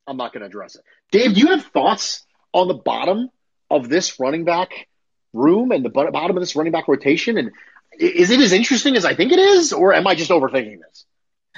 I'm 0.07 0.17
not 0.17 0.33
going 0.33 0.41
to 0.41 0.47
address 0.47 0.75
it. 0.75 0.81
Dave, 1.11 1.35
do 1.35 1.41
you 1.41 1.47
have 1.47 1.65
thoughts 1.65 2.25
on 2.53 2.67
the 2.67 2.73
bottom 2.73 3.29
of 3.69 3.89
this 3.89 4.19
running 4.19 4.43
back 4.43 4.87
room 5.33 5.71
and 5.71 5.85
the 5.85 5.89
bottom 5.89 6.35
of 6.35 6.41
this 6.41 6.55
running 6.55 6.71
back 6.71 6.87
rotation? 6.87 7.37
And 7.37 7.51
is 7.99 8.31
it 8.31 8.39
as 8.39 8.53
interesting 8.53 8.95
as 8.95 9.05
I 9.05 9.13
think 9.13 9.31
it 9.31 9.39
is, 9.39 9.73
or 9.73 9.93
am 9.93 10.07
I 10.07 10.15
just 10.15 10.31
overthinking 10.31 10.79
this? 10.79 11.05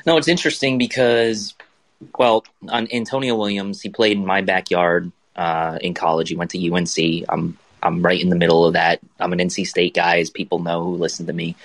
No, 0.06 0.18
it's 0.18 0.28
interesting 0.28 0.78
because, 0.78 1.54
well, 2.18 2.46
on 2.70 2.88
Antonio 2.92 3.36
Williams, 3.36 3.82
he 3.82 3.90
played 3.90 4.18
in 4.18 4.26
my 4.26 4.42
backyard 4.42 5.12
uh, 5.36 5.78
in 5.82 5.94
college. 5.94 6.30
He 6.30 6.36
went 6.36 6.52
to 6.52 6.72
UNC. 6.72 7.26
I'm 7.30 7.58
I'm 7.84 8.04
right 8.04 8.22
in 8.22 8.30
the 8.30 8.36
middle 8.36 8.66
of 8.66 8.74
that. 8.74 9.00
I'm 9.20 9.34
an 9.34 9.40
NC 9.40 9.66
State 9.66 9.96
guy, 9.96 10.20
as 10.20 10.30
people 10.30 10.60
know 10.60 10.84
who 10.84 10.96
listen 10.96 11.26
to 11.28 11.34
me. 11.34 11.56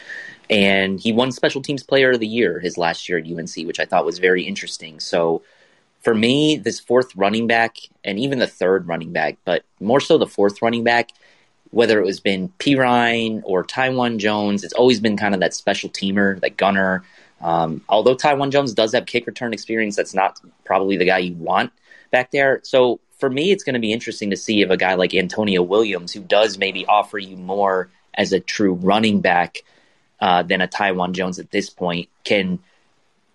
And 0.48 0.98
he 0.98 1.12
won 1.12 1.32
Special 1.32 1.60
Teams 1.60 1.82
Player 1.82 2.12
of 2.12 2.20
the 2.20 2.26
Year 2.26 2.60
his 2.60 2.78
last 2.78 3.08
year 3.08 3.18
at 3.18 3.26
UNC, 3.26 3.66
which 3.66 3.80
I 3.80 3.84
thought 3.84 4.06
was 4.06 4.18
very 4.18 4.44
interesting. 4.44 5.00
So 5.00 5.42
for 6.00 6.14
me, 6.14 6.56
this 6.56 6.78
fourth 6.78 7.14
running 7.16 7.46
back, 7.46 7.78
and 8.04 8.18
even 8.18 8.38
the 8.38 8.46
third 8.46 8.86
running 8.86 9.12
back, 9.12 9.36
but 9.44 9.64
more 9.80 10.00
so 10.00 10.18
the 10.18 10.26
fourth 10.26 10.62
running 10.62 10.84
back, 10.84 11.10
whether 11.70 11.98
it 11.98 12.04
was 12.04 12.20
been 12.20 12.48
Perine 12.60 13.42
or 13.44 13.64
Taiwan 13.64 14.18
Jones, 14.18 14.62
it's 14.62 14.72
always 14.72 15.00
been 15.00 15.16
kind 15.16 15.34
of 15.34 15.40
that 15.40 15.52
special 15.52 15.90
teamer, 15.90 16.40
that 16.40 16.56
gunner. 16.56 17.02
Um, 17.40 17.82
although 17.88 18.14
Taiwan 18.14 18.50
Jones 18.50 18.72
does 18.72 18.92
have 18.92 19.06
kick 19.06 19.26
return 19.26 19.52
experience, 19.52 19.96
that's 19.96 20.14
not 20.14 20.40
probably 20.64 20.96
the 20.96 21.04
guy 21.04 21.18
you 21.18 21.34
want 21.34 21.72
back 22.10 22.30
there. 22.30 22.60
So 22.62 23.00
for 23.18 23.30
me, 23.30 23.50
it's 23.50 23.64
going 23.64 23.74
to 23.74 23.80
be 23.80 23.92
interesting 23.92 24.30
to 24.30 24.36
see 24.36 24.62
if 24.62 24.70
a 24.70 24.76
guy 24.76 24.94
like 24.94 25.14
Antonio 25.14 25.62
Williams, 25.62 26.12
who 26.12 26.20
does 26.20 26.58
maybe 26.58 26.86
offer 26.86 27.18
you 27.18 27.36
more 27.36 27.88
as 28.14 28.32
a 28.32 28.40
true 28.40 28.74
running 28.74 29.20
back 29.20 29.62
uh, 30.20 30.42
than 30.42 30.60
a 30.60 30.66
Taiwan 30.66 31.12
Jones 31.12 31.38
at 31.38 31.50
this 31.50 31.70
point, 31.70 32.08
can 32.24 32.58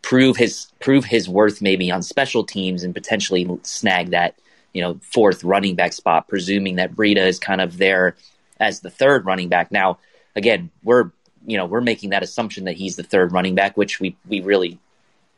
prove 0.02 0.36
his 0.36 0.68
prove 0.80 1.06
his 1.06 1.30
worth 1.30 1.62
maybe 1.62 1.92
on 1.92 2.02
special 2.02 2.44
teams 2.44 2.84
and 2.84 2.94
potentially 2.94 3.48
snag 3.62 4.10
that 4.10 4.36
you 4.74 4.82
know 4.82 5.00
fourth 5.02 5.44
running 5.44 5.76
back 5.76 5.94
spot, 5.94 6.28
presuming 6.28 6.78
that 6.78 6.96
Breida 6.96 7.26
is 7.26 7.40
kind 7.40 7.62
of 7.62 7.78
there 7.78 8.16
as 8.60 8.82
the 8.82 8.90
third 8.90 9.26
running 9.26 9.50
back. 9.50 9.72
Now, 9.72 9.98
again, 10.36 10.70
we're 10.84 11.12
you 11.46 11.58
know 11.58 11.66
we're 11.66 11.82
making 11.82 12.12
that 12.12 12.24
assumption 12.24 12.66
that 12.66 12.76
he's 12.76 12.96
the 12.96 13.04
third 13.04 13.32
running 13.32 13.56
back, 13.56 13.78
which 13.78 14.00
we 14.00 14.16
we 14.28 14.42
really 14.42 14.80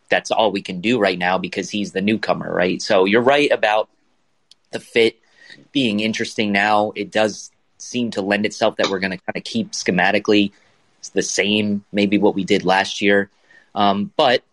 that's 0.10 0.32
all 0.32 0.52
we 0.52 0.62
can 0.62 0.82
do 0.82 1.00
right 1.00 1.18
now 1.18 1.38
because 1.38 1.70
he's 1.70 1.92
the 1.92 2.02
newcomer, 2.02 2.54
right? 2.54 2.82
So 2.82 3.06
you're 3.06 3.22
right 3.22 3.52
about 3.52 3.90
the 4.72 4.80
fit 4.80 5.18
being 5.72 6.00
interesting 6.00 6.52
now. 6.52 6.92
It 6.96 7.12
does 7.12 7.52
seem 7.78 8.12
to 8.12 8.22
lend 8.22 8.46
itself 8.46 8.78
that 8.78 8.90
we're 8.90 9.00
going 9.00 9.12
to 9.12 9.18
kind 9.18 9.36
of 9.36 9.44
keep 9.44 9.72
schematically 9.72 10.52
the 11.14 11.22
same, 11.22 11.84
maybe 11.92 12.18
what 12.18 12.36
we 12.36 12.44
did 12.44 12.64
last 12.64 13.02
year. 13.02 13.30
Um, 13.76 14.12
but 14.16 14.44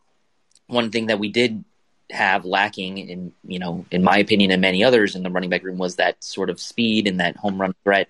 one 0.67 0.91
thing 0.91 1.07
that 1.07 1.19
we 1.19 1.29
did 1.29 1.65
have 2.11 2.45
lacking 2.45 2.99
in, 2.99 3.33
you 3.47 3.59
know, 3.59 3.85
in 3.91 4.03
my 4.03 4.19
opinion 4.19 4.51
and 4.51 4.61
many 4.61 4.83
others 4.83 5.15
in 5.15 5.23
the 5.23 5.31
running 5.31 5.51
back 5.51 5.63
room 5.63 5.79
was 5.79 5.97
that 5.97 6.23
sort 6.25 6.51
of 6.51 6.61
speed 6.61 7.07
and 7.07 7.21
that 7.21 7.37
home 7.37 7.61
run 7.61 7.75
threat 7.85 8.09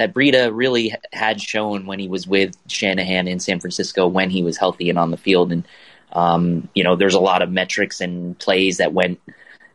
that 0.00 0.14
Breida 0.14 0.50
really 0.50 0.96
had 1.12 1.42
shown 1.42 1.84
when 1.84 1.98
he 1.98 2.08
was 2.08 2.26
with 2.26 2.56
Shanahan 2.68 3.28
in 3.28 3.38
San 3.38 3.60
Francisco 3.60 4.06
when 4.06 4.30
he 4.30 4.42
was 4.42 4.56
healthy 4.56 4.88
and 4.88 4.98
on 4.98 5.10
the 5.10 5.18
field. 5.18 5.52
And, 5.52 5.68
um, 6.14 6.70
you 6.74 6.84
know, 6.84 6.96
there's 6.96 7.12
a 7.12 7.20
lot 7.20 7.42
of 7.42 7.50
metrics 7.50 8.00
and 8.00 8.38
plays 8.38 8.78
that 8.78 8.94
went 8.94 9.20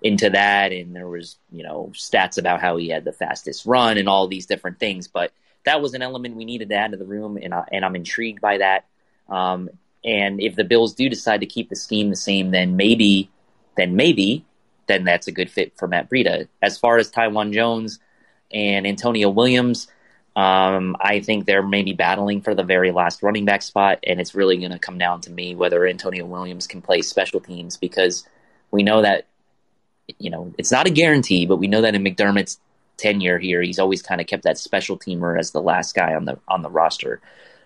into 0.02 0.32
that, 0.32 0.72
and 0.72 0.96
there 0.96 1.08
was 1.08 1.38
you 1.52 1.62
know 1.62 1.92
stats 1.94 2.40
about 2.40 2.60
how 2.60 2.76
he 2.78 2.90
had 2.90 3.06
the 3.06 3.14
fastest 3.14 3.68
run 3.68 4.00
and 4.00 4.10
all 4.10 4.28
these 4.28 4.48
different 4.48 4.80
things. 4.80 5.08
But 5.08 5.32
that 5.64 5.80
was 5.80 5.94
an 5.94 6.02
element 6.02 6.36
we 6.36 6.46
needed 6.46 6.70
to 6.70 6.76
add 6.76 6.92
to 6.92 6.98
the 6.98 7.06
room, 7.06 7.38
and 7.38 7.54
I, 7.54 7.66
and 7.72 7.86
I'm 7.86 7.96
intrigued 7.96 8.42
by 8.42 8.58
that. 8.58 8.86
Um, 9.30 9.70
and 10.04 10.42
if 10.42 10.56
the 10.56 10.64
Bills 10.64 10.96
do 10.96 11.08
decide 11.08 11.42
to 11.42 11.46
keep 11.46 11.70
the 11.70 11.76
scheme 11.76 12.10
the 12.10 12.16
same, 12.16 12.50
then 12.50 12.76
maybe, 12.76 13.30
then 13.78 13.96
maybe, 13.96 14.44
then 14.88 15.04
that's 15.04 15.28
a 15.28 15.32
good 15.32 15.52
fit 15.52 15.78
for 15.78 15.88
Matt 15.88 16.10
Breida. 16.10 16.48
As 16.64 16.80
far 16.80 16.98
as 16.98 17.12
Taiwan 17.12 17.54
Jones 17.54 18.00
and 18.52 18.88
Antonio 18.88 19.30
Williams, 19.30 19.88
um, 20.36 20.96
I 21.00 21.22
think 21.22 21.46
they're 21.46 21.66
maybe 21.66 21.94
battling 21.94 22.42
for 22.42 22.54
the 22.54 22.64
very 22.64 22.92
last 22.92 23.24
running 23.24 23.46
back 23.46 23.62
spot, 23.62 24.00
and 24.06 24.20
it's 24.20 24.36
really 24.36 24.58
going 24.58 24.72
to 24.72 24.80
come 24.80 24.98
down 24.98 25.22
to 25.22 25.32
me 25.32 25.56
whether 25.56 25.86
Antonio 25.86 26.26
Williams 26.26 26.68
can 26.68 26.82
play 26.82 27.02
special 27.02 27.40
teams 27.40 27.78
because 27.78 28.28
we 28.72 28.84
know 28.84 29.02
that 29.02 29.26
you 30.20 30.30
know, 30.30 30.54
it's 30.58 30.72
not 30.72 30.88
a 30.88 30.92
guarantee, 30.92 31.46
but 31.46 31.58
we 31.58 31.68
know 31.68 31.82
that 31.82 31.96
in 31.96 32.04
McDermott's 32.04 32.60
tenure 32.98 33.40
here, 33.40 33.62
he's 33.62 33.80
always 33.80 34.02
kind 34.02 34.22
of 34.22 34.28
kept 34.28 34.44
that 34.44 34.58
special 34.58 34.98
teamer 34.98 35.38
as 35.38 35.52
the 35.52 35.62
last 35.62 35.96
guy 35.96 36.14
on 36.14 36.26
the 36.26 36.40
on 36.48 36.62
the 36.62 36.70
roster. 36.70 37.22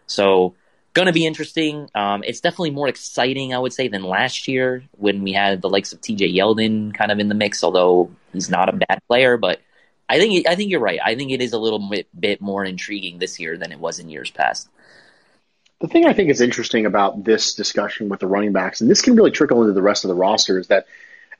So, 0.07 0.55
going 0.93 1.05
to 1.05 1.13
be 1.13 1.25
interesting. 1.25 1.89
Um, 1.93 2.23
it's 2.23 2.41
definitely 2.41 2.71
more 2.71 2.87
exciting, 2.87 3.53
I 3.53 3.59
would 3.59 3.73
say, 3.73 3.87
than 3.87 4.03
last 4.03 4.47
year 4.47 4.83
when 4.97 5.23
we 5.23 5.33
had 5.33 5.61
the 5.61 5.69
likes 5.69 5.93
of 5.93 6.01
T.J. 6.01 6.33
Yeldon 6.33 6.93
kind 6.93 7.11
of 7.11 7.19
in 7.19 7.27
the 7.27 7.35
mix. 7.35 7.63
Although 7.63 8.11
he's 8.33 8.49
not 8.49 8.69
a 8.69 8.73
bad 8.73 9.01
player, 9.07 9.37
but 9.37 9.59
I 10.09 10.17
think 10.17 10.47
I 10.47 10.55
think 10.55 10.71
you're 10.71 10.79
right. 10.79 10.99
I 11.03 11.15
think 11.15 11.31
it 11.31 11.41
is 11.41 11.53
a 11.53 11.59
little 11.59 11.87
bit, 11.87 12.07
bit 12.19 12.41
more 12.41 12.65
intriguing 12.65 13.19
this 13.19 13.39
year 13.39 13.57
than 13.57 13.71
it 13.71 13.79
was 13.79 13.99
in 13.99 14.09
years 14.09 14.31
past. 14.31 14.67
The 15.79 15.87
thing 15.87 16.05
I 16.05 16.13
think 16.13 16.29
is 16.29 16.41
interesting 16.41 16.85
about 16.85 17.23
this 17.23 17.53
discussion 17.53 18.09
with 18.09 18.19
the 18.19 18.27
running 18.27 18.51
backs, 18.51 18.81
and 18.81 18.89
this 18.89 19.01
can 19.01 19.15
really 19.15 19.31
trickle 19.31 19.61
into 19.61 19.73
the 19.73 19.81
rest 19.81 20.03
of 20.03 20.09
the 20.09 20.15
roster, 20.15 20.57
is 20.59 20.67
that 20.67 20.87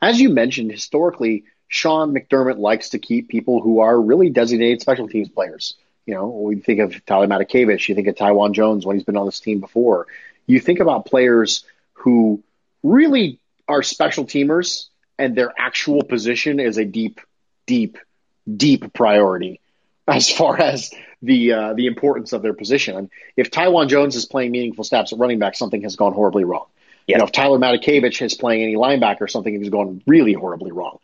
as 0.01 0.21
you 0.21 0.29
mentioned, 0.29 0.71
historically, 0.71 1.43
Sean 1.67 2.13
McDermott 2.13 2.57
likes 2.57 2.89
to 2.89 2.99
keep 2.99 3.27
people 3.27 3.61
who 3.61 3.79
are 3.79 3.99
really 3.99 4.29
designated 4.29 4.81
special 4.81 5.09
teams 5.09 5.29
players. 5.29 5.75
You 6.05 6.15
know, 6.15 6.27
we 6.27 6.55
think 6.55 6.79
of 6.79 7.05
Tyler 7.05 7.27
Matakevich, 7.27 7.89
you 7.89 7.95
think 7.95 8.07
of 8.07 8.15
Taiwan 8.15 8.53
Jones 8.53 8.85
when 8.85 8.95
he's 8.95 9.03
been 9.03 9.17
on 9.17 9.25
this 9.25 9.39
team 9.39 9.59
before. 9.59 10.07
You 10.47 10.59
think 10.59 10.79
about 10.79 11.05
players 11.05 11.65
who 11.93 12.41
really 12.81 13.39
are 13.67 13.83
special 13.83 14.25
teamers 14.25 14.87
and 15.19 15.35
their 15.35 15.53
actual 15.57 16.03
position 16.03 16.59
is 16.59 16.77
a 16.77 16.85
deep, 16.85 17.19
deep, 17.67 17.97
deep 18.57 18.93
priority 18.93 19.59
as 20.07 20.29
far 20.29 20.59
as 20.59 20.91
the 21.21 21.53
uh, 21.53 21.73
the 21.73 21.87
importance 21.87 22.33
of 22.33 22.41
their 22.41 22.53
position. 22.53 22.97
And 22.97 23.09
if 23.35 23.51
Taiwan 23.51 23.89
Jones 23.89 24.15
is 24.15 24.25
playing 24.25 24.51
meaningful 24.51 24.83
snaps 24.83 25.13
at 25.13 25.19
running 25.19 25.39
back, 25.39 25.55
something 25.55 25.81
has 25.83 25.95
gone 25.95 26.13
horribly 26.13 26.43
wrong. 26.43 26.65
You 27.07 27.17
know, 27.17 27.23
if 27.23 27.31
Tyler 27.31 27.57
Matakevich 27.57 28.21
is 28.21 28.35
playing 28.35 28.61
any 28.61 28.75
linebacker 28.75 29.29
something, 29.29 29.57
has 29.59 29.69
gone 29.69 30.03
really 30.05 30.33
horribly 30.33 30.71
wrong. 30.71 30.99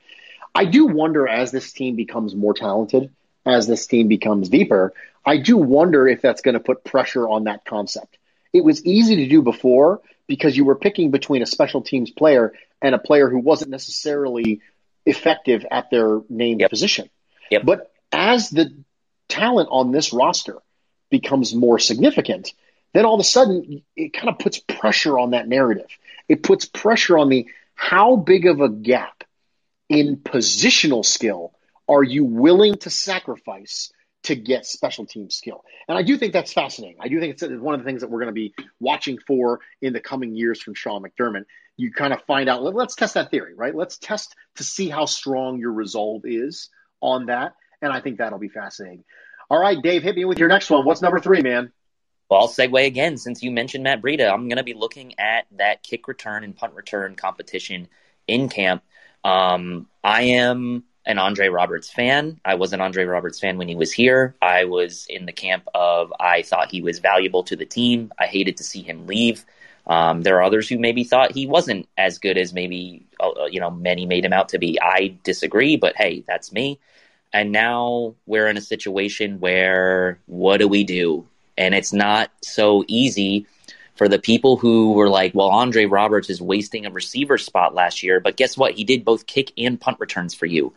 I 0.54 0.66
do 0.66 0.86
wonder 0.86 1.28
as 1.28 1.52
this 1.52 1.74
team 1.74 1.96
becomes 1.96 2.36
more 2.36 2.54
talented, 2.54 3.12
as 3.46 3.68
this 3.68 3.88
team 3.88 4.08
becomes 4.08 4.50
deeper, 4.50 4.94
I 5.26 5.38
do 5.38 5.58
wonder 5.58 6.08
if 6.08 6.22
that's 6.22 6.42
going 6.42 6.54
to 6.54 6.60
put 6.60 6.84
pressure 6.84 7.28
on 7.28 7.46
that 7.46 7.66
concept. 7.66 8.18
It 8.54 8.64
was 8.64 8.86
easy 8.86 9.18
to 9.18 9.28
do 9.28 9.42
before 9.42 10.02
because 10.28 10.56
you 10.56 10.64
were 10.64 10.76
picking 10.76 11.12
between 11.12 11.42
a 11.42 11.46
special 11.46 11.82
teams 11.82 12.12
player 12.12 12.54
and 12.82 12.94
a 12.94 13.00
player 13.00 13.30
who 13.30 13.40
wasn't 13.40 13.72
necessarily 13.72 14.62
effective 15.06 15.66
at 15.70 15.90
their 15.90 16.22
named 16.30 16.62
yep. 16.62 16.70
position. 16.70 17.10
Yep. 17.52 17.66
But 17.66 17.92
as 18.12 18.50
the 18.50 18.76
talent 19.30 19.70
on 19.72 19.92
this 19.92 20.14
roster 20.14 20.58
becomes 21.10 21.54
more 21.54 21.80
significant, 21.80 22.54
then 22.94 23.06
all 23.06 23.16
of 23.16 23.20
a 23.20 23.24
sudden 23.24 23.84
it 23.96 24.14
kind 24.14 24.30
of 24.30 24.40
puts 24.40 24.60
pressure 24.60 25.20
on 25.20 25.32
that 25.32 25.48
narrative. 25.48 25.88
It 26.28 26.44
puts 26.44 26.66
pressure 26.66 27.18
on 27.18 27.30
the 27.30 27.48
how 27.76 28.16
big 28.16 28.48
of 28.48 28.62
a 28.62 28.70
gap 28.70 29.24
in 29.90 30.18
positional 30.18 31.06
skill 31.06 31.54
are 31.88 32.04
you 32.04 32.24
willing 32.24 32.76
to 32.78 32.90
sacrifice 32.90 33.92
to 34.24 34.36
get 34.36 34.66
special 34.66 35.06
team 35.06 35.30
skill? 35.30 35.64
And 35.88 35.98
I 35.98 36.02
do 36.02 36.18
think 36.18 36.34
that's 36.34 36.54
fascinating. 36.54 36.98
I 37.00 37.10
do 37.10 37.20
think 37.20 37.34
it's 37.34 37.44
one 37.62 37.76
of 37.76 37.82
the 37.82 37.86
things 37.86 38.02
that 38.02 38.10
we're 38.10 38.22
going 38.22 38.34
to 38.34 38.34
be 38.34 38.56
watching 38.80 39.20
for 39.20 39.60
in 39.82 39.94
the 39.94 40.00
coming 40.00 40.36
years 40.36 40.62
from 40.62 40.74
Sean 40.74 41.04
McDermott. 41.04 41.46
You 41.78 41.92
kind 41.92 42.14
of 42.14 42.24
find 42.24 42.50
out, 42.50 42.64
let's 42.64 42.96
test 42.96 43.14
that 43.16 43.30
theory, 43.30 43.54
right? 43.54 43.76
Let's 43.76 43.98
test 43.98 44.36
to 44.56 44.64
see 44.64 44.90
how 44.90 45.06
strong 45.06 45.60
your 45.60 45.74
resolve 45.74 46.22
is 46.26 46.70
on 47.02 47.28
that. 47.28 47.56
And 47.82 47.92
I 47.92 48.00
think 48.00 48.18
that'll 48.18 48.40
be 48.40 48.50
fascinating. 48.50 49.04
All 49.50 49.60
right, 49.60 49.82
Dave, 49.82 50.04
hit 50.04 50.16
me 50.16 50.26
with 50.26 50.40
your 50.40 50.50
next 50.50 50.70
one. 50.70 50.86
What's 50.86 51.02
number 51.02 51.20
three, 51.20 51.42
man? 51.42 51.72
Well, 52.30 52.42
I'll 52.42 52.48
segue 52.48 52.86
again 52.86 53.18
since 53.18 53.44
you 53.44 53.52
mentioned 53.52 53.84
Matt 53.84 54.02
Breida. 54.02 54.32
I'm 54.32 54.48
going 54.48 54.58
to 54.58 54.64
be 54.64 54.74
looking 54.74 55.20
at 55.20 55.46
that 55.58 55.84
kick 55.84 56.08
return 56.08 56.44
and 56.44 56.56
punt 56.56 56.74
return 56.74 57.16
competition 57.16 57.88
in 58.28 58.50
camp. 58.50 58.84
Um, 59.24 59.88
I 60.04 60.24
am 60.24 60.86
an 61.06 61.20
Andre 61.20 61.50
Roberts 61.50 61.92
fan. 61.92 62.40
I 62.44 62.56
was 62.56 62.74
an 62.74 62.82
Andre 62.82 63.06
Roberts 63.06 63.40
fan 63.40 63.58
when 63.60 63.68
he 63.68 63.76
was 63.76 63.92
here. 63.92 64.36
I 64.42 64.66
was 64.66 65.06
in 65.08 65.28
the 65.28 65.32
camp 65.32 65.68
of 65.76 66.12
I 66.20 66.42
thought 66.42 66.72
he 66.72 66.82
was 66.82 66.98
valuable 66.98 67.44
to 67.44 67.56
the 67.56 67.66
team. 67.66 68.12
I 68.18 68.26
hated 68.26 68.58
to 68.58 68.64
see 68.64 68.82
him 68.82 69.06
leave. 69.06 69.46
Um, 69.88 70.24
there 70.24 70.38
are 70.38 70.44
others 70.44 70.68
who 70.68 70.80
maybe 70.80 71.04
thought 71.04 71.32
he 71.32 71.46
wasn't 71.46 71.88
as 71.98 72.18
good 72.20 72.38
as 72.38 72.54
maybe 72.54 73.06
uh, 73.20 73.46
you 73.46 73.60
know 73.60 73.72
many 73.72 74.06
made 74.06 74.26
him 74.26 74.34
out 74.34 74.50
to 74.50 74.60
be. 74.60 74.80
I 74.82 75.18
disagree, 75.24 75.78
but 75.78 75.96
hey, 75.96 76.24
that's 76.28 76.52
me. 76.52 76.80
And 77.34 77.52
now 77.52 78.16
we're 78.26 78.48
in 78.48 78.58
a 78.58 78.62
situation 78.62 79.40
where 79.40 80.20
what 80.26 80.58
do 80.58 80.68
we 80.68 80.84
do? 80.84 81.28
and 81.58 81.74
it's 81.74 81.94
not 81.94 82.32
so 82.42 82.84
easy 82.88 83.48
for 83.96 84.08
the 84.08 84.20
people 84.20 84.58
who 84.58 84.94
were 84.94 85.10
like, 85.10 85.34
well, 85.34 85.50
Andre 85.50 85.86
Roberts 85.86 86.30
is 86.30 86.42
wasting 86.42 86.86
a 86.86 86.92
receiver 86.92 87.38
spot 87.38 87.74
last 87.74 88.04
year, 88.04 88.20
but 88.20 88.36
guess 88.36 88.58
what? 88.58 88.74
He 88.74 88.84
did 88.84 89.06
both 89.06 89.26
kick 89.26 89.52
and 89.58 89.80
punt 89.80 90.00
returns 90.00 90.34
for 90.34 90.46
you. 90.46 90.74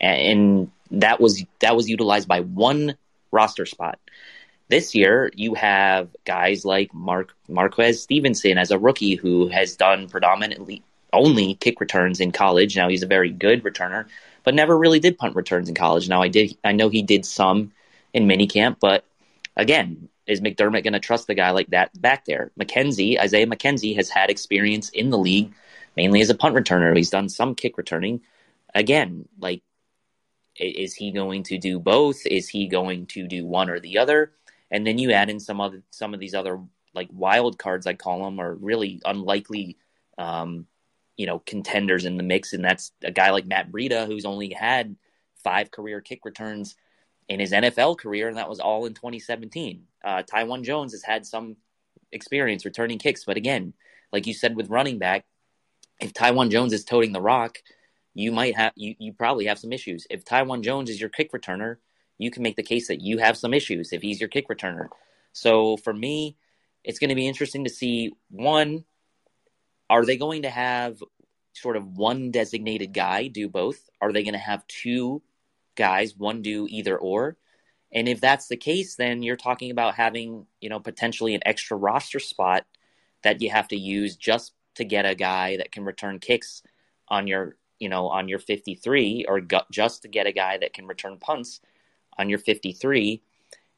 And 0.00 0.70
that 0.90 1.20
was 1.20 1.44
that 1.60 1.76
was 1.76 1.88
utilized 1.88 2.28
by 2.28 2.40
one 2.40 2.96
roster 3.30 3.66
spot. 3.66 3.98
This 4.68 4.94
year, 4.94 5.30
you 5.34 5.54
have 5.54 6.14
guys 6.26 6.64
like 6.64 6.92
Mark 6.92 7.34
Marquez 7.48 8.02
Stevenson 8.02 8.58
as 8.58 8.70
a 8.70 8.78
rookie 8.78 9.14
who 9.14 9.48
has 9.48 9.76
done 9.76 10.08
predominantly 10.08 10.82
only 11.12 11.54
kick 11.54 11.80
returns 11.80 12.20
in 12.20 12.32
college. 12.32 12.76
Now 12.76 12.88
he's 12.88 13.02
a 13.02 13.06
very 13.06 13.30
good 13.30 13.62
returner, 13.62 14.06
but 14.44 14.54
never 14.54 14.76
really 14.76 15.00
did 15.00 15.16
punt 15.16 15.34
returns 15.36 15.70
in 15.70 15.74
college. 15.74 16.08
Now 16.08 16.20
I 16.20 16.28
did 16.28 16.56
I 16.64 16.72
know 16.72 16.90
he 16.90 17.02
did 17.02 17.24
some 17.24 17.72
in 18.12 18.26
minicamp, 18.26 18.76
but 18.80 19.04
again, 19.56 20.08
is 20.26 20.42
McDermott 20.42 20.84
going 20.84 20.92
to 20.92 21.00
trust 21.00 21.30
a 21.30 21.34
guy 21.34 21.50
like 21.50 21.68
that 21.68 21.98
back 22.00 22.26
there? 22.26 22.50
McKenzie, 22.60 23.18
Isaiah 23.18 23.46
McKenzie 23.46 23.96
has 23.96 24.10
had 24.10 24.28
experience 24.28 24.90
in 24.90 25.08
the 25.08 25.18
league, 25.18 25.52
mainly 25.96 26.20
as 26.20 26.28
a 26.28 26.34
punt 26.34 26.54
returner. 26.54 26.94
He's 26.94 27.10
done 27.10 27.30
some 27.30 27.54
kick 27.54 27.78
returning. 27.78 28.20
Again, 28.74 29.26
like, 29.40 29.62
is 30.56 30.94
he 30.94 31.10
going 31.10 31.44
to 31.44 31.56
do 31.56 31.78
both? 31.78 32.26
Is 32.26 32.48
he 32.48 32.66
going 32.66 33.06
to 33.06 33.26
do 33.26 33.46
one 33.46 33.70
or 33.70 33.80
the 33.80 33.96
other? 33.96 34.32
And 34.70 34.86
then 34.86 34.98
you 34.98 35.12
add 35.12 35.30
in 35.30 35.40
some 35.40 35.60
other 35.60 35.82
some 35.90 36.14
of 36.14 36.20
these 36.20 36.34
other 36.34 36.60
like 36.94 37.08
wild 37.12 37.58
cards, 37.58 37.86
I 37.86 37.94
call 37.94 38.24
them, 38.24 38.40
or 38.40 38.54
really 38.54 39.00
unlikely, 39.04 39.78
um, 40.18 40.66
you 41.16 41.26
know, 41.26 41.38
contenders 41.38 42.04
in 42.04 42.16
the 42.16 42.22
mix. 42.22 42.52
And 42.52 42.64
that's 42.64 42.92
a 43.02 43.10
guy 43.10 43.30
like 43.30 43.46
Matt 43.46 43.70
Breida, 43.70 44.06
who's 44.06 44.24
only 44.24 44.50
had 44.50 44.96
five 45.42 45.70
career 45.70 46.00
kick 46.00 46.24
returns 46.24 46.76
in 47.28 47.40
his 47.40 47.52
NFL 47.52 47.98
career, 47.98 48.28
and 48.28 48.36
that 48.38 48.48
was 48.48 48.60
all 48.60 48.86
in 48.86 48.94
2017. 48.94 49.84
Uh, 50.02 50.22
Taiwan 50.22 50.64
Jones 50.64 50.92
has 50.92 51.02
had 51.02 51.26
some 51.26 51.56
experience 52.10 52.64
returning 52.64 52.98
kicks, 52.98 53.24
but 53.24 53.36
again, 53.36 53.74
like 54.12 54.26
you 54.26 54.32
said 54.32 54.56
with 54.56 54.70
running 54.70 54.98
back, 54.98 55.26
if 56.00 56.12
Taiwan 56.12 56.50
Jones 56.50 56.72
is 56.72 56.84
toting 56.84 57.12
the 57.12 57.20
rock, 57.20 57.58
you 58.14 58.32
might 58.32 58.56
have 58.56 58.72
you, 58.76 58.94
you 58.98 59.12
probably 59.12 59.46
have 59.46 59.58
some 59.58 59.72
issues. 59.72 60.06
If 60.10 60.24
Taiwan 60.24 60.62
Jones 60.62 60.90
is 60.90 61.00
your 61.00 61.10
kick 61.10 61.32
returner, 61.32 61.76
you 62.18 62.30
can 62.30 62.42
make 62.42 62.56
the 62.56 62.62
case 62.62 62.88
that 62.88 63.00
you 63.00 63.18
have 63.18 63.36
some 63.36 63.54
issues 63.54 63.92
if 63.92 64.02
he's 64.02 64.20
your 64.20 64.28
kick 64.28 64.48
returner. 64.48 64.88
So 65.32 65.76
for 65.76 65.94
me, 65.94 66.36
it's 66.84 66.98
going 66.98 67.10
to 67.10 67.14
be 67.14 67.28
interesting 67.28 67.64
to 67.64 67.70
see 67.70 68.12
one, 68.30 68.84
are 69.88 70.04
they 70.04 70.16
going 70.16 70.42
to 70.42 70.50
have 70.50 71.02
sort 71.54 71.76
of 71.76 71.96
one 71.96 72.30
designated 72.30 72.92
guy 72.92 73.28
do 73.28 73.48
both? 73.48 73.78
Are 74.00 74.12
they 74.12 74.22
going 74.22 74.34
to 74.34 74.38
have 74.38 74.66
two 74.66 75.22
guys, 75.76 76.16
one 76.16 76.42
do 76.42 76.66
either 76.68 76.96
or? 76.96 77.36
And 77.92 78.08
if 78.08 78.20
that's 78.20 78.48
the 78.48 78.56
case, 78.56 78.96
then 78.96 79.22
you're 79.22 79.36
talking 79.36 79.70
about 79.70 79.94
having, 79.94 80.46
you 80.60 80.68
know, 80.68 80.80
potentially 80.80 81.34
an 81.34 81.42
extra 81.46 81.76
roster 81.76 82.20
spot 82.20 82.66
that 83.22 83.40
you 83.40 83.50
have 83.50 83.68
to 83.68 83.76
use 83.76 84.16
just 84.16 84.52
to 84.74 84.84
get 84.84 85.06
a 85.06 85.14
guy 85.14 85.56
that 85.56 85.72
can 85.72 85.84
return 85.84 86.18
kicks 86.18 86.62
on 87.08 87.26
your, 87.26 87.56
you 87.78 87.88
know, 87.88 88.08
on 88.08 88.28
your 88.28 88.38
53 88.38 89.24
or 89.26 89.40
just 89.70 90.02
to 90.02 90.08
get 90.08 90.26
a 90.26 90.32
guy 90.32 90.58
that 90.58 90.74
can 90.74 90.86
return 90.86 91.16
punts 91.18 91.60
on 92.18 92.28
your 92.28 92.38
53. 92.38 93.22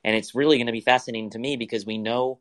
And 0.04 0.16
it's 0.16 0.34
really 0.34 0.56
going 0.56 0.66
to 0.66 0.72
be 0.72 0.80
fascinating 0.80 1.30
to 1.30 1.38
me 1.38 1.56
because 1.56 1.84
we 1.84 1.98
know 1.98 2.38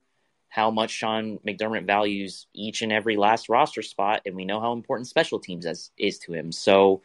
how 0.49 0.71
much 0.71 0.89
Sean 0.89 1.37
McDermott 1.45 1.85
values 1.85 2.47
each 2.53 2.81
and 2.81 2.91
every 2.91 3.15
last 3.15 3.49
roster 3.49 3.83
spot, 3.83 4.21
and 4.25 4.35
we 4.35 4.45
know 4.45 4.59
how 4.59 4.73
important 4.73 5.07
special 5.07 5.39
teams 5.39 5.65
is, 5.65 5.91
is 5.97 6.17
to 6.19 6.33
him. 6.33 6.51
So, 6.51 7.01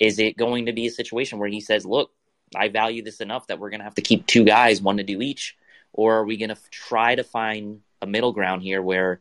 is 0.00 0.18
it 0.18 0.36
going 0.36 0.66
to 0.66 0.72
be 0.72 0.86
a 0.86 0.90
situation 0.90 1.38
where 1.38 1.48
he 1.48 1.60
says, 1.60 1.86
"Look, 1.86 2.10
I 2.54 2.68
value 2.68 3.02
this 3.02 3.20
enough 3.20 3.46
that 3.46 3.58
we're 3.58 3.70
going 3.70 3.80
to 3.80 3.84
have 3.84 3.94
to 3.96 4.02
keep 4.02 4.26
two 4.26 4.44
guys, 4.44 4.82
one 4.82 4.96
to 4.96 5.04
do 5.04 5.22
each, 5.22 5.56
or 5.92 6.16
are 6.16 6.24
we 6.24 6.36
going 6.36 6.50
to 6.50 6.58
try 6.70 7.14
to 7.14 7.24
find 7.24 7.80
a 8.02 8.06
middle 8.06 8.32
ground 8.32 8.62
here 8.62 8.82
where, 8.82 9.20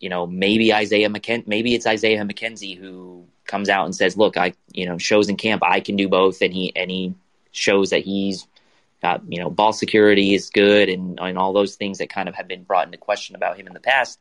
you 0.00 0.08
know, 0.08 0.26
maybe 0.26 0.72
Isaiah 0.74 1.08
McKen- 1.08 1.46
maybe 1.46 1.74
it's 1.74 1.86
Isaiah 1.86 2.24
McKenzie 2.24 2.76
who 2.76 3.26
comes 3.44 3.68
out 3.68 3.84
and 3.84 3.94
says, 3.94 4.16
"Look, 4.16 4.36
I, 4.36 4.54
you 4.72 4.86
know, 4.86 4.98
shows 4.98 5.28
in 5.28 5.36
camp 5.36 5.62
I 5.64 5.80
can 5.80 5.94
do 5.94 6.08
both," 6.08 6.42
and 6.42 6.52
he 6.52 6.72
and 6.74 6.90
he 6.90 7.14
shows 7.52 7.90
that 7.90 8.04
he's 8.04 8.46
got, 9.02 9.22
you 9.28 9.40
know, 9.40 9.50
ball 9.50 9.72
security 9.72 10.34
is 10.34 10.50
good 10.50 10.88
and 10.88 11.18
and 11.20 11.38
all 11.38 11.52
those 11.52 11.76
things 11.76 11.98
that 11.98 12.10
kind 12.10 12.28
of 12.28 12.34
have 12.34 12.48
been 12.48 12.64
brought 12.64 12.86
into 12.86 12.98
question 12.98 13.36
about 13.36 13.56
him 13.56 13.66
in 13.66 13.74
the 13.74 13.80
past. 13.80 14.18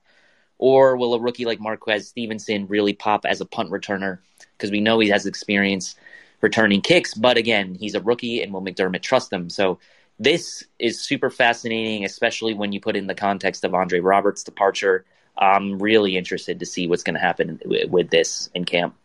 Or 0.59 0.97
will 0.97 1.13
a 1.13 1.19
rookie 1.19 1.45
like 1.45 1.59
Marquez 1.59 2.07
Stevenson 2.07 2.67
really 2.67 2.93
pop 2.93 3.25
as 3.25 3.41
a 3.41 3.45
punt 3.45 3.69
returner? 3.69 4.19
Because 4.53 4.71
we 4.71 4.81
know 4.81 4.99
he 4.99 5.09
has 5.09 5.25
experience 5.25 5.95
returning 6.41 6.81
kicks. 6.81 7.13
But 7.13 7.37
again, 7.37 7.75
he's 7.75 7.95
a 7.95 8.01
rookie, 8.01 8.41
and 8.41 8.51
will 8.51 8.61
McDermott 8.61 9.01
trust 9.01 9.31
him? 9.31 9.49
So 9.49 9.79
this 10.19 10.63
is 10.79 10.99
super 10.99 11.29
fascinating, 11.29 12.05
especially 12.05 12.53
when 12.53 12.71
you 12.71 12.79
put 12.79 12.95
in 12.95 13.07
the 13.07 13.15
context 13.15 13.63
of 13.63 13.75
Andre 13.75 13.99
Roberts' 13.99 14.43
departure. 14.43 15.05
I'm 15.37 15.77
really 15.77 16.17
interested 16.17 16.59
to 16.59 16.65
see 16.65 16.87
what's 16.87 17.03
going 17.03 17.13
to 17.13 17.19
happen 17.19 17.59
with 17.65 18.09
this 18.09 18.49
in 18.55 18.65
camp. 18.65 18.95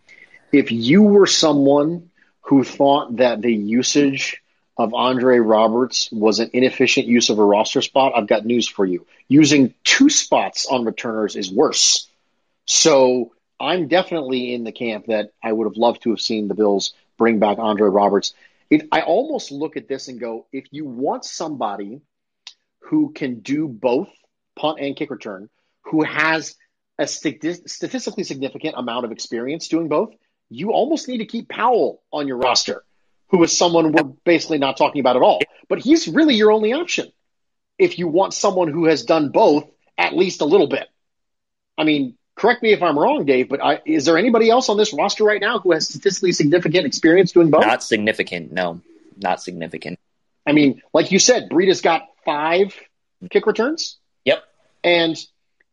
If 0.52 0.72
you 0.72 1.02
were 1.02 1.26
someone 1.26 2.10
who 2.52 2.64
thought 2.64 3.16
that 3.16 3.40
the 3.40 3.54
usage 3.54 4.42
of 4.76 4.92
Andre 4.92 5.38
Roberts 5.38 6.10
was 6.12 6.38
an 6.38 6.50
inefficient 6.52 7.06
use 7.06 7.30
of 7.30 7.38
a 7.38 7.44
roster 7.44 7.80
spot, 7.80 8.12
I've 8.14 8.26
got 8.26 8.44
news 8.44 8.68
for 8.68 8.84
you. 8.84 9.06
Using 9.26 9.72
two 9.84 10.10
spots 10.10 10.66
on 10.66 10.84
returners 10.84 11.34
is 11.34 11.50
worse. 11.50 12.06
So 12.66 13.32
I'm 13.58 13.88
definitely 13.88 14.52
in 14.52 14.64
the 14.64 14.72
camp 14.72 15.06
that 15.06 15.30
I 15.42 15.50
would 15.50 15.66
have 15.66 15.78
loved 15.78 16.02
to 16.02 16.10
have 16.10 16.20
seen 16.20 16.46
the 16.46 16.54
Bills 16.54 16.92
bring 17.16 17.38
back 17.38 17.56
Andre 17.58 17.88
Roberts. 17.88 18.34
It, 18.68 18.86
I 18.92 19.00
almost 19.00 19.50
look 19.50 19.78
at 19.78 19.88
this 19.88 20.08
and 20.08 20.20
go, 20.20 20.44
if 20.52 20.66
you 20.72 20.84
want 20.84 21.24
somebody 21.24 22.02
who 22.80 23.12
can 23.14 23.40
do 23.40 23.66
both 23.66 24.10
punt 24.56 24.78
and 24.78 24.94
kick 24.94 25.08
return, 25.08 25.48
who 25.84 26.02
has 26.02 26.54
a 26.98 27.06
statistically 27.06 28.24
significant 28.24 28.74
amount 28.76 29.06
of 29.06 29.10
experience 29.10 29.68
doing 29.68 29.88
both, 29.88 30.12
you 30.52 30.72
almost 30.72 31.08
need 31.08 31.18
to 31.18 31.26
keep 31.26 31.48
Powell 31.48 32.02
on 32.12 32.28
your 32.28 32.36
roster, 32.36 32.84
who 33.28 33.42
is 33.42 33.56
someone 33.56 33.92
we're 33.92 34.02
basically 34.02 34.58
not 34.58 34.76
talking 34.76 35.00
about 35.00 35.16
at 35.16 35.22
all. 35.22 35.40
But 35.68 35.78
he's 35.78 36.08
really 36.08 36.34
your 36.34 36.52
only 36.52 36.72
option 36.72 37.10
if 37.78 37.98
you 37.98 38.08
want 38.08 38.34
someone 38.34 38.68
who 38.68 38.86
has 38.86 39.04
done 39.04 39.30
both 39.30 39.68
at 39.96 40.14
least 40.14 40.40
a 40.40 40.44
little 40.44 40.66
bit. 40.66 40.88
I 41.78 41.84
mean, 41.84 42.16
correct 42.36 42.62
me 42.62 42.72
if 42.72 42.82
I'm 42.82 42.98
wrong, 42.98 43.24
Dave, 43.24 43.48
but 43.48 43.62
I, 43.62 43.80
is 43.84 44.04
there 44.04 44.18
anybody 44.18 44.50
else 44.50 44.68
on 44.68 44.76
this 44.76 44.92
roster 44.92 45.24
right 45.24 45.40
now 45.40 45.58
who 45.58 45.72
has 45.72 45.88
statistically 45.88 46.32
significant 46.32 46.86
experience 46.86 47.32
doing 47.32 47.50
both? 47.50 47.62
Not 47.62 47.82
significant, 47.82 48.52
no, 48.52 48.80
not 49.16 49.42
significant. 49.42 49.98
I 50.46 50.52
mean, 50.52 50.82
like 50.92 51.12
you 51.12 51.18
said, 51.18 51.48
Breida's 51.48 51.80
got 51.80 52.02
five 52.24 52.74
kick 53.30 53.46
returns. 53.46 53.96
Yep. 54.24 54.44
And 54.84 55.16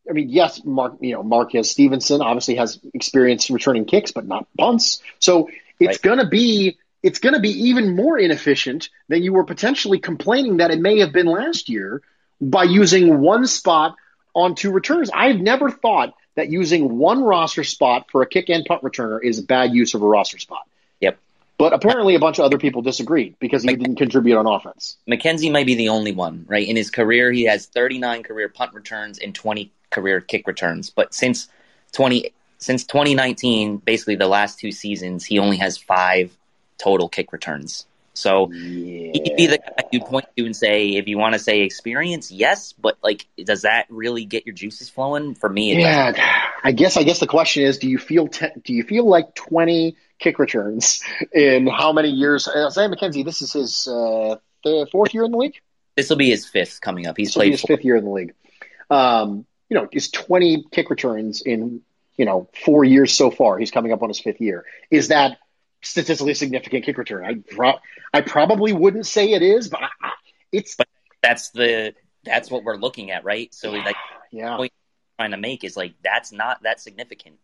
I 0.10 0.14
mean, 0.14 0.30
yes, 0.30 0.64
Mark, 0.64 0.98
you 1.02 1.14
know, 1.14 1.24
Marquez 1.24 1.70
Stevenson 1.70 2.22
obviously 2.22 2.56
has 2.56 2.80
experience 2.94 3.50
returning 3.50 3.86
kicks, 3.86 4.12
but 4.12 4.26
not 4.26 4.48
punts. 4.58 5.02
So 5.20 5.50
it's 5.80 5.98
right. 5.98 6.02
going 6.02 6.20
to 6.20 6.28
be 6.28 6.78
it's 7.02 7.20
going 7.20 7.34
to 7.34 7.40
be 7.40 7.70
even 7.70 7.96
more 7.96 8.18
inefficient 8.18 8.90
than 9.08 9.24
you 9.24 9.34
were 9.34 9.46
potentially 9.46 10.00
complaining 10.00 10.58
that 10.58 10.72
it 10.72 10.80
may 10.80 11.00
have 11.00 11.14
been 11.14 11.28
last 11.28 11.70
year 11.70 12.02
by 12.42 12.64
using 12.64 13.20
one 13.20 13.48
spot 13.48 13.96
on 14.34 14.56
two 14.56 14.72
returns. 14.72 15.10
I've 15.14 15.40
never 15.40 15.72
thought 15.72 16.14
that 16.36 16.50
using 16.50 16.98
one 16.98 17.24
roster 17.24 17.64
spot 17.64 18.08
for 18.12 18.22
a 18.22 18.28
kick 18.28 18.50
and 18.50 18.66
punt 18.66 18.82
returner 18.84 19.20
is 19.24 19.40
a 19.40 19.44
bad 19.44 19.74
use 19.74 19.94
of 19.94 20.02
a 20.02 20.06
roster 20.06 20.38
spot. 20.38 20.68
Yep. 21.00 21.18
But 21.58 21.74
apparently, 21.74 22.16
a 22.16 22.20
bunch 22.20 22.40
of 22.40 22.46
other 22.46 22.58
people 22.58 22.82
disagreed 22.82 23.36
because 23.40 23.64
he 23.64 23.76
didn't 23.76 23.98
contribute 23.98 24.38
on 24.38 24.46
offense. 24.48 24.98
McKenzie 25.10 25.52
might 25.52 25.66
be 25.66 25.76
the 25.76 25.90
only 25.90 26.14
one, 26.14 26.46
right? 26.48 26.66
In 26.68 26.78
his 26.78 26.90
career, 26.90 27.32
he 27.32 27.44
has 27.46 27.66
39 27.66 28.24
career 28.24 28.48
punt 28.48 28.74
returns 28.74 29.20
and 29.20 29.36
20 29.36 29.72
career 29.90 30.22
kick 30.22 30.48
returns. 30.48 30.90
But 30.90 31.14
since 31.14 31.48
20 31.94 32.32
since 32.58 32.84
2019, 32.84 33.78
basically 33.78 34.16
the 34.16 34.28
last 34.28 34.60
two 34.60 34.72
seasons, 34.72 35.26
he 35.26 35.40
only 35.40 35.58
has 35.58 35.78
five 35.78 36.36
total 36.78 37.08
kick 37.08 37.32
returns. 37.32 37.86
So 38.14 38.52
yeah. 38.52 39.12
he'd 39.14 39.36
be 39.38 39.48
the 39.48 39.60
guy 39.60 39.84
you 39.92 40.02
point 40.02 40.26
to 40.36 40.46
and 40.46 40.56
say, 40.56 40.90
if 40.90 41.08
you 41.08 41.18
want 41.18 41.34
to 41.34 41.40
say 41.40 41.62
experience, 41.62 42.32
yes, 42.32 42.74
but 42.74 42.98
like, 43.02 43.26
does 43.42 43.62
that 43.62 43.86
really 43.90 44.26
get 44.26 44.46
your 44.46 44.54
juices 44.54 44.90
flowing? 44.90 45.36
For 45.36 45.48
me, 45.50 45.80
yeah. 45.80 46.12
Doesn't. 46.12 46.24
I 46.64 46.72
guess 46.74 46.98
I 46.98 47.04
guess 47.04 47.20
the 47.20 47.28
question 47.28 47.64
is, 47.64 47.78
do 47.78 47.90
you 47.90 47.98
feel 47.98 48.28
te- 48.28 48.52
do 48.64 48.74
you 48.74 48.84
feel 48.84 49.08
like 49.08 49.36
twenty 49.36 49.96
kick 50.20 50.38
returns 50.38 51.02
in 51.32 51.68
how 51.68 51.94
many 51.94 52.10
years? 52.10 52.48
Uh, 52.48 52.70
Sam 52.70 52.92
McKenzie, 52.92 53.24
this 53.24 53.42
is 53.42 53.54
his 53.54 53.88
uh, 53.88 54.36
the 54.64 54.88
fourth 54.92 55.14
year 55.14 55.24
in 55.24 55.32
the 55.32 55.38
league. 55.38 55.62
This 55.96 56.10
will 56.10 56.18
be 56.18 56.30
his 56.30 56.46
fifth 56.46 56.82
coming 56.82 57.08
up. 57.08 57.16
He's 57.16 57.30
this 57.30 57.36
played 57.36 57.52
his 57.52 57.62
four. 57.62 57.78
fifth 57.78 57.86
year 57.86 57.96
in 57.96 58.04
the 58.04 58.12
league. 58.12 58.34
Um, 58.90 59.46
you 59.70 59.78
know, 59.78 59.88
is 59.92 60.10
twenty 60.10 60.66
kick 60.72 60.90
returns 60.90 61.42
in 61.42 61.82
you 62.18 62.26
know 62.26 62.50
four 62.66 62.84
years 62.84 63.14
so 63.14 63.32
far. 63.32 63.58
He's 63.58 63.72
coming 63.72 63.92
up 63.94 64.02
on 64.04 64.10
his 64.10 64.20
fifth 64.20 64.42
year. 64.42 64.66
Is 64.92 65.10
that 65.10 65.38
statistically 65.82 66.34
significant 66.34 66.86
kick 66.86 66.98
return. 66.98 67.26
I 67.26 67.36
pro- 67.36 67.80
I 68.14 68.22
probably 68.22 68.74
wouldn't 68.74 69.06
say 69.06 69.32
it 69.32 69.42
is, 69.42 69.70
but 69.70 69.82
I, 69.84 70.12
it's 70.52 70.76
but 70.76 70.88
that's 71.22 71.52
the 71.52 71.94
that's 72.24 72.52
what 72.52 72.64
we're 72.64 72.78
looking 72.78 73.12
at, 73.12 73.24
right? 73.24 73.54
So 73.54 73.74
yeah, 73.74 73.84
like 73.86 73.96
yeah. 74.32 74.58
point 74.58 74.74
trying 75.18 75.32
to 75.32 75.38
make 75.38 75.64
is 75.64 75.78
like 75.78 75.94
that's 76.04 76.32
not 76.32 76.64
that 76.64 76.80
significant. 76.80 77.38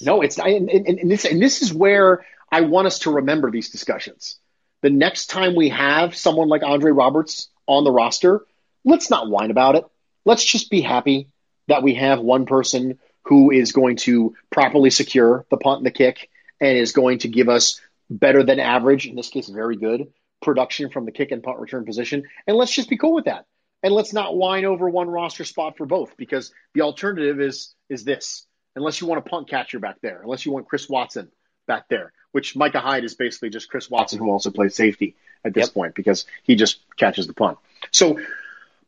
no, 0.00 0.22
it's 0.22 0.38
not, 0.38 0.48
and, 0.48 0.68
and, 0.68 0.86
and 0.86 1.10
this 1.10 1.24
and 1.24 1.40
this 1.40 1.62
is 1.62 1.72
where 1.72 2.24
I 2.50 2.62
want 2.62 2.86
us 2.86 3.00
to 3.00 3.10
remember 3.10 3.50
these 3.50 3.70
discussions. 3.70 4.38
The 4.82 4.90
next 4.90 5.26
time 5.26 5.54
we 5.54 5.70
have 5.70 6.14
someone 6.14 6.48
like 6.48 6.62
Andre 6.62 6.92
Roberts 6.92 7.48
on 7.66 7.84
the 7.84 7.90
roster, 7.90 8.44
let's 8.84 9.08
not 9.08 9.30
whine 9.30 9.50
about 9.50 9.76
it. 9.76 9.84
Let's 10.26 10.44
just 10.44 10.70
be 10.70 10.82
happy 10.82 11.28
that 11.68 11.82
we 11.82 11.94
have 11.94 12.20
one 12.20 12.46
person 12.46 12.98
who 13.22 13.50
is 13.50 13.72
going 13.72 13.96
to 13.96 14.34
properly 14.50 14.90
secure 14.90 15.46
the 15.50 15.56
punt 15.56 15.78
and 15.78 15.86
the 15.86 15.90
kick 15.90 16.28
and 16.60 16.76
is 16.76 16.92
going 16.92 17.18
to 17.18 17.28
give 17.28 17.48
us 17.48 17.80
better 18.10 18.42
than 18.42 18.60
average, 18.60 19.06
in 19.06 19.16
this 19.16 19.28
case, 19.28 19.48
very 19.48 19.76
good 19.76 20.12
production 20.42 20.90
from 20.90 21.06
the 21.06 21.12
kick 21.12 21.32
and 21.32 21.42
punt 21.42 21.58
return 21.58 21.84
position. 21.84 22.24
And 22.46 22.56
let's 22.56 22.72
just 22.72 22.90
be 22.90 22.98
cool 22.98 23.14
with 23.14 23.24
that. 23.24 23.46
And 23.82 23.92
let's 23.92 24.12
not 24.12 24.36
whine 24.36 24.64
over 24.64 24.88
one 24.88 25.08
roster 25.08 25.44
spot 25.44 25.76
for 25.76 25.86
both 25.86 26.16
because 26.16 26.52
the 26.74 26.82
alternative 26.82 27.40
is 27.40 27.74
is 27.88 28.04
this. 28.04 28.46
Unless 28.76 29.00
you 29.00 29.06
want 29.06 29.24
a 29.24 29.28
punt 29.28 29.48
catcher 29.48 29.78
back 29.78 29.96
there, 30.02 30.20
unless 30.22 30.44
you 30.44 30.52
want 30.52 30.68
Chris 30.68 30.88
Watson 30.88 31.30
back 31.66 31.88
there, 31.88 32.12
which 32.32 32.56
Micah 32.56 32.80
Hyde 32.80 33.04
is 33.04 33.14
basically 33.14 33.50
just 33.50 33.68
Chris 33.68 33.88
Watson 33.88 34.18
who 34.18 34.30
also 34.30 34.50
plays 34.50 34.74
safety 34.74 35.16
at 35.44 35.54
this 35.54 35.66
yep. 35.68 35.74
point 35.74 35.94
because 35.94 36.26
he 36.42 36.56
just 36.56 36.80
catches 36.96 37.26
the 37.26 37.34
punt. 37.34 37.58
So 37.92 38.18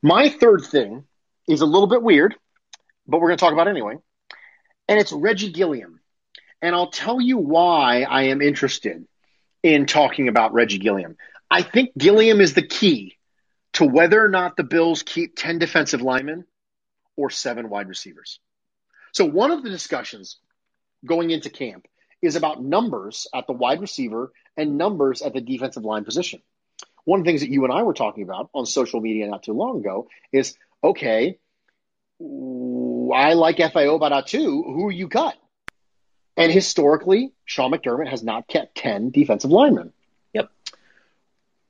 my 0.03 0.29
third 0.29 0.63
thing 0.65 1.05
is 1.47 1.61
a 1.61 1.67
little 1.67 1.87
bit 1.87 2.03
weird, 2.03 2.35
but 3.07 3.21
we're 3.21 3.29
going 3.29 3.39
to 3.39 3.45
talk 3.45 3.53
about 3.53 3.69
anyway. 3.69 3.97
And 4.89 5.01
it's 5.01 5.13
Reggie 5.13 5.53
Gilliam. 5.53 6.01
And 6.63 6.75
I'll 6.75 6.91
tell 6.91 7.21
you 7.21 7.39
why 7.39 8.03
I 8.03 8.25
am 8.25 8.41
interested 8.41 9.07
in 9.63 9.87
talking 9.87 10.29
about 10.29 10.53
Reggie 10.53 10.79
Gilliam. 10.79 11.17
I 11.51 11.63
think 11.63 11.97
Gilliam 11.97 12.41
is 12.41 12.55
the 12.55 12.67
key 12.67 13.17
to 13.75 13.85
whether 13.85 14.25
or 14.25 14.29
not 14.29 14.57
the 14.57 14.65
Bills 14.65 15.03
keep 15.03 15.37
10 15.37 15.59
defensive 15.59 16.01
linemen 16.01 16.45
or 17.17 17.31
seven 17.31 17.69
wide 17.69 17.89
receivers. 17.89 18.41
So, 19.13 19.25
one 19.25 19.51
of 19.51 19.63
the 19.63 19.71
discussions 19.71 20.39
going 21.05 21.31
into 21.31 21.51
camp 21.51 21.87
is 22.23 22.37
about 22.37 22.63
numbers 22.63 23.27
at 23.35 23.47
the 23.47 23.53
wide 23.53 23.81
receiver 23.81 24.33
and 24.57 24.79
numbers 24.79 25.23
at 25.23 25.35
the 25.35 25.41
defensive 25.41 25.85
line 25.85 26.05
position. 26.05 26.41
One 27.05 27.21
of 27.21 27.25
the 27.25 27.31
things 27.31 27.43
that 27.43 27.51
you 27.51 27.65
and 27.65 27.73
I 27.73 27.83
were 27.83 27.95
talking 27.95 28.25
about 28.25 28.51
on 28.53 28.67
social 28.67 29.01
media 29.01 29.29
not 29.29 29.43
too 29.43 29.53
long 29.53 29.81
ago 29.81 30.09
is 30.33 30.57
okay, 30.83 31.39
I 33.13 33.35
like 33.35 33.61
F.A. 33.61 33.87
Obada 33.87 34.25
two. 34.25 34.63
Who 34.63 34.87
are 34.87 34.93
you 34.93 35.09
cut? 35.09 35.37
And 36.37 36.53
historically, 36.53 37.33
Sean 37.45 37.73
McDermott 37.73 38.09
has 38.09 38.23
not 38.23 38.47
kept 38.47 38.77
10 38.77 39.11
defensive 39.11 39.51
linemen. 39.51 39.93
Yep. 40.35 40.51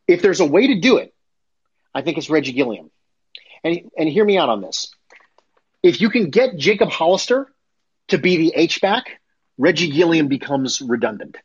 If 0.08 0.22
there's 0.22 0.40
a 0.40 0.44
way 0.44 0.68
to 0.68 0.80
do 0.80 0.96
it, 0.96 1.14
I 1.94 2.02
think 2.02 2.18
it's 2.18 2.28
Reggie 2.28 2.52
Gilliam. 2.52 2.90
And, 3.62 3.90
and 3.96 4.08
hear 4.08 4.24
me 4.24 4.38
out 4.38 4.48
on 4.48 4.60
this. 4.60 4.92
If 5.82 6.00
you 6.00 6.10
can 6.10 6.30
get 6.30 6.56
Jacob 6.56 6.90
Hollister 6.90 7.52
to 8.08 8.18
be 8.18 8.36
the 8.36 8.52
H-back, 8.56 9.20
Reggie 9.56 9.90
Gilliam 9.90 10.28
becomes 10.28 10.80
redundant, 10.80 11.36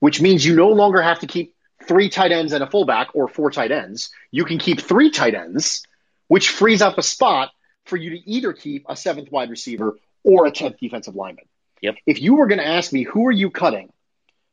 which 0.00 0.20
means 0.20 0.44
you 0.44 0.54
no 0.54 0.68
longer 0.68 1.00
have 1.00 1.20
to 1.20 1.26
keep 1.26 1.54
three 1.86 2.08
tight 2.08 2.32
ends 2.32 2.52
and 2.52 2.62
a 2.62 2.70
fullback 2.70 3.08
or 3.14 3.26
four 3.26 3.50
tight 3.50 3.72
ends. 3.72 4.10
You 4.30 4.44
can 4.44 4.58
keep 4.58 4.80
three 4.80 5.10
tight 5.10 5.34
ends, 5.34 5.82
which 6.28 6.50
frees 6.50 6.82
up 6.82 6.98
a 6.98 7.02
spot 7.02 7.50
for 7.88 7.96
you 7.96 8.10
to 8.10 8.30
either 8.30 8.52
keep 8.52 8.84
a 8.88 8.96
seventh 8.96 9.30
wide 9.32 9.50
receiver 9.50 9.98
or 10.22 10.46
a 10.46 10.52
10th 10.52 10.78
defensive 10.78 11.16
lineman. 11.16 11.44
Yep. 11.80 11.96
If 12.06 12.20
you 12.20 12.34
were 12.34 12.46
going 12.46 12.58
to 12.58 12.66
ask 12.66 12.92
me, 12.92 13.02
who 13.04 13.26
are 13.26 13.32
you 13.32 13.50
cutting 13.50 13.92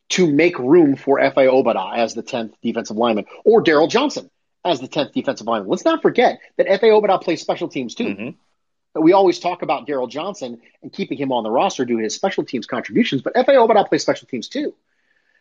to 0.10 0.32
make 0.32 0.58
room 0.60 0.96
for 0.96 1.20
F.A. 1.20 1.46
Obada 1.46 1.98
as 1.98 2.14
the 2.14 2.24
10th 2.24 2.54
defensive 2.62 2.98
lineman 2.98 3.26
or 3.44 3.64
Darryl 3.64 3.90
Johnson 3.90 4.30
as 4.64 4.80
the 4.80 4.88
10th 4.88 5.14
defensive 5.14 5.48
lineman? 5.48 5.70
Let's 5.70 5.86
not 5.86 6.02
forget 6.02 6.40
that 6.58 6.68
F.A. 6.70 6.88
Obada 6.88 7.22
plays 7.22 7.42
special 7.42 7.68
teams 7.68 7.96
too. 7.96 8.04
Mm-hmm. 8.04 9.02
We 9.02 9.12
always 9.12 9.40
talk 9.40 9.62
about 9.62 9.88
Darryl 9.88 10.10
Johnson 10.10 10.62
and 10.82 10.94
keeping 10.94 11.18
him 11.18 11.34
on 11.34 11.44
the 11.44 11.52
roster 11.52 11.84
due 11.84 11.98
to 11.98 12.04
his 12.04 12.16
special 12.16 12.46
teams 12.46 12.66
contributions, 12.66 13.22
but 13.22 13.34
F.A. 13.36 13.54
Obada 13.54 13.88
plays 13.88 14.04
special 14.04 14.28
teams 14.28 14.48
too. 14.48 14.74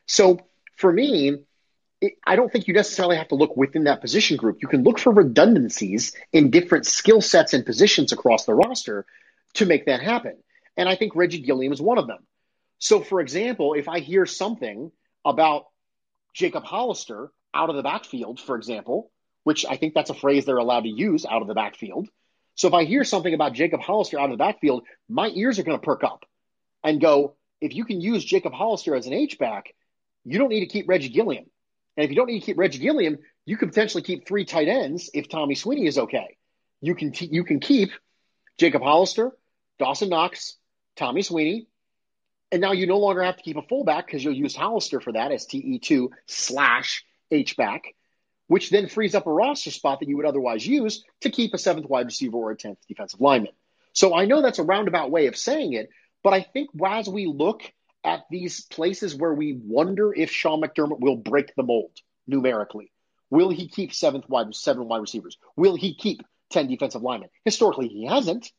So 0.06 0.40
for 0.76 0.92
me, 0.92 1.38
I 2.26 2.36
don't 2.36 2.50
think 2.50 2.66
you 2.66 2.74
necessarily 2.74 3.16
have 3.16 3.28
to 3.28 3.34
look 3.34 3.56
within 3.56 3.84
that 3.84 4.00
position 4.00 4.36
group. 4.36 4.58
You 4.60 4.68
can 4.68 4.82
look 4.82 4.98
for 4.98 5.12
redundancies 5.12 6.14
in 6.32 6.50
different 6.50 6.86
skill 6.86 7.20
sets 7.20 7.54
and 7.54 7.64
positions 7.64 8.12
across 8.12 8.44
the 8.44 8.54
roster 8.54 9.06
to 9.54 9.66
make 9.66 9.86
that 9.86 10.00
happen. 10.00 10.36
And 10.76 10.88
I 10.88 10.96
think 10.96 11.14
Reggie 11.14 11.40
Gilliam 11.40 11.72
is 11.72 11.80
one 11.80 11.98
of 11.98 12.06
them. 12.06 12.26
So, 12.78 13.00
for 13.00 13.20
example, 13.20 13.74
if 13.74 13.88
I 13.88 14.00
hear 14.00 14.26
something 14.26 14.90
about 15.24 15.66
Jacob 16.32 16.64
Hollister 16.64 17.30
out 17.54 17.70
of 17.70 17.76
the 17.76 17.82
backfield, 17.82 18.40
for 18.40 18.56
example, 18.56 19.10
which 19.44 19.64
I 19.64 19.76
think 19.76 19.94
that's 19.94 20.10
a 20.10 20.14
phrase 20.14 20.44
they're 20.44 20.56
allowed 20.56 20.82
to 20.82 20.88
use 20.88 21.24
out 21.24 21.42
of 21.42 21.48
the 21.48 21.54
backfield. 21.54 22.08
So 22.56 22.68
if 22.68 22.74
I 22.74 22.84
hear 22.84 23.04
something 23.04 23.32
about 23.32 23.52
Jacob 23.52 23.80
Hollister 23.80 24.18
out 24.18 24.30
of 24.30 24.38
the 24.38 24.42
backfield, 24.42 24.84
my 25.08 25.28
ears 25.28 25.58
are 25.58 25.62
going 25.62 25.78
to 25.78 25.84
perk 25.84 26.02
up 26.02 26.24
and 26.82 27.00
go, 27.00 27.36
if 27.60 27.74
you 27.74 27.84
can 27.84 28.00
use 28.00 28.24
Jacob 28.24 28.52
Hollister 28.52 28.94
as 28.94 29.06
an 29.06 29.12
H-back, 29.12 29.74
you 30.24 30.38
don't 30.38 30.48
need 30.48 30.60
to 30.60 30.66
keep 30.66 30.88
Reggie 30.88 31.08
Gilliam. 31.10 31.46
And 31.96 32.04
if 32.04 32.10
you 32.10 32.16
don't 32.16 32.26
need 32.26 32.40
to 32.40 32.46
keep 32.46 32.58
Reggie 32.58 32.80
Gilliam, 32.80 33.18
you 33.46 33.56
could 33.56 33.68
potentially 33.68 34.02
keep 34.02 34.26
three 34.26 34.44
tight 34.44 34.68
ends 34.68 35.10
if 35.14 35.28
Tommy 35.28 35.54
Sweeney 35.54 35.86
is 35.86 35.98
okay. 35.98 36.36
You 36.80 36.94
can 36.94 37.12
t- 37.12 37.28
you 37.30 37.44
can 37.44 37.60
keep 37.60 37.90
Jacob 38.58 38.82
Hollister, 38.82 39.32
Dawson 39.78 40.08
Knox, 40.08 40.56
Tommy 40.96 41.22
Sweeney, 41.22 41.66
and 42.52 42.60
now 42.60 42.72
you 42.72 42.86
no 42.86 42.98
longer 42.98 43.22
have 43.22 43.36
to 43.36 43.42
keep 43.42 43.56
a 43.56 43.62
fullback 43.62 44.06
because 44.06 44.22
you'll 44.22 44.34
use 44.34 44.54
Hollister 44.54 45.00
for 45.00 45.12
that 45.12 45.32
as 45.32 45.46
TE2 45.46 46.08
slash 46.26 47.04
H 47.30 47.56
back, 47.56 47.94
which 48.46 48.70
then 48.70 48.88
frees 48.88 49.14
up 49.14 49.26
a 49.26 49.32
roster 49.32 49.70
spot 49.70 50.00
that 50.00 50.08
you 50.08 50.16
would 50.16 50.26
otherwise 50.26 50.66
use 50.66 51.04
to 51.22 51.30
keep 51.30 51.54
a 51.54 51.58
seventh 51.58 51.88
wide 51.88 52.06
receiver 52.06 52.36
or 52.36 52.50
a 52.50 52.56
tenth 52.56 52.78
defensive 52.86 53.20
lineman. 53.20 53.52
So 53.92 54.14
I 54.14 54.26
know 54.26 54.42
that's 54.42 54.58
a 54.58 54.64
roundabout 54.64 55.10
way 55.10 55.26
of 55.26 55.36
saying 55.36 55.72
it, 55.72 55.88
but 56.22 56.32
I 56.32 56.42
think 56.42 56.70
as 56.84 57.08
we 57.08 57.26
look 57.26 57.62
at 58.04 58.24
these 58.30 58.62
places 58.66 59.14
where 59.14 59.32
we 59.32 59.58
wonder 59.64 60.12
if 60.14 60.30
Sean 60.30 60.60
McDermott 60.60 61.00
will 61.00 61.16
break 61.16 61.54
the 61.56 61.62
mold 61.62 61.92
numerically. 62.26 62.92
Will 63.30 63.50
he 63.50 63.68
keep 63.68 63.94
seventh 63.94 64.28
wide 64.28 64.54
seven 64.54 64.86
wide 64.86 65.00
receivers? 65.00 65.38
Will 65.56 65.74
he 65.74 65.94
keep 65.94 66.22
ten 66.50 66.68
defensive 66.68 67.02
linemen? 67.02 67.30
Historically, 67.44 67.88
he 67.88 68.06
hasn't, 68.06 68.52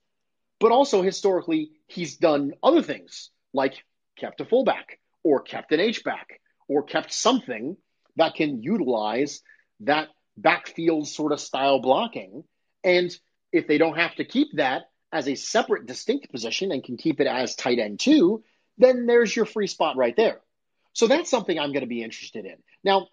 but 0.60 0.72
also 0.72 1.02
historically, 1.02 1.72
he's 1.88 2.18
done 2.18 2.54
other 2.64 2.82
things 2.82 3.30
like 3.54 3.84
kept 4.18 4.42
a 4.42 4.46
fullback 4.46 5.00
or 5.24 5.42
kept 5.42 5.72
an 5.72 5.80
H 5.80 6.04
back 6.04 6.42
or 6.68 6.84
kept 6.84 7.14
something 7.14 7.78
that 8.16 8.36
can 8.36 8.64
utilize 8.64 9.42
that 9.82 10.08
backfield 10.38 11.08
sort 11.08 11.32
of 11.32 11.40
style 11.40 11.80
blocking. 11.80 12.44
And 12.84 13.16
if 13.52 13.68
they 13.68 13.78
don't 13.78 13.98
have 13.98 14.16
to 14.16 14.26
keep 14.26 14.48
that 14.56 14.84
as 15.12 15.28
a 15.28 15.36
separate, 15.36 15.86
distinct 15.86 16.32
position 16.32 16.72
and 16.72 16.84
can 16.84 16.98
keep 16.98 17.20
it 17.22 17.28
as 17.28 17.56
tight 17.56 17.80
end 17.80 18.00
too, 18.00 18.44
then 18.78 19.06
there's 19.06 19.36
your 19.36 19.46
free 19.46 19.68
spot 19.68 19.98
right 19.98 20.16
there. 20.16 20.40
So 20.94 21.08
that's 21.08 21.30
something 21.30 21.58
I'm 21.58 21.72
going 21.72 21.82
to 21.82 21.88
be 21.88 22.04
interested 22.04 22.46
in. 22.46 22.56
Now, 22.84 23.08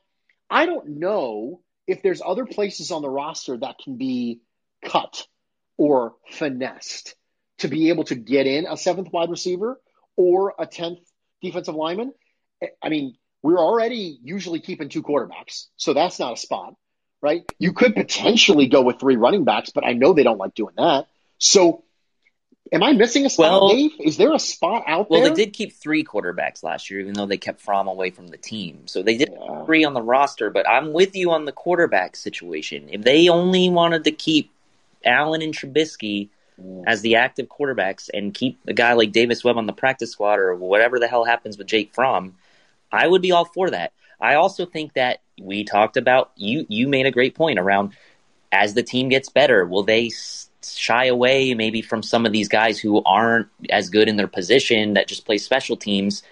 I 0.49 0.67
don't 0.67 1.01
know 1.01 1.61
if 1.87 2.03
there's 2.03 2.23
other 2.25 2.47
places 2.47 2.91
on 2.91 3.03
the 3.03 3.11
roster 3.11 3.57
that 3.57 3.77
can 3.83 3.97
be 3.97 4.41
cut 4.85 5.27
or 5.77 6.15
finessed 6.31 7.15
to 7.59 7.69
be 7.69 7.89
able 7.89 8.05
to 8.05 8.15
get 8.15 8.47
in 8.47 8.67
a 8.67 8.77
seventh 8.77 9.13
wide 9.13 9.31
receiver 9.31 9.81
or 10.17 10.55
a 10.59 10.67
10th 10.67 11.01
defensive 11.43 11.75
lineman. 11.75 12.13
Eh, 12.63 12.69
I 12.83 12.89
mean, 12.89 13.17
we're 13.43 13.59
already 13.59 14.19
usually 14.23 14.61
keeping 14.61 14.89
two 14.89 15.03
quarterbacks, 15.03 15.67
so 15.77 15.95
that's 15.95 16.19
not 16.21 16.35
a 16.35 16.37
spot, 16.37 16.75
right? 17.21 17.43
You 17.59 17.73
could 17.73 17.95
potentially 17.95 18.69
go 18.69 18.83
with 18.83 19.01
three 19.01 19.17
running 19.17 19.45
backs, 19.45 19.71
but 19.71 19.85
I 19.85 19.93
know 19.93 20.13
they 20.13 20.23
don't 20.23 20.39
like 20.39 20.55
doing 20.55 20.75
that. 20.77 21.07
So 21.39 21.83
Am 22.73 22.83
I 22.83 22.93
missing 22.93 23.27
a 23.27 23.31
spot, 23.31 23.51
well, 23.51 23.69
Dave? 23.69 23.93
Is 24.01 24.17
there 24.17 24.33
a 24.33 24.39
spot 24.39 24.85
out 24.87 25.11
well, 25.11 25.21
there? 25.21 25.29
Well, 25.29 25.37
they 25.37 25.45
did 25.45 25.53
keep 25.53 25.75
three 25.75 26.05
quarterbacks 26.05 26.63
last 26.63 26.91
year, 26.91 27.01
even 27.01 27.13
though 27.13 27.27
they 27.27 27.37
kept 27.37 27.61
Fromm 27.61 27.87
away 27.87 28.11
from 28.11 28.29
the 28.29 28.39
team. 28.39 28.87
So 28.87 29.03
they 29.03 29.19
did 29.19 29.29
yeah. 29.31 29.65
three 29.67 29.85
on 29.85 29.93
the 29.93 30.01
roster, 30.01 30.49
but 30.49 30.67
I'm 30.67 30.95
with 30.95 31.15
you 31.15 31.33
on 31.33 31.45
the 31.45 31.53
quarterback 31.53 32.17
situation. 32.17 32.89
If 32.91 33.03
they 33.03 33.29
only 33.29 33.69
wanted 33.69 34.05
to 34.05 34.11
keep 34.11 34.51
Allen 35.05 35.43
and 35.43 35.55
Trubisky 35.55 36.31
mm. 36.59 36.85
as 36.87 37.03
the 37.03 37.17
active 37.17 37.47
quarterbacks 37.47 38.09
and 38.13 38.33
keep 38.33 38.59
a 38.67 38.73
guy 38.73 38.95
like 38.95 39.13
Davis 39.13 39.45
Webb 39.45 39.59
on 39.59 39.67
the 39.67 39.75
practice 39.75 40.13
squad 40.13 40.39
or 40.39 40.55
whatever 40.55 40.99
the 40.99 41.09
hell 41.09 41.25
happens 41.25 41.59
with 41.59 41.67
Jake 41.67 41.93
Fromm, 41.93 42.37
I 42.91 43.07
would 43.07 43.21
be 43.21 43.33
all 43.33 43.45
for 43.45 43.69
that. 43.69 43.93
I 44.19 44.37
also 44.37 44.65
think 44.65 44.95
that 44.95 45.21
we 45.39 45.65
talked 45.65 45.99
about 45.99 46.31
you. 46.37 46.65
You 46.71 46.89
made 46.89 47.05
a 47.05 47.11
great 47.11 47.35
point 47.35 47.59
around 47.59 47.93
as 48.51 48.73
the 48.73 48.83
team 48.83 49.11
gets 49.11 49.29
better, 49.29 49.67
will 49.67 49.83
they 49.83 50.11
shy 50.65 51.07
away 51.07 51.55
maybe 51.55 51.83
from 51.83 52.03
some 52.03 52.27
of 52.27 52.33
these 52.33 52.49
guys 52.49 52.79
who 52.79 53.03
aren't 53.05 53.49
as 53.71 53.91
good 53.91 54.09
in 54.09 54.17
their 54.17 54.29
position 54.29 54.95
that 54.95 55.09
just 55.09 55.25
play 55.25 55.39
special 55.39 55.77
teams. 55.77 56.23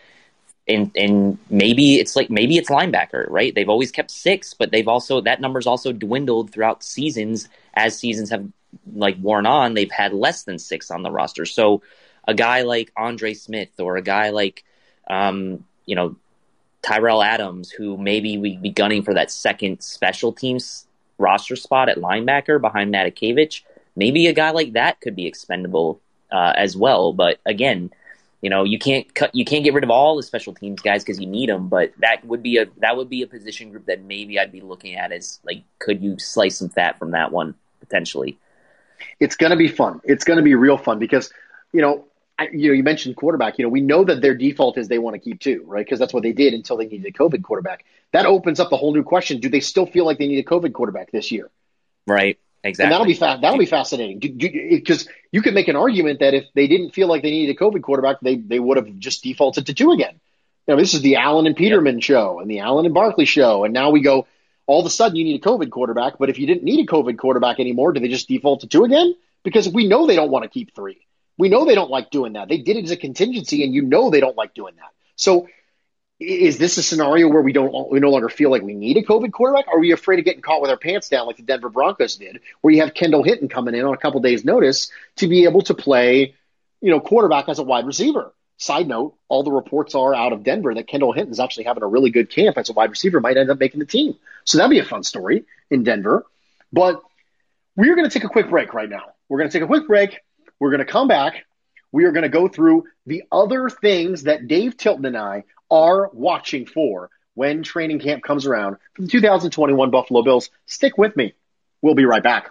And, 0.68 0.90
and 0.94 1.38
maybe 1.48 1.96
it's 1.96 2.14
like 2.14 2.30
maybe 2.30 2.56
it's 2.56 2.70
linebacker, 2.70 3.26
right? 3.28 3.54
They've 3.54 3.68
always 3.68 3.90
kept 3.90 4.10
six, 4.10 4.54
but 4.54 4.70
they've 4.70 4.86
also 4.86 5.20
that 5.22 5.40
number's 5.40 5.66
also 5.66 5.92
dwindled 5.92 6.52
throughout 6.52 6.82
seasons 6.84 7.48
as 7.74 7.98
seasons 7.98 8.30
have 8.30 8.46
like 8.94 9.16
worn 9.20 9.46
on. 9.46 9.74
They've 9.74 9.90
had 9.90 10.12
less 10.12 10.44
than 10.44 10.58
six 10.58 10.90
on 10.90 11.02
the 11.02 11.10
roster. 11.10 11.44
So 11.44 11.82
a 12.26 12.34
guy 12.34 12.62
like 12.62 12.92
Andre 12.96 13.34
Smith 13.34 13.80
or 13.80 13.96
a 13.96 14.02
guy 14.02 14.30
like 14.30 14.64
um, 15.08 15.64
you 15.86 15.96
know 15.96 16.16
Tyrell 16.82 17.22
Adams, 17.22 17.70
who 17.70 17.96
maybe 17.96 18.38
we'd 18.38 18.62
be 18.62 18.70
gunning 18.70 19.02
for 19.02 19.14
that 19.14 19.30
second 19.30 19.82
special 19.82 20.32
teams 20.32 20.86
roster 21.18 21.56
spot 21.56 21.88
at 21.88 21.98
linebacker 21.98 22.60
behind 22.60 22.92
Matakevich 22.92 23.62
maybe 23.96 24.26
a 24.26 24.32
guy 24.32 24.50
like 24.50 24.72
that 24.74 25.00
could 25.00 25.16
be 25.16 25.26
expendable 25.26 26.00
uh, 26.30 26.52
as 26.56 26.76
well. 26.76 27.12
But 27.12 27.38
again, 27.44 27.90
you 28.40 28.48
know, 28.48 28.64
you 28.64 28.78
can't 28.78 29.12
cut, 29.14 29.34
you 29.34 29.44
can't 29.44 29.64
get 29.64 29.74
rid 29.74 29.84
of 29.84 29.90
all 29.90 30.16
the 30.16 30.22
special 30.22 30.54
teams 30.54 30.80
guys 30.80 31.04
because 31.04 31.20
you 31.20 31.26
need 31.26 31.48
them. 31.48 31.68
But 31.68 31.92
that 31.98 32.24
would 32.24 32.42
be 32.42 32.56
a 32.58 32.66
that 32.78 32.96
would 32.96 33.10
be 33.10 33.22
a 33.22 33.26
position 33.26 33.70
group 33.70 33.86
that 33.86 34.02
maybe 34.02 34.38
I'd 34.38 34.52
be 34.52 34.60
looking 34.60 34.94
at 34.94 35.12
as 35.12 35.40
like, 35.44 35.62
could 35.78 36.02
you 36.02 36.18
slice 36.18 36.58
some 36.58 36.70
fat 36.70 36.98
from 36.98 37.10
that 37.10 37.32
one 37.32 37.54
potentially? 37.80 38.38
It's 39.18 39.36
going 39.36 39.50
to 39.50 39.56
be 39.56 39.68
fun. 39.68 40.00
It's 40.04 40.24
going 40.24 40.38
to 40.38 40.42
be 40.42 40.54
real 40.54 40.76
fun 40.76 40.98
because, 40.98 41.32
you 41.72 41.80
know, 41.80 42.04
I, 42.38 42.48
you 42.52 42.68
know, 42.68 42.74
you 42.74 42.82
mentioned 42.82 43.16
quarterback. 43.16 43.58
You 43.58 43.64
know, 43.64 43.68
we 43.68 43.82
know 43.82 44.04
that 44.04 44.22
their 44.22 44.34
default 44.34 44.78
is 44.78 44.88
they 44.88 44.98
want 44.98 45.14
to 45.14 45.20
keep 45.20 45.40
two, 45.40 45.62
right? 45.66 45.84
Because 45.84 45.98
that's 45.98 46.14
what 46.14 46.22
they 46.22 46.32
did 46.32 46.54
until 46.54 46.78
they 46.78 46.86
needed 46.86 47.06
a 47.06 47.12
COVID 47.12 47.42
quarterback. 47.42 47.84
That 48.12 48.24
opens 48.24 48.60
up 48.60 48.72
a 48.72 48.76
whole 48.76 48.94
new 48.94 49.02
question: 49.02 49.40
Do 49.40 49.50
they 49.50 49.60
still 49.60 49.84
feel 49.84 50.06
like 50.06 50.18
they 50.18 50.26
need 50.26 50.38
a 50.38 50.48
COVID 50.48 50.72
quarterback 50.72 51.10
this 51.10 51.30
year? 51.30 51.50
Right. 52.06 52.38
Exactly. 52.62 52.84
And 52.84 52.92
that'll 52.92 53.06
be 53.06 53.14
fa- 53.14 53.38
that'll 53.40 53.58
be 53.58 53.66
fascinating 53.66 54.18
because 54.18 55.08
you 55.32 55.40
could 55.40 55.54
make 55.54 55.68
an 55.68 55.76
argument 55.76 56.20
that 56.20 56.34
if 56.34 56.44
they 56.54 56.66
didn't 56.66 56.90
feel 56.90 57.08
like 57.08 57.22
they 57.22 57.30
needed 57.30 57.56
a 57.56 57.58
COVID 57.58 57.82
quarterback, 57.82 58.20
they 58.20 58.36
they 58.36 58.58
would 58.58 58.76
have 58.76 58.98
just 58.98 59.22
defaulted 59.22 59.66
to 59.66 59.74
two 59.74 59.92
again. 59.92 60.20
You 60.66 60.74
know, 60.74 60.80
this 60.80 60.92
is 60.92 61.00
the 61.00 61.16
Allen 61.16 61.46
and 61.46 61.56
Peterman 61.56 61.96
yep. 61.96 62.02
show 62.02 62.38
and 62.38 62.50
the 62.50 62.58
Allen 62.58 62.84
and 62.84 62.94
Barkley 62.94 63.24
show, 63.24 63.64
and 63.64 63.72
now 63.72 63.90
we 63.90 64.02
go 64.02 64.26
all 64.66 64.80
of 64.80 64.86
a 64.86 64.90
sudden 64.90 65.16
you 65.16 65.24
need 65.24 65.42
a 65.42 65.48
COVID 65.48 65.70
quarterback. 65.70 66.18
But 66.18 66.28
if 66.28 66.38
you 66.38 66.46
didn't 66.46 66.64
need 66.64 66.86
a 66.86 66.92
COVID 66.92 67.16
quarterback 67.16 67.60
anymore, 67.60 67.92
do 67.92 68.00
they 68.00 68.08
just 68.08 68.28
default 68.28 68.60
to 68.60 68.66
two 68.66 68.84
again? 68.84 69.14
Because 69.42 69.66
we 69.68 69.88
know 69.88 70.06
they 70.06 70.16
don't 70.16 70.30
want 70.30 70.42
to 70.42 70.50
keep 70.50 70.74
three. 70.74 71.06
We 71.38 71.48
know 71.48 71.64
they 71.64 71.74
don't 71.74 71.90
like 71.90 72.10
doing 72.10 72.34
that. 72.34 72.48
They 72.48 72.58
did 72.58 72.76
it 72.76 72.84
as 72.84 72.90
a 72.90 72.96
contingency, 72.96 73.64
and 73.64 73.72
you 73.72 73.82
know 73.82 74.10
they 74.10 74.20
don't 74.20 74.36
like 74.36 74.52
doing 74.52 74.74
that. 74.76 74.90
So 75.16 75.48
is 76.20 76.58
this 76.58 76.76
a 76.76 76.82
scenario 76.82 77.28
where 77.28 77.40
we 77.40 77.52
don't 77.52 77.90
we 77.90 77.98
no 77.98 78.10
longer 78.10 78.28
feel 78.28 78.50
like 78.50 78.62
we 78.62 78.74
need 78.74 78.98
a 78.98 79.02
COVID 79.02 79.32
quarterback? 79.32 79.68
Are 79.68 79.80
we 79.80 79.92
afraid 79.92 80.18
of 80.18 80.26
getting 80.26 80.42
caught 80.42 80.60
with 80.60 80.70
our 80.70 80.76
pants 80.76 81.08
down 81.08 81.26
like 81.26 81.38
the 81.38 81.42
Denver 81.42 81.70
Broncos 81.70 82.16
did, 82.16 82.40
where 82.60 82.74
you 82.74 82.82
have 82.82 82.92
Kendall 82.92 83.22
Hinton 83.22 83.48
coming 83.48 83.74
in 83.74 83.86
on 83.86 83.94
a 83.94 83.96
couple 83.96 84.20
days' 84.20 84.44
notice 84.44 84.92
to 85.16 85.28
be 85.28 85.44
able 85.44 85.62
to 85.62 85.74
play, 85.74 86.34
you 86.82 86.90
know, 86.90 87.00
quarterback 87.00 87.48
as 87.48 87.58
a 87.58 87.62
wide 87.62 87.86
receiver? 87.86 88.34
Side 88.58 88.86
note: 88.86 89.14
all 89.28 89.42
the 89.42 89.50
reports 89.50 89.94
are 89.94 90.14
out 90.14 90.34
of 90.34 90.44
Denver 90.44 90.74
that 90.74 90.86
Kendall 90.86 91.12
Hinton 91.12 91.32
is 91.32 91.40
actually 91.40 91.64
having 91.64 91.82
a 91.82 91.88
really 91.88 92.10
good 92.10 92.28
camp 92.28 92.58
as 92.58 92.68
a 92.68 92.74
wide 92.74 92.90
receiver, 92.90 93.18
might 93.20 93.38
end 93.38 93.50
up 93.50 93.58
making 93.58 93.80
the 93.80 93.86
team. 93.86 94.14
So 94.44 94.58
that'd 94.58 94.70
be 94.70 94.78
a 94.78 94.84
fun 94.84 95.02
story 95.02 95.44
in 95.70 95.84
Denver. 95.84 96.26
But 96.70 97.00
we're 97.76 97.96
going 97.96 98.08
to 98.08 98.12
take 98.12 98.24
a 98.24 98.28
quick 98.28 98.50
break 98.50 98.74
right 98.74 98.90
now. 98.90 99.14
We're 99.30 99.38
going 99.38 99.48
to 99.48 99.52
take 99.52 99.64
a 99.64 99.66
quick 99.66 99.86
break. 99.86 100.20
We're 100.58 100.70
going 100.70 100.84
to 100.84 100.92
come 100.92 101.08
back. 101.08 101.46
We 101.92 102.04
are 102.04 102.12
going 102.12 102.24
to 102.24 102.28
go 102.28 102.46
through 102.46 102.84
the 103.06 103.24
other 103.32 103.70
things 103.70 104.24
that 104.24 104.46
Dave 104.46 104.76
Tilton 104.76 105.06
and 105.06 105.16
I 105.16 105.44
are 105.70 106.10
watching 106.12 106.66
for 106.66 107.10
when 107.34 107.62
training 107.62 108.00
camp 108.00 108.22
comes 108.22 108.46
around 108.46 108.76
for 108.94 109.02
the 109.02 109.08
2021 109.08 109.90
Buffalo 109.90 110.22
Bills. 110.22 110.50
Stick 110.66 110.98
with 110.98 111.16
me. 111.16 111.34
We'll 111.80 111.94
be 111.94 112.04
right 112.04 112.22
back. 112.22 112.50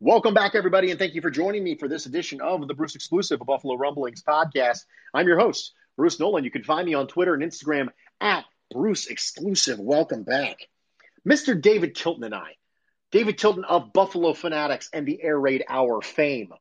Welcome 0.00 0.34
back, 0.34 0.54
everybody, 0.54 0.90
and 0.90 0.98
thank 0.98 1.14
you 1.14 1.22
for 1.22 1.30
joining 1.30 1.64
me 1.64 1.76
for 1.76 1.88
this 1.88 2.04
edition 2.04 2.40
of 2.40 2.68
the 2.68 2.74
Bruce 2.74 2.94
Exclusive 2.94 3.40
of 3.40 3.46
Buffalo 3.46 3.76
Rumblings 3.76 4.22
podcast. 4.22 4.84
I'm 5.14 5.26
your 5.26 5.38
host, 5.38 5.72
Bruce 5.96 6.20
Nolan. 6.20 6.44
You 6.44 6.50
can 6.50 6.62
find 6.62 6.84
me 6.84 6.94
on 6.94 7.06
Twitter 7.06 7.32
and 7.32 7.42
Instagram 7.42 7.88
at 8.20 8.44
Bruce 8.70 9.06
Exclusive. 9.06 9.80
Welcome 9.80 10.24
back. 10.24 10.58
Mr. 11.26 11.58
David 11.58 11.94
Tilton 11.94 12.24
and 12.24 12.34
I, 12.34 12.56
David 13.12 13.38
Tilton 13.38 13.64
of 13.64 13.94
Buffalo 13.94 14.34
Fanatics 14.34 14.90
and 14.92 15.06
the 15.06 15.22
Air 15.22 15.40
Raid 15.40 15.64
Hour 15.68 16.02
fame, 16.02 16.52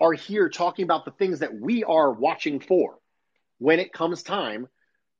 are 0.00 0.12
here 0.14 0.48
talking 0.48 0.84
about 0.84 1.04
the 1.04 1.10
things 1.10 1.40
that 1.40 1.54
we 1.54 1.84
are 1.84 2.10
watching 2.10 2.60
for 2.60 2.98
when 3.58 3.80
it 3.80 3.92
comes 3.92 4.22
time 4.22 4.68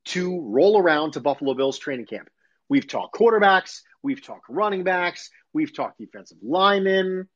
to 0.07 0.41
roll 0.41 0.79
around 0.79 1.13
to 1.13 1.21
Buffalo 1.21 1.55
Bills 1.55 1.79
training 1.79 2.07
camp. 2.07 2.29
We've 2.69 2.87
talked 2.87 3.15
quarterbacks, 3.15 3.83
we've 4.03 4.25
talked 4.25 4.49
running 4.49 4.85
backs, 4.85 5.31
we've 5.53 5.75
talked 5.75 5.99
defensive 5.99 6.39
linemen. 6.43 7.29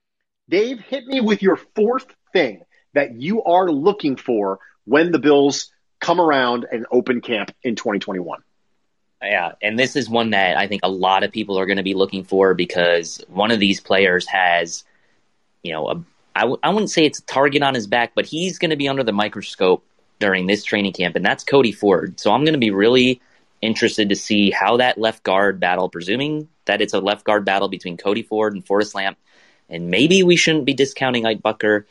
Dave, 0.48 0.80
hit 0.80 1.06
me 1.06 1.20
with 1.20 1.42
your 1.42 1.56
fourth 1.56 2.06
thing 2.32 2.62
that 2.94 3.20
you 3.20 3.42
are 3.44 3.70
looking 3.70 4.16
for 4.16 4.58
when 4.84 5.12
the 5.12 5.18
Bills 5.18 5.70
come 6.00 6.20
around 6.20 6.66
and 6.70 6.86
open 6.90 7.20
camp 7.20 7.54
in 7.62 7.76
2021. 7.76 8.42
Yeah, 9.22 9.52
and 9.62 9.78
this 9.78 9.94
is 9.94 10.08
one 10.08 10.30
that 10.30 10.56
I 10.56 10.66
think 10.66 10.80
a 10.82 10.90
lot 10.90 11.22
of 11.22 11.30
people 11.30 11.58
are 11.58 11.66
going 11.66 11.76
to 11.76 11.84
be 11.84 11.94
looking 11.94 12.24
for 12.24 12.54
because 12.54 13.22
one 13.28 13.52
of 13.52 13.60
these 13.60 13.80
players 13.80 14.26
has, 14.26 14.82
you 15.62 15.72
know, 15.72 16.04
I 16.34 16.44
wouldn't 16.44 16.90
say 16.90 17.04
it's 17.04 17.20
a 17.20 17.24
target 17.24 17.62
on 17.62 17.74
his 17.74 17.86
back, 17.86 18.12
but 18.14 18.26
he's 18.26 18.58
going 18.58 18.70
to 18.70 18.76
be 18.76 18.88
under 18.88 19.04
the 19.04 19.12
microscope 19.12 19.84
during 20.22 20.46
this 20.46 20.62
training 20.62 20.92
camp, 20.92 21.16
and 21.16 21.26
that's 21.26 21.42
Cody 21.42 21.72
Ford. 21.72 22.20
So 22.20 22.30
I'm 22.30 22.44
going 22.44 22.54
to 22.54 22.58
be 22.60 22.70
really 22.70 23.20
interested 23.60 24.08
to 24.08 24.14
see 24.14 24.52
how 24.52 24.76
that 24.76 24.96
left 24.96 25.24
guard 25.24 25.58
battle, 25.58 25.88
presuming 25.88 26.48
that 26.66 26.80
it's 26.80 26.94
a 26.94 27.00
left 27.00 27.24
guard 27.24 27.44
battle 27.44 27.68
between 27.68 27.96
Cody 27.96 28.22
Ford 28.22 28.54
and 28.54 28.64
Forrest 28.64 28.94
Lamp, 28.94 29.18
and 29.68 29.90
maybe 29.90 30.22
we 30.22 30.36
shouldn't 30.36 30.64
be 30.64 30.74
discounting 30.74 31.26
Ike 31.26 31.42
Boettger 31.42 31.86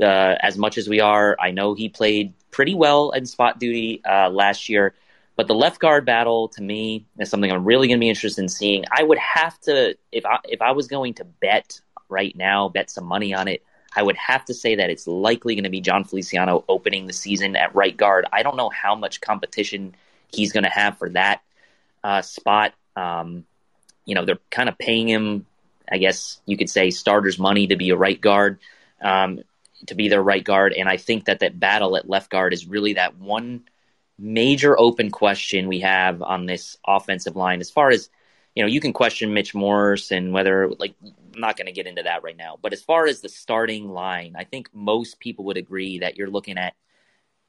uh, 0.00 0.34
as 0.40 0.56
much 0.56 0.78
as 0.78 0.88
we 0.88 1.00
are. 1.00 1.36
I 1.38 1.50
know 1.50 1.74
he 1.74 1.90
played 1.90 2.32
pretty 2.50 2.74
well 2.74 3.10
in 3.10 3.26
spot 3.26 3.60
duty 3.60 4.00
uh, 4.02 4.30
last 4.30 4.70
year, 4.70 4.94
but 5.36 5.46
the 5.46 5.54
left 5.54 5.78
guard 5.78 6.06
battle 6.06 6.48
to 6.56 6.62
me 6.62 7.04
is 7.18 7.28
something 7.28 7.52
I'm 7.52 7.66
really 7.66 7.86
going 7.86 7.98
to 7.98 8.04
be 8.04 8.08
interested 8.08 8.40
in 8.40 8.48
seeing. 8.48 8.84
I 8.90 9.02
would 9.02 9.18
have 9.18 9.60
to, 9.62 9.94
if 10.10 10.24
I, 10.24 10.38
if 10.44 10.62
I 10.62 10.72
was 10.72 10.86
going 10.86 11.12
to 11.14 11.24
bet 11.24 11.82
right 12.08 12.34
now, 12.34 12.70
bet 12.70 12.88
some 12.88 13.04
money 13.04 13.34
on 13.34 13.46
it. 13.46 13.62
I 13.94 14.02
would 14.02 14.16
have 14.16 14.44
to 14.46 14.54
say 14.54 14.76
that 14.76 14.90
it's 14.90 15.06
likely 15.06 15.54
going 15.54 15.64
to 15.64 15.70
be 15.70 15.80
Jon 15.80 16.04
Feliciano 16.04 16.64
opening 16.68 17.06
the 17.06 17.12
season 17.12 17.56
at 17.56 17.74
right 17.74 17.96
guard. 17.96 18.26
I 18.32 18.42
don't 18.42 18.56
know 18.56 18.70
how 18.70 18.94
much 18.94 19.20
competition 19.20 19.94
he's 20.28 20.52
going 20.52 20.64
to 20.64 20.70
have 20.70 20.98
for 20.98 21.08
that 21.10 21.42
uh, 22.02 22.22
spot. 22.22 22.74
Um, 22.96 23.44
you 24.04 24.14
know, 24.14 24.24
they're 24.24 24.38
kind 24.50 24.68
of 24.68 24.78
paying 24.78 25.08
him, 25.08 25.46
I 25.90 25.98
guess 25.98 26.40
you 26.46 26.56
could 26.56 26.70
say, 26.70 26.90
starters 26.90 27.38
money 27.38 27.68
to 27.68 27.76
be 27.76 27.90
a 27.90 27.96
right 27.96 28.20
guard, 28.20 28.58
um, 29.00 29.40
to 29.86 29.94
be 29.94 30.08
their 30.08 30.22
right 30.22 30.44
guard. 30.44 30.72
And 30.72 30.88
I 30.88 30.96
think 30.96 31.26
that 31.26 31.40
that 31.40 31.58
battle 31.58 31.96
at 31.96 32.08
left 32.08 32.30
guard 32.30 32.52
is 32.52 32.66
really 32.66 32.94
that 32.94 33.16
one 33.16 33.64
major 34.18 34.78
open 34.78 35.10
question 35.10 35.68
we 35.68 35.80
have 35.80 36.22
on 36.22 36.46
this 36.46 36.78
offensive 36.86 37.34
line 37.36 37.60
as 37.60 37.70
far 37.70 37.90
as 37.90 38.08
you 38.54 38.62
know, 38.62 38.68
you 38.68 38.80
can 38.80 38.92
question 38.92 39.34
Mitch 39.34 39.54
Morse 39.54 40.10
and 40.10 40.32
whether, 40.32 40.70
like, 40.78 40.94
I'm 41.34 41.40
not 41.40 41.56
going 41.56 41.66
to 41.66 41.72
get 41.72 41.86
into 41.86 42.02
that 42.04 42.22
right 42.22 42.36
now. 42.36 42.58
But 42.60 42.72
as 42.72 42.82
far 42.82 43.06
as 43.06 43.20
the 43.20 43.28
starting 43.28 43.88
line, 43.88 44.34
I 44.36 44.44
think 44.44 44.68
most 44.72 45.20
people 45.20 45.46
would 45.46 45.56
agree 45.56 45.98
that 45.98 46.16
you're 46.16 46.30
looking 46.30 46.58
at, 46.58 46.74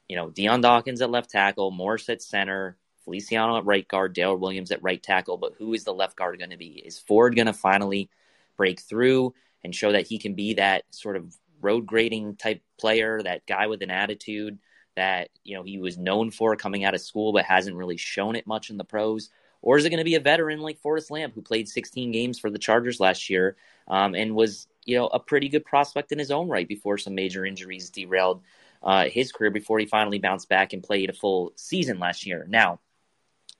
you 0.08 0.16
know, 0.16 0.30
Dion 0.30 0.60
Dawkins 0.60 1.00
at 1.00 1.10
left 1.10 1.30
tackle, 1.30 1.70
Morse 1.70 2.08
at 2.08 2.22
center, 2.22 2.76
Feliciano 3.04 3.58
at 3.58 3.64
right 3.64 3.86
guard, 3.86 4.14
Daryl 4.14 4.38
Williams 4.38 4.72
at 4.72 4.82
right 4.82 5.02
tackle. 5.02 5.36
But 5.36 5.54
who 5.58 5.74
is 5.74 5.84
the 5.84 5.94
left 5.94 6.16
guard 6.16 6.38
going 6.38 6.50
to 6.50 6.56
be? 6.56 6.82
Is 6.84 6.98
Ford 6.98 7.36
going 7.36 7.46
to 7.46 7.52
finally 7.52 8.10
break 8.56 8.80
through 8.80 9.34
and 9.62 9.74
show 9.74 9.92
that 9.92 10.06
he 10.06 10.18
can 10.18 10.34
be 10.34 10.54
that 10.54 10.84
sort 10.90 11.16
of 11.16 11.36
road 11.60 11.86
grading 11.86 12.36
type 12.36 12.62
player, 12.78 13.22
that 13.22 13.46
guy 13.46 13.66
with 13.66 13.82
an 13.82 13.90
attitude 13.90 14.58
that, 14.96 15.28
you 15.44 15.56
know, 15.56 15.62
he 15.62 15.78
was 15.78 15.98
known 15.98 16.30
for 16.30 16.56
coming 16.56 16.84
out 16.84 16.94
of 16.94 17.00
school 17.00 17.32
but 17.32 17.44
hasn't 17.44 17.76
really 17.76 17.96
shown 17.96 18.36
it 18.36 18.46
much 18.46 18.70
in 18.70 18.76
the 18.76 18.84
pros? 18.84 19.30
Or 19.66 19.76
is 19.76 19.84
it 19.84 19.90
going 19.90 19.98
to 19.98 20.04
be 20.04 20.14
a 20.14 20.20
veteran 20.20 20.60
like 20.60 20.78
Forrest 20.78 21.10
Lamp, 21.10 21.34
who 21.34 21.42
played 21.42 21.68
16 21.68 22.12
games 22.12 22.38
for 22.38 22.50
the 22.50 22.58
Chargers 22.58 23.00
last 23.00 23.28
year 23.28 23.56
um, 23.88 24.14
and 24.14 24.36
was, 24.36 24.68
you 24.84 24.96
know, 24.96 25.08
a 25.08 25.18
pretty 25.18 25.48
good 25.48 25.64
prospect 25.64 26.12
in 26.12 26.20
his 26.20 26.30
own 26.30 26.46
right 26.46 26.68
before 26.68 26.98
some 26.98 27.16
major 27.16 27.44
injuries 27.44 27.90
derailed 27.90 28.42
uh, 28.84 29.06
his 29.06 29.32
career 29.32 29.50
before 29.50 29.80
he 29.80 29.86
finally 29.86 30.20
bounced 30.20 30.48
back 30.48 30.72
and 30.72 30.84
played 30.84 31.10
a 31.10 31.12
full 31.12 31.52
season 31.56 31.98
last 31.98 32.24
year. 32.24 32.46
Now, 32.48 32.78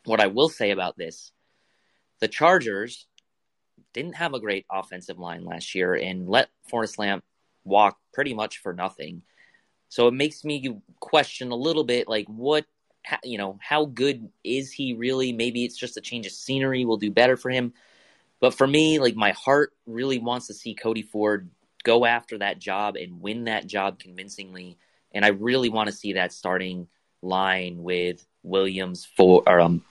what 0.05 0.21
I 0.21 0.29
will 0.29 0.49
say 0.49 0.71
about 0.71 0.97
this, 0.97 1.33
the 2.21 2.29
Chargers 2.29 3.09
didn't 3.93 4.15
have 4.15 4.33
a 4.33 4.39
great 4.39 4.65
offensive 4.71 5.19
line 5.19 5.45
last 5.45 5.75
year 5.75 5.95
and 5.95 6.29
let 6.29 6.51
Forrest 6.71 7.01
Lamp 7.01 7.25
walk 7.65 7.99
pretty 8.15 8.33
much 8.33 8.59
for 8.59 8.73
nothing. 8.73 9.23
So 9.89 10.07
it 10.07 10.15
makes 10.15 10.45
me 10.45 10.81
question 11.01 11.51
a 11.51 11.57
little 11.57 11.83
bit 11.83 12.07
like 12.07 12.29
what 12.29 12.65
you 13.23 13.39
know, 13.39 13.59
how 13.61 13.87
good 13.87 14.29
is 14.45 14.73
he 14.73 14.95
really? 14.95 15.33
Maybe 15.33 15.65
it's 15.65 15.77
just 15.77 15.97
a 15.97 16.01
change 16.01 16.27
of 16.27 16.33
scenery 16.33 16.85
will 16.85 16.97
do 16.97 17.11
better 17.11 17.37
for 17.37 17.51
him. 17.51 17.73
But 18.41 18.55
for 18.55 18.67
me, 18.67 18.99
like 18.99 19.17
my 19.17 19.33
heart 19.33 19.73
really 19.87 20.19
wants 20.19 20.49
to 20.49 20.55
see 20.55 20.75
Cody 20.75 21.03
Ford 21.03 21.49
go 21.85 22.05
after 22.05 22.39
that 22.39 22.59
job 22.59 22.97
and 22.97 23.21
win 23.21 23.45
that 23.45 23.67
job 23.67 23.99
convincingly. 23.99 24.77
And 25.13 25.25
I 25.25 25.29
really 25.29 25.69
want 25.69 25.89
to 25.89 25.95
see 25.95 26.15
that 26.15 26.33
starting 26.33 26.89
line 27.23 27.83
with 27.83 28.27
Williams, 28.43 29.05
for 29.05 29.43
or 29.47 29.61
um, 29.61 29.83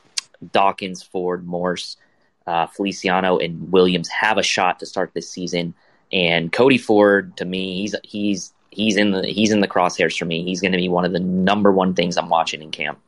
Dawkins, 0.52 1.02
Ford, 1.02 1.46
Morse, 1.46 1.98
uh, 2.46 2.68
Feliciano, 2.68 3.40
and 3.40 3.72
Williams 3.72 4.10
have 4.10 4.38
a 4.38 4.44
shot 4.44 4.80
to 4.80 4.86
start 4.86 5.12
this 5.14 5.30
season. 5.30 5.74
And 6.12 6.52
Cody 6.52 6.78
Ford, 6.78 7.36
to 7.38 7.46
me, 7.46 7.82
he's 7.82 7.96
he's 8.04 8.54
he's 8.76 8.98
in 8.98 9.12
the 9.12 9.26
he's 9.26 9.52
in 9.52 9.62
the 9.62 9.68
crosshairs 9.68 10.18
for 10.18 10.26
me. 10.26 10.44
He's 10.44 10.62
going 10.62 10.74
to 10.74 10.78
be 10.78 10.90
one 10.90 11.06
of 11.06 11.12
the 11.12 11.20
number 11.20 11.72
one 11.72 11.94
things 11.94 12.18
I'm 12.18 12.30
watching 12.30 12.62
in 12.62 12.72
camp. 12.72 13.00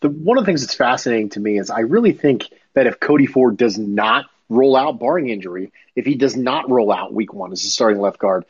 The 0.00 0.08
one 0.08 0.38
of 0.38 0.44
the 0.44 0.46
things 0.46 0.62
that's 0.62 0.74
fascinating 0.74 1.30
to 1.30 1.40
me 1.40 1.58
is 1.58 1.70
I 1.70 1.80
really 1.80 2.12
think 2.12 2.44
that 2.74 2.86
if 2.86 3.00
Cody 3.00 3.26
Ford 3.26 3.56
does 3.56 3.78
not 3.78 4.26
roll 4.48 4.76
out, 4.76 4.98
barring 4.98 5.28
injury, 5.28 5.72
if 5.96 6.04
he 6.04 6.14
does 6.14 6.36
not 6.36 6.70
roll 6.70 6.92
out 6.92 7.12
week 7.12 7.32
one 7.32 7.52
as 7.52 7.64
a 7.64 7.68
starting 7.68 8.00
left 8.00 8.18
guard, 8.18 8.44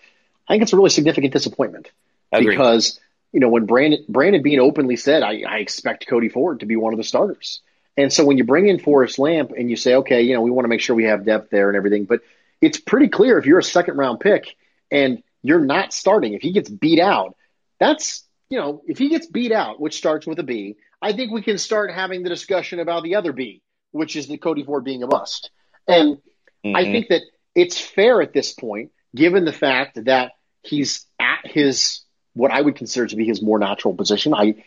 I 0.48 0.54
think 0.54 0.62
it's 0.62 0.72
a 0.72 0.76
really 0.76 0.90
significant 0.90 1.32
disappointment 1.32 1.90
Agreed. 2.32 2.50
because 2.50 3.00
you 3.32 3.40
know 3.40 3.48
when 3.48 3.66
Brandon 3.66 4.04
Brandon 4.08 4.42
Beane 4.42 4.60
openly 4.60 4.96
said 4.96 5.22
I, 5.22 5.42
I 5.48 5.58
expect 5.58 6.06
Cody 6.06 6.28
Ford 6.28 6.60
to 6.60 6.66
be 6.66 6.76
one 6.76 6.92
of 6.92 6.98
the 6.98 7.04
starters. 7.04 7.60
And 7.96 8.12
so 8.12 8.24
when 8.24 8.38
you 8.38 8.44
bring 8.44 8.68
in 8.68 8.78
Forrest 8.78 9.18
Lamp 9.18 9.52
and 9.56 9.68
you 9.68 9.76
say, 9.76 9.96
okay, 9.96 10.22
you 10.22 10.32
know, 10.32 10.40
we 10.40 10.50
want 10.50 10.64
to 10.64 10.68
make 10.68 10.80
sure 10.80 10.94
we 10.96 11.04
have 11.04 11.24
depth 11.24 11.50
there 11.50 11.68
and 11.68 11.76
everything, 11.76 12.04
but 12.04 12.20
it's 12.60 12.78
pretty 12.78 13.08
clear 13.08 13.36
if 13.36 13.46
you're 13.46 13.58
a 13.58 13.64
second 13.64 13.96
round 13.96 14.20
pick 14.20 14.56
and 14.90 15.22
you're 15.42 15.64
not 15.64 15.92
starting. 15.92 16.34
If 16.34 16.42
he 16.42 16.52
gets 16.52 16.68
beat 16.68 17.00
out, 17.00 17.36
that's, 17.78 18.24
you 18.48 18.58
know, 18.58 18.82
if 18.86 18.98
he 18.98 19.08
gets 19.08 19.26
beat 19.26 19.52
out, 19.52 19.80
which 19.80 19.96
starts 19.96 20.26
with 20.26 20.38
a 20.38 20.42
B, 20.42 20.76
I 21.00 21.12
think 21.12 21.32
we 21.32 21.42
can 21.42 21.58
start 21.58 21.92
having 21.92 22.22
the 22.22 22.28
discussion 22.28 22.78
about 22.78 23.02
the 23.02 23.16
other 23.16 23.32
B, 23.32 23.62
which 23.90 24.16
is 24.16 24.26
the 24.26 24.36
Cody 24.36 24.64
Ford 24.64 24.84
being 24.84 25.02
a 25.02 25.06
bust. 25.06 25.50
And 25.88 26.16
mm-hmm. 26.64 26.76
I 26.76 26.84
think 26.84 27.08
that 27.08 27.22
it's 27.54 27.80
fair 27.80 28.20
at 28.20 28.32
this 28.32 28.52
point, 28.52 28.92
given 29.14 29.44
the 29.44 29.52
fact 29.52 30.04
that 30.04 30.32
he's 30.62 31.06
at 31.18 31.46
his 31.46 32.02
what 32.34 32.50
I 32.50 32.60
would 32.60 32.76
consider 32.76 33.06
to 33.06 33.16
be 33.16 33.24
his 33.24 33.42
more 33.42 33.58
natural 33.58 33.94
position. 33.94 34.34
I, 34.34 34.62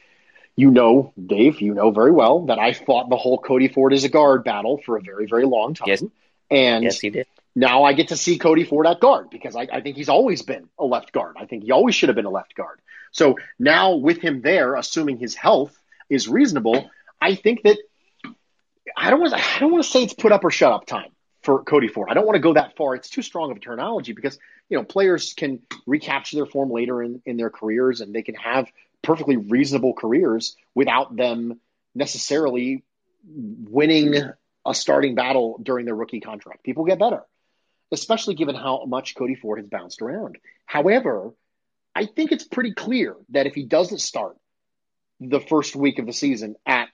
you 0.56 0.70
know, 0.70 1.14
Dave, 1.24 1.62
you 1.62 1.74
know 1.74 1.92
very 1.92 2.12
well 2.12 2.48
that 2.48 2.60
I 2.60 2.74
fought 2.74 3.10
the 3.10 3.18
whole 3.18 3.38
Cody 3.38 3.68
Ford 3.68 3.94
as 3.94 4.04
a 4.04 4.10
guard 4.10 4.44
battle 4.44 4.80
for 4.86 4.98
a 4.98 5.02
very, 5.02 5.26
very 5.26 5.46
long 5.46 5.74
time. 5.74 5.88
Yes. 5.88 6.04
And 6.52 6.84
Yes, 6.84 7.00
he 7.00 7.10
did. 7.10 7.28
Now 7.56 7.84
I 7.84 7.94
get 7.94 8.10
to 8.10 8.18
see 8.18 8.38
Cody 8.38 8.64
Ford 8.64 8.88
at 8.88 9.00
guard 9.00 9.30
because 9.30 9.56
I, 9.56 9.68
I 9.72 9.82
think 9.82 9.96
he's 9.96 10.10
always 10.10 10.42
been 10.42 10.70
a 10.80 10.86
left 10.86 11.12
guard. 11.12 11.36
I 11.40 11.46
think 11.46 11.64
he 11.64 11.72
always 11.72 11.96
should 11.96 12.10
have 12.10 12.16
been 12.16 12.26
a 12.26 12.32
left 12.32 12.56
guard. 12.56 12.80
So 13.12 13.38
now 13.60 13.96
with 13.96 14.20
him 14.20 14.42
there, 14.42 14.76
assuming 14.76 15.18
his 15.18 15.36
health 15.36 15.78
is 16.10 16.28
reasonable, 16.28 16.90
I 17.22 17.36
think 17.36 17.64
that 17.64 17.78
I 18.98 19.10
don't 19.10 19.20
want 19.20 19.34
I 19.34 19.60
don't 19.60 19.72
want 19.72 19.84
to 19.84 19.90
say 19.90 20.04
it's 20.04 20.14
put 20.14 20.32
up 20.32 20.44
or 20.44 20.52
shut 20.52 20.72
up 20.72 20.86
time 20.86 21.12
for 21.42 21.64
Cody 21.64 21.88
Ford. 21.88 22.10
I 22.10 22.16
don't 22.16 22.26
want 22.26 22.36
to 22.36 22.42
go 22.42 22.54
that 22.54 22.76
far. 22.76 22.96
It's 22.96 23.10
too 23.10 23.22
strong 23.22 23.52
of 23.52 23.58
a 23.58 23.60
terminology 23.60 24.14
because 24.14 24.40
you 24.70 24.78
know 24.78 24.84
players 24.84 25.34
can 25.34 25.62
recapture 25.86 26.38
their 26.38 26.46
form 26.46 26.72
later 26.72 27.04
in, 27.04 27.22
in 27.26 27.38
their 27.38 27.50
careers 27.50 28.02
and 28.02 28.14
they 28.16 28.24
can 28.24 28.36
have 28.36 28.68
perfectly 29.02 29.38
reasonable 29.38 29.94
careers 29.94 30.56
without 30.74 31.16
them 31.16 31.60
necessarily 31.94 32.84
winning 33.26 34.16
a 34.66 34.74
starting 34.74 35.16
battle 35.16 35.60
during 35.62 35.86
their 35.86 35.96
rookie 35.96 36.20
contract. 36.20 36.64
People 36.64 36.86
get 36.86 37.00
better, 37.00 37.24
especially 37.94 38.36
given 38.36 38.56
how 38.56 38.86
much 38.86 39.16
Cody 39.16 39.36
Ford 39.36 39.60
has 39.60 39.68
bounced 39.68 40.02
around. 40.02 40.38
However, 40.66 41.32
I 41.96 42.06
think 42.08 42.32
it's 42.32 42.44
pretty 42.44 42.74
clear 42.74 43.16
that 43.30 43.46
if 43.46 43.54
he 43.54 43.64
doesn't 43.66 44.00
start 44.00 44.36
the 45.20 45.40
first 45.40 45.76
week 45.76 46.00
of 46.00 46.06
the 46.06 46.14
season 46.14 46.56
at 46.66 46.90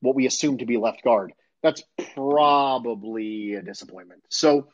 what 0.00 0.14
we 0.14 0.26
assume 0.26 0.58
to 0.58 0.66
be 0.66 0.76
left 0.76 1.02
guard, 1.02 1.32
that's 1.62 1.82
probably 2.14 3.54
a 3.54 3.62
disappointment. 3.62 4.22
So 4.28 4.68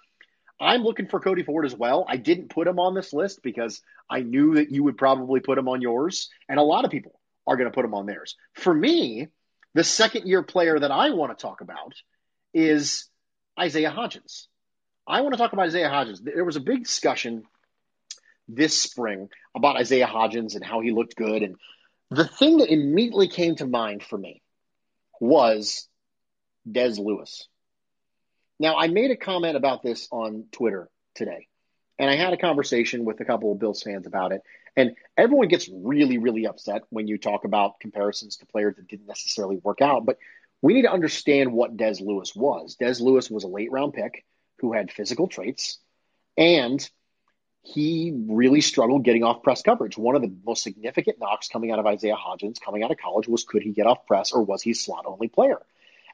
I'm 0.61 0.83
looking 0.83 1.07
for 1.07 1.21
Cody 1.21 1.45
Ford 1.45 1.65
as 1.65 1.75
well. 1.75 2.05
I 2.07 2.17
didn't 2.17 2.51
put 2.51 2.67
him 2.67 2.81
on 2.81 2.95
this 2.95 3.13
list 3.13 3.41
because 3.43 3.81
I 4.11 4.21
knew 4.21 4.57
that 4.57 4.71
you 4.71 4.83
would 4.83 4.99
probably 4.99 5.41
put 5.41 5.57
him 5.57 5.69
on 5.69 5.81
yours, 5.81 6.29
and 6.49 6.59
a 6.59 6.65
lot 6.65 6.85
of 6.85 6.91
people 6.91 7.19
are 7.47 7.57
going 7.57 7.71
to 7.71 7.75
put 7.75 7.85
him 7.85 7.95
on 7.95 8.07
theirs. 8.07 8.37
For 8.55 8.75
me, 8.75 9.29
the 9.75 9.85
second 9.85 10.27
year 10.27 10.43
player 10.43 10.79
that 10.79 10.91
I 10.91 11.11
want 11.11 11.37
to 11.37 11.41
talk 11.41 11.61
about 11.61 11.95
is 12.53 13.09
Isaiah 13.59 13.93
Hodgins. 13.93 14.49
I 15.11 15.23
want 15.23 15.35
to 15.35 15.39
talk 15.39 15.53
about 15.53 15.67
Isaiah 15.67 15.91
Hodgins. 15.91 16.23
There 16.23 16.45
was 16.45 16.57
a 16.57 16.61
big 16.61 16.85
discussion 16.85 17.43
this 18.49 18.81
spring 18.81 19.29
about 19.55 19.77
Isaiah 19.77 20.07
Hodgins 20.07 20.55
and 20.55 20.65
how 20.65 20.81
he 20.81 20.93
looked 20.93 21.17
good. 21.17 21.43
And 21.43 21.57
the 22.11 22.27
thing 22.27 22.59
that 22.59 22.73
immediately 22.73 23.29
came 23.29 23.57
to 23.57 23.67
mind 23.67 24.03
for 24.03 24.17
me 24.17 24.43
was 25.21 25.89
Dez 26.69 26.99
Lewis. 26.99 27.49
Now, 28.59 28.77
I 28.77 28.89
made 28.89 29.11
a 29.11 29.17
comment 29.17 29.57
about 29.57 29.83
this 29.83 30.07
on 30.13 30.45
Twitter 30.53 30.89
today, 31.15 31.49
and 31.99 32.11
I 32.11 32.17
had 32.17 32.33
a 32.33 32.37
conversation 32.37 33.05
with 33.05 33.21
a 33.21 33.25
couple 33.25 33.51
of 33.53 33.59
Bills 33.59 33.83
fans 33.83 34.07
about 34.07 34.33
it. 34.33 34.43
And 34.77 34.95
everyone 35.17 35.49
gets 35.49 35.69
really, 35.73 36.19
really 36.19 36.47
upset 36.47 36.83
when 36.91 37.09
you 37.09 37.19
talk 37.19 37.45
about 37.45 37.81
comparisons 37.81 38.37
to 38.37 38.47
players 38.47 38.77
that 38.77 38.87
didn't 38.87 39.09
necessarily 39.09 39.57
work 39.57 39.81
out. 39.81 40.07
But 40.07 40.19
we 40.63 40.75
need 40.75 40.83
to 40.83 40.93
understand 40.93 41.53
what 41.53 41.77
Dez 41.77 42.01
Lewis 42.01 42.35
was. 42.37 42.77
Dez 42.81 43.01
Lewis 43.01 43.31
was 43.31 43.45
a 43.45 43.49
late 43.49 43.73
round 43.73 43.95
pick 43.95 44.25
who 44.61 44.73
had 44.73 44.91
physical 44.91 45.29
traits, 45.29 45.79
and 46.37 46.89
he 47.63 48.13
really 48.29 48.61
struggled 48.61 49.05
getting 49.05 49.23
off 49.23 49.43
press 49.43 49.63
coverage. 49.63 49.99
One 49.99 50.17
of 50.17 50.23
the 50.23 50.35
most 50.45 50.63
significant 50.63 51.19
knocks 51.21 51.49
coming 51.49 51.71
out 51.71 51.79
of 51.79 51.87
Isaiah 51.87 52.17
Hodgins 52.17 52.61
coming 52.61 52.83
out 52.83 52.91
of 52.91 52.99
college 52.99 53.29
was 53.29 53.45
could 53.45 53.63
he 53.63 53.73
get 53.73 53.87
off 53.87 54.07
press 54.07 54.33
or 54.33 54.43
was 54.43 54.63
he 54.63 54.71
a 54.71 54.75
slot 54.75 55.05
only 55.07 55.29
player? 55.29 55.61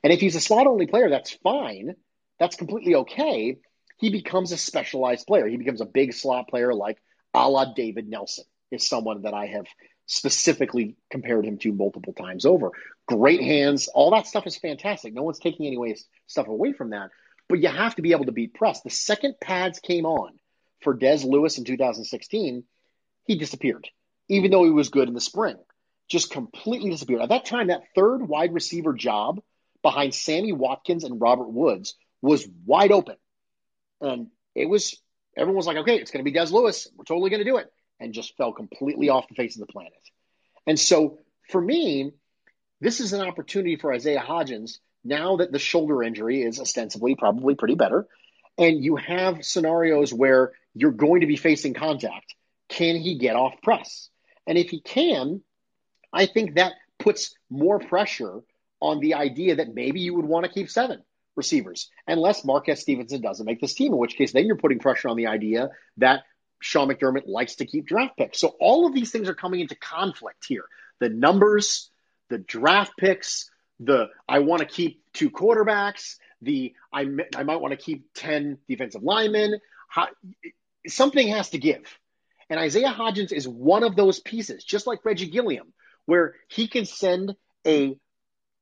And 0.03 0.13
if 0.13 0.21
he's 0.21 0.37
a 0.37 0.41
slot 0.41 0.67
only 0.67 0.87
player, 0.87 1.09
that's 1.09 1.33
fine. 1.33 1.95
That's 2.39 2.57
completely 2.57 2.97
okay. 2.97 3.59
He 3.99 4.11
becomes 4.11 4.53
a 4.53 4.57
specialized 4.57 5.27
player. 5.27 5.47
He 5.47 5.57
becomes 5.57 5.81
a 5.81 5.87
big 5.87 6.13
slot 6.13 6.49
player 6.49 6.75
like 6.75 6.99
a 7.33 7.49
la 7.49 7.73
David 7.73 8.09
Nelson 8.09 8.45
is 8.71 8.89
someone 8.89 9.23
that 9.23 9.35
I 9.35 9.47
have 9.47 9.67
specifically 10.07 10.97
compared 11.11 11.45
him 11.45 11.59
to 11.59 11.73
multiple 11.73 12.13
times 12.13 12.45
over. 12.45 12.73
Great 13.07 13.41
hands, 13.41 13.89
all 13.89 14.11
that 14.11 14.27
stuff 14.27 14.47
is 14.47 14.57
fantastic. 14.57 15.15
No 15.15 15.23
one's 15.23 15.39
taking 15.39 15.67
any 15.67 15.79
way, 15.79 15.97
stuff 16.27 16.49
away 16.49 16.73
from 16.73 16.91
that. 16.91 17.11
But 17.49 17.61
you 17.61 17.69
have 17.69 17.95
to 17.97 18.03
be 18.03 18.13
able 18.13 18.25
to 18.25 18.33
beat 18.33 18.55
press. 18.55 18.81
The 18.81 18.91
second 18.91 19.37
pads 19.41 19.79
came 19.79 20.05
on 20.05 20.39
for 20.83 20.97
Dez 20.97 21.25
Lewis 21.25 21.59
in 21.59 21.65
2016, 21.65 22.65
he 23.25 23.37
disappeared, 23.37 23.89
even 24.29 24.51
though 24.51 24.65
he 24.65 24.71
was 24.71 24.89
good 24.89 25.09
in 25.09 25.15
the 25.15 25.21
spring. 25.21 25.57
Just 26.09 26.31
completely 26.31 26.91
disappeared. 26.91 27.23
At 27.23 27.31
that 27.31 27.45
time, 27.45 27.69
that 27.69 27.83
third 27.95 28.27
wide 28.27 28.55
receiver 28.55 28.93
job 28.93 29.41
behind 29.83 30.15
Sammy 30.15 30.53
Watkins 30.53 31.05
and 31.05 31.21
Robert 31.21 31.51
Woods 31.51 31.97
was 32.23 32.47
wide 32.65 32.93
open. 32.93 33.17
And 34.01 34.29
it 34.55 34.69
was, 34.69 35.01
everyone 35.37 35.57
was 35.57 35.67
like, 35.67 35.79
okay, 35.79 35.97
it's 35.97 36.11
going 36.11 36.25
to 36.25 36.31
be 36.31 36.37
Dez 36.37 36.53
Lewis. 36.53 36.89
We're 36.97 37.05
totally 37.05 37.31
going 37.31 37.45
to 37.45 37.51
do 37.51 37.57
it. 37.57 37.73
And 37.99 38.13
just 38.13 38.37
fell 38.37 38.53
completely 38.53 39.09
off 39.09 39.29
the 39.29 39.35
face 39.35 39.57
of 39.57 39.61
the 39.61 39.73
planet. 39.73 39.93
And 40.67 40.79
so 40.79 41.19
for 41.51 41.61
me, 41.61 42.13
this 42.81 43.01
is 43.01 43.13
an 43.13 43.23
opportunity 43.23 43.77
for 43.77 43.93
Isaiah 43.93 44.21
Hodgins 44.21 44.79
now 45.07 45.37
that 45.37 45.53
the 45.53 45.59
shoulder 45.59 46.03
injury 46.03 46.43
is 46.43 46.61
ostensibly 46.61 47.15
probably 47.15 47.55
pretty 47.55 47.75
better. 47.75 48.07
And 48.59 48.83
you 48.83 48.97
have 48.97 49.45
scenarios 49.45 50.13
where 50.13 50.53
you're 50.75 50.93
going 50.93 51.21
to 51.21 51.27
be 51.27 51.37
facing 51.37 51.75
contact. 51.75 52.35
Can 52.69 52.97
he 52.97 53.19
get 53.19 53.37
off 53.37 53.61
press? 53.63 54.09
And 54.47 54.57
if 54.59 54.71
he 54.71 54.81
can, 54.81 55.43
I 56.13 56.27
think 56.27 56.55
that 56.55 56.73
puts 56.99 57.35
more 57.51 57.79
pressure 57.79 58.41
on 58.81 59.01
the 59.01 59.15
idea 59.15 59.57
that 59.57 59.75
maybe 59.75 60.01
you 60.01 60.15
would 60.15 60.25
want 60.25 60.47
to 60.47 60.53
keep 60.53 60.71
seven 60.71 61.03
receivers, 61.35 61.91
unless 62.07 62.45
Marquez 62.45 62.81
Stevenson 62.81 63.21
doesn't 63.21 63.45
make 63.45 63.61
this 63.61 63.75
team, 63.75 63.93
in 63.93 63.99
which 63.99 64.17
case 64.17 64.33
then 64.33 64.47
you're 64.47 64.57
putting 64.57 64.79
pressure 64.79 65.09
on 65.09 65.17
the 65.17 65.27
idea 65.27 65.71
that 65.99 66.25
Sean 66.61 66.89
McDermott 66.89 67.27
likes 67.27 67.57
to 67.57 67.67
keep 67.67 67.87
draft 67.87 68.17
picks. 68.17 68.41
So 68.41 68.57
all 68.59 68.87
of 68.87 68.95
these 68.95 69.11
things 69.11 69.29
are 69.29 69.35
coming 69.35 69.61
into 69.61 69.77
conflict 69.77 70.47
here. 70.49 70.65
The 70.99 71.11
numbers, 71.11 71.91
the 72.31 72.39
draft 72.39 72.93
picks, 72.99 73.51
the 73.81 74.09
I 74.29 74.41
want 74.41 74.61
to 74.61 74.67
keep 74.67 75.03
two 75.13 75.31
quarterbacks, 75.31 76.17
the 76.43 76.75
I, 76.93 77.07
I 77.37 77.43
might 77.43 77.61
want 77.61 77.73
to 77.73 77.77
keep 77.77 78.13
10 78.15 78.59
defensive 78.69 79.03
linemen. 79.03 79.61
How, 79.89 80.09
something 80.87 81.29
has 81.29 81.51
to 81.51 81.59
give. 81.59 81.83
And 82.49 82.61
Isaiah 82.61 82.95
Hodgins 82.97 83.33
is 83.33 83.49
one 83.49 83.83
of 83.83 83.97
those 83.97 84.21
pieces, 84.21 84.63
just 84.65 84.87
like 84.87 85.05
Reggie 85.05 85.31
Gilliam, 85.31 85.73
where 86.05 86.35
he 86.49 86.69
can 86.69 86.85
send 86.85 87.35
a, 87.67 87.99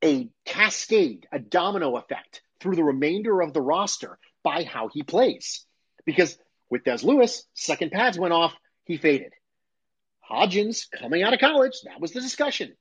a 0.02 0.30
cascade, 0.46 1.26
a 1.30 1.38
domino 1.38 1.96
effect 1.96 2.42
through 2.60 2.76
the 2.76 2.84
remainder 2.84 3.42
of 3.42 3.52
the 3.52 3.60
roster 3.60 4.18
by 4.42 4.64
how 4.64 4.88
he 4.88 5.02
plays. 5.02 5.66
Because 6.06 6.36
with 6.70 6.84
Dez 6.84 7.04
Lewis, 7.04 7.44
second 7.54 7.92
pads 7.92 8.18
went 8.18 8.32
off, 8.32 8.54
he 8.84 8.96
faded. 8.96 9.32
Hodgins, 10.30 10.86
coming 10.90 11.22
out 11.22 11.34
of 11.34 11.40
college, 11.40 11.74
that 11.84 12.00
was 12.00 12.12
the 12.12 12.20
discussion. 12.20 12.74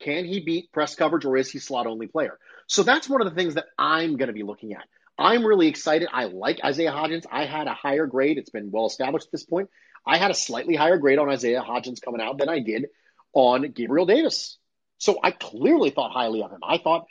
Can 0.00 0.24
he 0.24 0.40
beat 0.40 0.72
press 0.72 0.94
coverage 0.94 1.24
or 1.24 1.36
is 1.36 1.50
he 1.50 1.58
slot 1.58 1.86
only 1.86 2.06
player? 2.06 2.38
So 2.66 2.82
that's 2.82 3.08
one 3.08 3.20
of 3.20 3.28
the 3.28 3.34
things 3.34 3.54
that 3.54 3.66
I'm 3.78 4.16
going 4.16 4.28
to 4.28 4.32
be 4.32 4.42
looking 4.42 4.72
at. 4.74 4.84
I'm 5.18 5.44
really 5.44 5.66
excited. 5.66 6.08
I 6.12 6.24
like 6.24 6.60
Isaiah 6.64 6.92
Hodgins. 6.92 7.26
I 7.30 7.44
had 7.44 7.66
a 7.66 7.74
higher 7.74 8.06
grade. 8.06 8.38
It's 8.38 8.50
been 8.50 8.70
well 8.70 8.86
established 8.86 9.26
at 9.26 9.32
this 9.32 9.44
point. 9.44 9.68
I 10.06 10.16
had 10.16 10.30
a 10.30 10.34
slightly 10.34 10.76
higher 10.76 10.98
grade 10.98 11.18
on 11.18 11.28
Isaiah 11.28 11.62
Hodgins 11.62 12.00
coming 12.00 12.20
out 12.20 12.38
than 12.38 12.48
I 12.48 12.60
did 12.60 12.86
on 13.32 13.72
Gabriel 13.72 14.06
Davis. 14.06 14.58
So 14.98 15.18
I 15.22 15.32
clearly 15.32 15.90
thought 15.90 16.12
highly 16.12 16.42
of 16.42 16.50
him. 16.50 16.60
I 16.62 16.78
thought 16.78 17.06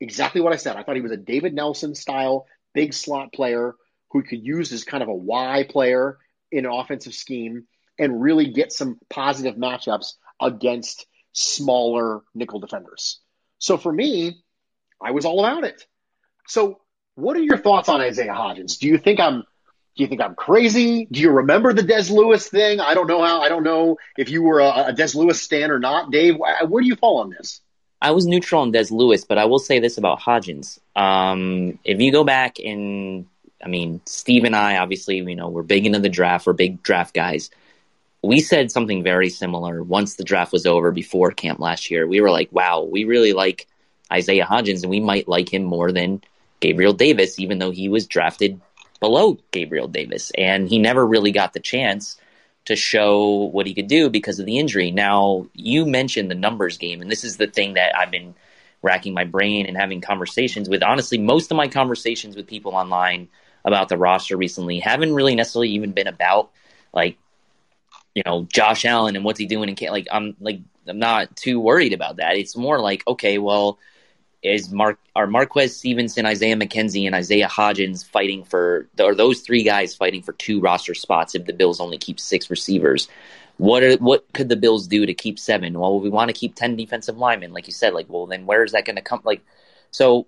exactly 0.00 0.40
what 0.40 0.52
I 0.52 0.56
said. 0.56 0.76
I 0.76 0.84
thought 0.84 0.96
he 0.96 1.02
was 1.02 1.12
a 1.12 1.16
David 1.16 1.54
Nelson 1.54 1.94
style 1.94 2.46
big 2.74 2.94
slot 2.94 3.32
player 3.32 3.74
who 4.10 4.22
could 4.22 4.44
use 4.44 4.72
as 4.72 4.84
kind 4.84 5.02
of 5.02 5.08
a 5.08 5.14
Y 5.14 5.66
player 5.68 6.18
in 6.52 6.64
an 6.64 6.72
offensive 6.72 7.14
scheme 7.14 7.66
and 7.98 8.22
really 8.22 8.52
get 8.52 8.72
some 8.72 8.98
positive 9.10 9.56
matchups 9.56 10.14
against 10.40 11.06
smaller 11.38 12.22
nickel 12.34 12.60
defenders. 12.60 13.20
So 13.58 13.76
for 13.76 13.92
me, 13.92 14.42
I 15.02 15.12
was 15.12 15.24
all 15.24 15.38
about 15.40 15.64
it. 15.64 15.86
So 16.46 16.80
what 17.14 17.36
are 17.36 17.42
your 17.42 17.58
thoughts 17.58 17.88
on 17.88 18.00
Isaiah 18.00 18.32
Hodgins? 18.32 18.78
Do 18.78 18.88
you 18.88 18.98
think 18.98 19.20
I'm 19.20 19.44
do 19.96 20.04
you 20.04 20.08
think 20.08 20.20
I'm 20.20 20.36
crazy? 20.36 21.08
Do 21.10 21.20
you 21.20 21.30
remember 21.30 21.72
the 21.72 21.82
Dez 21.82 22.08
Lewis 22.08 22.48
thing? 22.48 22.78
I 22.78 22.94
don't 22.94 23.08
know 23.08 23.20
how. 23.20 23.40
I 23.40 23.48
don't 23.48 23.64
know 23.64 23.96
if 24.16 24.30
you 24.30 24.42
were 24.42 24.60
a, 24.60 24.68
a 24.68 24.92
Dez 24.92 25.16
Lewis 25.16 25.42
stan 25.42 25.72
or 25.72 25.80
not, 25.80 26.12
Dave. 26.12 26.36
Where 26.36 26.82
do 26.82 26.86
you 26.86 26.94
fall 26.94 27.18
on 27.18 27.30
this? 27.30 27.60
I 28.00 28.12
was 28.12 28.24
neutral 28.24 28.62
on 28.62 28.72
Dez 28.72 28.92
Lewis, 28.92 29.24
but 29.24 29.38
I 29.38 29.46
will 29.46 29.58
say 29.58 29.80
this 29.80 29.98
about 29.98 30.20
Hodgins. 30.20 30.78
Um, 30.94 31.80
if 31.84 32.00
you 32.00 32.12
go 32.12 32.22
back 32.22 32.60
and, 32.60 33.26
I 33.60 33.66
mean, 33.66 34.00
Steve 34.06 34.44
and 34.44 34.54
I, 34.54 34.76
obviously, 34.76 35.16
you 35.16 35.34
know, 35.34 35.48
we're 35.48 35.64
big 35.64 35.84
into 35.84 35.98
the 35.98 36.08
draft. 36.08 36.46
We're 36.46 36.52
big 36.52 36.80
draft 36.80 37.12
guys. 37.12 37.50
We 38.22 38.40
said 38.40 38.72
something 38.72 39.02
very 39.02 39.30
similar 39.30 39.82
once 39.82 40.14
the 40.14 40.24
draft 40.24 40.52
was 40.52 40.66
over 40.66 40.90
before 40.90 41.30
camp 41.30 41.60
last 41.60 41.90
year. 41.90 42.06
We 42.06 42.20
were 42.20 42.30
like, 42.30 42.50
wow, 42.50 42.82
we 42.82 43.04
really 43.04 43.32
like 43.32 43.68
Isaiah 44.12 44.44
Hodgins, 44.44 44.82
and 44.82 44.90
we 44.90 45.00
might 45.00 45.28
like 45.28 45.52
him 45.52 45.62
more 45.62 45.92
than 45.92 46.22
Gabriel 46.60 46.92
Davis, 46.92 47.38
even 47.38 47.58
though 47.58 47.70
he 47.70 47.88
was 47.88 48.06
drafted 48.06 48.60
below 49.00 49.38
Gabriel 49.52 49.86
Davis. 49.86 50.32
And 50.36 50.68
he 50.68 50.78
never 50.78 51.06
really 51.06 51.30
got 51.30 51.52
the 51.52 51.60
chance 51.60 52.18
to 52.64 52.74
show 52.76 53.44
what 53.44 53.66
he 53.66 53.74
could 53.74 53.86
do 53.86 54.10
because 54.10 54.38
of 54.38 54.46
the 54.46 54.58
injury. 54.58 54.90
Now, 54.90 55.46
you 55.54 55.86
mentioned 55.86 56.30
the 56.30 56.34
numbers 56.34 56.76
game, 56.76 57.00
and 57.00 57.10
this 57.10 57.24
is 57.24 57.36
the 57.36 57.46
thing 57.46 57.74
that 57.74 57.96
I've 57.96 58.10
been 58.10 58.34
racking 58.82 59.14
my 59.14 59.24
brain 59.24 59.66
and 59.66 59.76
having 59.76 60.00
conversations 60.00 60.68
with. 60.68 60.82
Honestly, 60.82 61.18
most 61.18 61.50
of 61.50 61.56
my 61.56 61.68
conversations 61.68 62.36
with 62.36 62.46
people 62.46 62.74
online 62.74 63.28
about 63.64 63.88
the 63.88 63.96
roster 63.96 64.36
recently 64.36 64.80
haven't 64.80 65.14
really 65.14 65.34
necessarily 65.34 65.70
even 65.70 65.92
been 65.92 66.06
about 66.06 66.50
like 66.92 67.16
you 68.18 68.24
know 68.26 68.48
Josh 68.52 68.84
Allen 68.84 69.14
and 69.14 69.24
what's 69.24 69.38
he 69.38 69.46
doing 69.46 69.68
and 69.68 69.80
like 69.92 70.08
I'm 70.10 70.34
like 70.40 70.58
I'm 70.88 70.98
not 70.98 71.36
too 71.36 71.60
worried 71.60 71.92
about 71.92 72.16
that. 72.16 72.36
It's 72.36 72.56
more 72.56 72.80
like 72.80 73.06
okay, 73.06 73.38
well, 73.38 73.78
is 74.42 74.72
Mark 74.72 74.98
are 75.14 75.28
Marquez 75.28 75.76
Stevenson, 75.76 76.26
Isaiah 76.26 76.56
McKenzie, 76.56 77.06
and 77.06 77.14
Isaiah 77.14 77.46
Hodgins 77.46 78.04
fighting 78.04 78.42
for 78.42 78.88
are 78.98 79.14
those 79.14 79.40
three 79.42 79.62
guys 79.62 79.94
fighting 79.94 80.22
for 80.22 80.32
two 80.32 80.58
roster 80.58 80.94
spots 80.94 81.36
if 81.36 81.44
the 81.44 81.52
Bills 81.52 81.78
only 81.78 81.96
keep 81.96 82.18
six 82.18 82.50
receivers? 82.50 83.06
What 83.58 83.84
are, 83.84 83.96
what 83.98 84.24
could 84.32 84.48
the 84.48 84.56
Bills 84.56 84.88
do 84.88 85.06
to 85.06 85.14
keep 85.14 85.38
seven? 85.38 85.78
Well, 85.78 86.00
we 86.00 86.10
want 86.10 86.28
to 86.28 86.34
keep 86.34 86.56
ten 86.56 86.74
defensive 86.74 87.18
linemen, 87.18 87.52
like 87.52 87.68
you 87.68 87.72
said. 87.72 87.94
Like, 87.94 88.06
well, 88.08 88.26
then 88.26 88.46
where 88.46 88.64
is 88.64 88.72
that 88.72 88.84
going 88.84 88.96
to 88.96 89.02
come? 89.02 89.20
Like, 89.22 89.44
so 89.92 90.26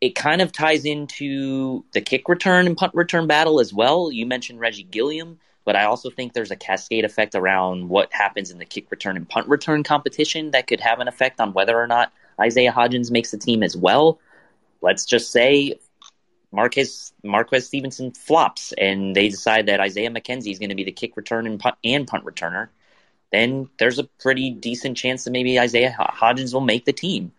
it 0.00 0.16
kind 0.16 0.40
of 0.40 0.50
ties 0.50 0.84
into 0.84 1.84
the 1.92 2.00
kick 2.00 2.28
return 2.28 2.66
and 2.66 2.76
punt 2.76 2.94
return 2.94 3.28
battle 3.28 3.60
as 3.60 3.72
well. 3.72 4.10
You 4.10 4.26
mentioned 4.26 4.58
Reggie 4.58 4.82
Gilliam, 4.82 5.38
but 5.68 5.76
I 5.76 5.84
also 5.84 6.08
think 6.08 6.32
there's 6.32 6.50
a 6.50 6.56
cascade 6.56 7.04
effect 7.04 7.34
around 7.34 7.90
what 7.90 8.10
happens 8.10 8.50
in 8.50 8.56
the 8.56 8.64
kick 8.64 8.90
return 8.90 9.18
and 9.18 9.28
punt 9.28 9.48
return 9.48 9.82
competition 9.82 10.52
that 10.52 10.66
could 10.66 10.80
have 10.80 10.98
an 10.98 11.08
effect 11.08 11.42
on 11.42 11.52
whether 11.52 11.78
or 11.78 11.86
not 11.86 12.10
Isaiah 12.40 12.72
Hodgins 12.72 13.10
makes 13.10 13.32
the 13.32 13.36
team 13.36 13.62
as 13.62 13.76
well. 13.76 14.18
Let's 14.80 15.04
just 15.04 15.30
say 15.30 15.78
Marquez 16.52 17.12
Marquez 17.22 17.66
Stevenson 17.66 18.12
flops 18.12 18.72
and 18.78 19.14
they 19.14 19.28
decide 19.28 19.66
that 19.66 19.78
Isaiah 19.78 20.08
McKenzie 20.08 20.52
is 20.52 20.58
going 20.58 20.70
to 20.70 20.74
be 20.74 20.84
the 20.84 20.90
kick 20.90 21.18
return 21.18 21.46
and 21.46 21.60
punt, 21.60 21.76
and 21.84 22.08
punt 22.08 22.24
returner, 22.24 22.68
then 23.30 23.68
there's 23.78 23.98
a 23.98 24.04
pretty 24.04 24.48
decent 24.48 24.96
chance 24.96 25.24
that 25.24 25.32
maybe 25.32 25.60
Isaiah 25.60 25.94
Hodgins 26.00 26.54
will 26.54 26.62
make 26.62 26.86
the 26.86 26.94
team. 26.94 27.30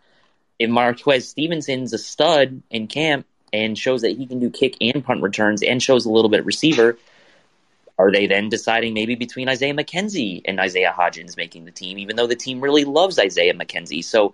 If 0.59 0.69
Marquez 0.69 1.27
Stevenson's 1.27 1.93
a 1.93 1.97
stud 1.97 2.61
in 2.69 2.85
camp 2.85 3.25
and 3.51 3.75
shows 3.75 4.03
that 4.03 4.15
he 4.15 4.27
can 4.27 4.39
do 4.39 4.51
kick 4.51 4.75
and 4.81 5.03
punt 5.03 5.23
returns 5.23 5.63
and 5.63 5.81
shows 5.81 6.05
a 6.05 6.11
little 6.11 6.29
bit 6.29 6.45
receiver, 6.45 6.99
are 7.99 8.11
they 8.11 8.27
then 8.27 8.47
deciding 8.47 8.93
maybe 8.93 9.15
between 9.15 9.49
Isaiah 9.49 9.73
McKenzie 9.73 10.41
and 10.45 10.57
Isaiah 10.57 10.95
Hodgins 10.97 11.35
making 11.35 11.65
the 11.65 11.71
team, 11.71 11.99
even 11.99 12.15
though 12.15 12.27
the 12.27 12.35
team 12.35 12.61
really 12.61 12.85
loves 12.85 13.19
Isaiah 13.19 13.53
McKenzie? 13.53 14.03
So 14.03 14.33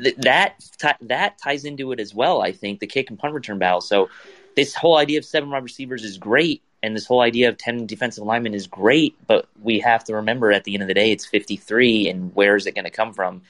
th- 0.00 0.16
that 0.18 0.62
t- 0.78 1.06
that 1.06 1.38
ties 1.38 1.64
into 1.64 1.92
it 1.92 2.00
as 2.00 2.14
well. 2.14 2.42
I 2.42 2.52
think 2.52 2.80
the 2.80 2.86
kick 2.86 3.08
and 3.08 3.18
punt 3.18 3.32
return 3.32 3.58
battle. 3.58 3.80
So 3.80 4.10
this 4.56 4.74
whole 4.74 4.98
idea 4.98 5.18
of 5.18 5.24
seven 5.24 5.50
wide 5.50 5.62
receivers 5.62 6.04
is 6.04 6.18
great, 6.18 6.62
and 6.82 6.94
this 6.94 7.06
whole 7.06 7.22
idea 7.22 7.48
of 7.48 7.56
ten 7.56 7.86
defensive 7.86 8.24
linemen 8.24 8.52
is 8.52 8.66
great. 8.66 9.16
But 9.26 9.48
we 9.62 9.80
have 9.80 10.04
to 10.04 10.16
remember 10.16 10.52
at 10.52 10.64
the 10.64 10.74
end 10.74 10.82
of 10.82 10.88
the 10.88 10.94
day, 10.94 11.12
it's 11.12 11.24
fifty 11.24 11.56
three, 11.56 12.10
and 12.10 12.34
where 12.34 12.56
is 12.56 12.66
it 12.66 12.74
going 12.74 12.84
to 12.84 12.90
come 12.90 13.14
from? 13.14 13.40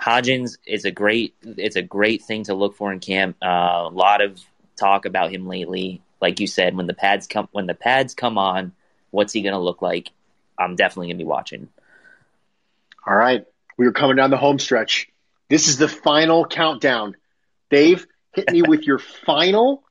Hodgins 0.00 0.56
is 0.64 0.86
a 0.86 0.90
great 0.90 1.34
it's 1.42 1.76
a 1.76 1.82
great 1.82 2.22
thing 2.22 2.44
to 2.44 2.54
look 2.54 2.74
for 2.74 2.90
in 2.90 3.00
camp. 3.00 3.36
Uh, 3.42 3.84
a 3.84 3.90
lot 3.92 4.22
of 4.22 4.40
talk 4.76 5.04
about 5.04 5.30
him 5.30 5.46
lately. 5.46 6.00
Like 6.22 6.40
you 6.40 6.46
said, 6.46 6.74
when 6.74 6.86
the 6.86 6.94
pads 6.94 7.26
come 7.26 7.48
when 7.52 7.66
the 7.66 7.74
pads 7.74 8.14
come 8.14 8.38
on, 8.38 8.72
what's 9.10 9.32
he 9.32 9.42
going 9.42 9.54
to 9.54 9.58
look 9.58 9.82
like? 9.82 10.10
I'm 10.58 10.76
definitely 10.76 11.08
going 11.08 11.18
to 11.18 11.24
be 11.24 11.28
watching. 11.28 11.68
All 13.06 13.16
right, 13.16 13.44
we 13.76 13.86
are 13.86 13.92
coming 13.92 14.16
down 14.16 14.30
the 14.30 14.36
home 14.36 14.58
stretch. 14.58 15.08
This 15.48 15.68
is 15.68 15.78
the 15.78 15.88
final 15.88 16.44
countdown. 16.46 17.16
Dave, 17.70 18.06
hit 18.34 18.50
me 18.50 18.62
with 18.62 18.82
your 18.82 18.98
final 19.26 19.82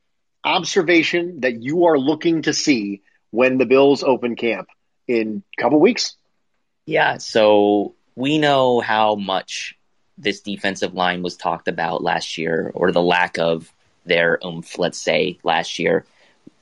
observation 0.43 1.41
that 1.41 1.61
you 1.61 1.86
are 1.86 1.97
looking 1.97 2.43
to 2.43 2.53
see 2.53 3.01
when 3.32 3.57
the 3.57 3.65
Bills 3.65 4.03
open 4.03 4.36
camp 4.36 4.70
in 5.07 5.43
a 5.57 5.61
couple 5.61 5.80
weeks. 5.80 6.15
Yeah, 6.86 7.18
so 7.18 7.95
we 8.15 8.38
know 8.38 8.80
how 8.80 9.15
much 9.15 9.78
this 10.18 10.41
defensive 10.41 10.93
line 10.93 11.22
was 11.22 11.36
talked 11.36 11.68
about 11.68 12.03
last 12.03 12.38
year, 12.38 12.72
or 12.74 12.91
the 12.91 13.01
lack 13.01 13.38
of 13.38 13.72
their 14.05 14.39
oomph, 14.43 14.80
let's 14.80 14.97
say, 14.97 15.38
last 15.43 15.80
year. 15.80 16.05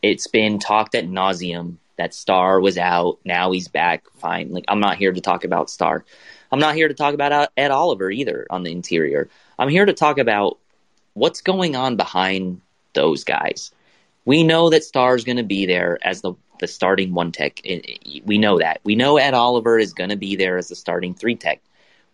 It's 0.01 0.28
been 0.28 0.60
talked 0.60 0.95
at 0.95 1.06
nauseum 1.06 1.78
that 1.98 2.14
Star 2.14 2.60
was 2.60 2.78
out. 2.78 3.20
Now 3.24 3.52
he's 3.52 3.68
back. 3.68 4.06
Fine. 4.18 4.52
Like 4.52 4.66
I'm 4.68 4.80
not 4.80 4.98
here 4.98 5.12
to 5.12 5.22
talk 5.22 5.43
about 5.43 5.70
Star. 5.70 6.06
I'm 6.52 6.60
not 6.60 6.76
here 6.76 6.88
to 6.88 6.93
talk 6.93 7.14
about 7.14 7.32
uh, 7.32 7.48
Ed 7.58 7.72
Oliver 7.72 8.12
either 8.12 8.46
on 8.50 8.64
the 8.64 8.72
interior. 8.72 9.30
I'm 9.58 9.70
here 9.70 9.86
to 9.86 9.93
talk 9.93 10.18
about 10.18 10.58
what's 11.14 11.41
going 11.41 11.76
on 11.76 11.96
behind 11.96 12.62
those 12.93 13.24
guys. 13.24 13.72
We 14.26 14.43
know 14.43 14.70
that 14.70 14.84
Star 14.84 15.16
is 15.16 15.24
going 15.24 15.38
to 15.38 15.43
be 15.43 15.66
there 15.66 16.00
as 16.02 16.22
the 16.22 16.34
the 16.60 16.68
starting 16.68 17.14
one 17.14 17.32
tech. 17.32 17.62
We 18.26 18.38
know 18.38 18.60
that. 18.60 18.80
We 18.84 18.96
know 18.96 19.18
Ed 19.18 19.34
Oliver 19.34 19.78
is 19.78 19.93
going 19.93 20.10
to 20.10 20.16
be 20.16 20.36
there 20.36 20.58
as 20.58 20.70
the 20.70 20.76
starting 20.76 21.14
three 21.14 21.36
tech. 21.36 21.62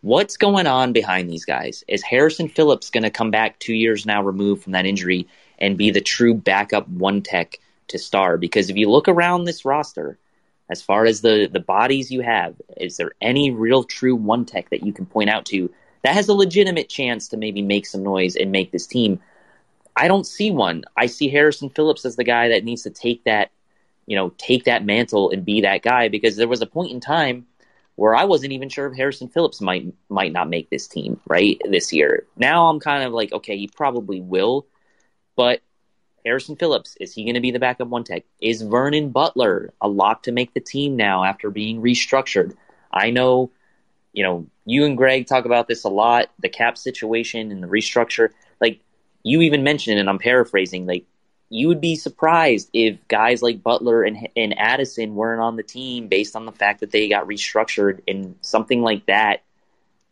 What's 0.02 0.38
going 0.38 0.66
on 0.66 0.94
behind 0.94 1.30
these 1.30 1.46
guys? 1.46 1.84
Is 1.88 2.02
Harrison 2.02 2.48
Phillips 2.48 2.90
going 2.90 3.04
to 3.04 3.12
come 3.12 3.30
back 3.30 3.60
two 3.60 3.76
years 3.76 4.04
now 4.04 4.24
removed 4.24 4.64
from 4.64 4.72
that 4.72 4.88
injury 4.88 5.28
and 5.60 5.78
be 5.78 5.92
the 5.92 6.02
true 6.02 6.34
backup 6.34 6.88
one 6.88 7.22
tech 7.22 7.60
to 7.92 8.00
Star? 8.00 8.38
Because 8.38 8.70
if 8.70 8.76
you 8.76 8.90
look 8.90 9.08
around 9.08 9.46
this 9.46 9.66
roster, 9.66 10.18
as 10.70 10.82
far 10.82 11.06
as 11.06 11.22
the 11.22 11.50
the 11.52 11.60
bodies 11.60 12.12
you 12.12 12.22
have, 12.22 12.56
is 12.78 12.98
there 12.98 13.12
any 13.22 13.52
real 13.52 13.84
true 13.84 14.16
one 14.16 14.46
tech 14.46 14.70
that 14.70 14.86
you 14.86 14.94
can 14.94 15.06
point 15.06 15.30
out 15.30 15.46
to 15.48 15.70
that 16.04 16.16
has 16.16 16.30
a 16.30 16.34
legitimate 16.34 16.90
chance 16.90 17.30
to 17.30 17.38
maybe 17.38 17.62
make 17.62 17.86
some 17.86 18.04
noise 18.04 18.36
and 18.36 18.52
make 18.52 18.72
this 18.72 18.88
team? 18.88 19.20
I 19.96 20.08
don't 20.08 20.26
see 20.26 20.52
one. 20.52 20.84
I 20.96 21.08
see 21.08 21.30
Harrison 21.30 21.70
Phillips 21.70 22.06
as 22.06 22.16
the 22.16 22.24
guy 22.24 22.50
that 22.50 22.64
needs 22.64 22.84
to 22.84 22.90
take 22.90 23.26
that, 23.26 23.52
you 24.06 24.16
know, 24.16 24.30
take 24.38 24.64
that 24.64 24.86
mantle 24.86 25.30
and 25.30 25.44
be 25.44 25.62
that 25.62 25.82
guy 25.82 26.08
because 26.08 26.38
there 26.38 26.48
was 26.48 26.62
a 26.62 26.66
point 26.66 26.92
in 26.92 27.02
time 27.02 27.46
where 27.96 28.16
I 28.16 28.24
wasn't 28.24 28.54
even 28.54 28.70
sure 28.70 28.88
if 28.88 28.96
Harrison 28.96 29.28
Phillips 29.28 29.60
might 29.60 29.94
might 30.10 30.32
not 30.32 30.50
make 30.50 30.70
this 30.70 30.88
team, 30.88 31.20
right? 31.28 31.62
This 31.70 31.92
year. 31.92 32.26
Now 32.38 32.68
I'm 32.70 32.80
kind 32.80 33.04
of 33.04 33.12
like, 33.12 33.34
okay, 33.34 33.58
he 33.58 33.68
probably 33.68 34.22
will, 34.22 34.66
but 35.36 35.62
Harrison 36.26 36.56
Phillips, 36.56 36.96
is 37.00 37.14
he 37.14 37.24
going 37.24 37.36
to 37.36 37.42
be 37.42 37.52
the 37.52 37.60
backup 37.60 37.88
one 37.88 38.04
tech? 38.04 38.24
Is 38.40 38.62
Vernon 38.62 39.10
Butler 39.10 39.74
a 39.82 39.88
lock 39.88 40.24
to 40.24 40.32
make 40.32 40.54
the 40.54 40.60
team 40.60 40.96
now 40.96 41.24
after 41.24 41.50
being 41.50 41.82
restructured? 41.82 42.56
I 42.92 43.12
know, 43.12 43.52
you 44.14 44.24
know, 44.24 44.48
you 44.66 44.86
and 44.86 44.98
Greg 44.98 45.28
talk 45.28 45.46
about 45.46 45.68
this 45.68 45.84
a 45.84 45.90
lot, 45.90 46.30
the 46.40 46.50
cap 46.50 46.78
situation 46.78 47.52
and 47.52 47.64
the 47.64 47.68
restructure. 47.68 48.30
Like 48.60 48.80
you 49.24 49.42
even 49.42 49.64
mentioned, 49.64 50.00
and 50.00 50.10
I'm 50.10 50.20
paraphrasing, 50.20 50.86
like 50.86 51.06
you 51.50 51.68
would 51.68 51.82
be 51.82 51.96
surprised 51.96 52.70
if 52.74 53.06
guys 53.08 53.42
like 53.42 53.64
Butler 53.64 54.04
and, 54.04 54.30
and 54.38 54.58
Addison 54.58 55.16
weren't 55.16 55.42
on 55.42 55.58
the 55.58 55.64
team 55.64 56.08
based 56.08 56.36
on 56.36 56.46
the 56.46 56.52
fact 56.52 56.80
that 56.80 56.92
they 56.92 57.10
got 57.10 57.28
restructured 57.28 58.00
and 58.08 58.36
something 58.42 58.82
like 58.82 59.06
that 59.08 59.44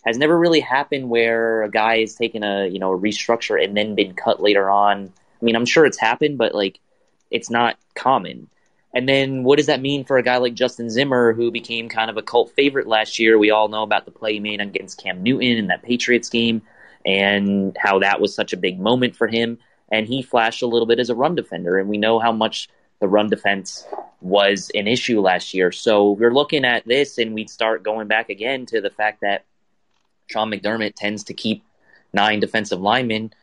has 0.04 0.18
never 0.18 0.38
really 0.38 0.60
happened 0.60 1.10
where 1.10 1.64
a 1.64 1.70
guy 1.70 2.00
has 2.00 2.16
taken 2.16 2.44
a, 2.44 2.68
you 2.68 2.80
know, 2.80 2.94
a 2.94 3.00
restructure 3.00 3.62
and 3.62 3.76
then 3.76 3.96
been 3.96 4.14
cut 4.14 4.42
later 4.42 4.70
on 4.70 5.14
I 5.42 5.46
mean, 5.46 5.56
I'm 5.56 5.66
sure 5.66 5.86
it's 5.86 6.00
happened, 6.00 6.38
but 6.38 6.54
like 6.54 6.80
it's 7.32 7.50
not 7.50 7.78
common. 7.96 8.48
And 8.94 9.08
then 9.08 9.44
what 9.44 9.58
does 9.58 9.68
that 9.68 9.82
mean 9.82 10.04
for 10.04 10.18
a 10.18 10.24
guy 10.24 10.38
like 10.38 10.56
Justin 10.56 10.90
Zimmer, 10.90 11.34
who 11.34 11.52
became 11.52 11.90
kind 11.90 12.10
of 12.10 12.18
a 12.18 12.24
cult 12.24 12.52
favorite 12.52 12.88
last 12.88 13.20
year? 13.20 13.38
We 13.38 13.52
all 13.52 13.68
know 13.68 13.84
about 13.84 14.06
the 14.06 14.12
play 14.12 14.34
he 14.34 14.40
made 14.40 14.62
against 14.62 15.02
Cam 15.02 15.22
Newton 15.22 15.58
in 15.58 15.68
that 15.68 15.84
Patriots 15.84 16.30
game 16.30 16.64
and 17.06 17.78
how 17.80 18.00
that 18.00 18.20
was 18.20 18.34
such 18.34 18.52
a 18.52 18.58
big 18.58 18.80
moment 18.80 19.16
for 19.16 19.28
him. 19.28 19.60
And 19.92 20.08
he 20.08 20.22
flashed 20.22 20.64
a 20.64 20.68
little 20.68 20.88
bit 20.88 21.00
as 21.00 21.10
a 21.10 21.16
run 21.16 21.36
defender. 21.36 21.78
And 21.78 21.88
we 21.88 21.98
know 21.98 22.20
how 22.20 22.32
much 22.32 22.68
the 23.00 23.08
run 23.08 23.30
defense 23.30 23.86
was 24.22 24.72
an 24.74 24.88
issue 24.88 25.22
last 25.22 25.54
year. 25.54 25.72
So 25.72 26.12
we're 26.12 26.34
looking 26.34 26.66
at 26.66 26.86
this 26.86 27.18
and 27.18 27.34
we 27.34 27.48
start 27.48 27.84
going 27.84 28.08
back 28.08 28.30
again 28.30 28.66
to 28.68 28.82
the 28.82 28.90
fact 28.90 29.22
that 29.22 29.46
Sean 30.28 30.52
McDermott 30.52 30.96
tends 30.96 31.24
to 31.26 31.34
keep 31.34 31.64
nine 32.14 32.40
defensive 32.40 32.82
linemen 32.82 33.34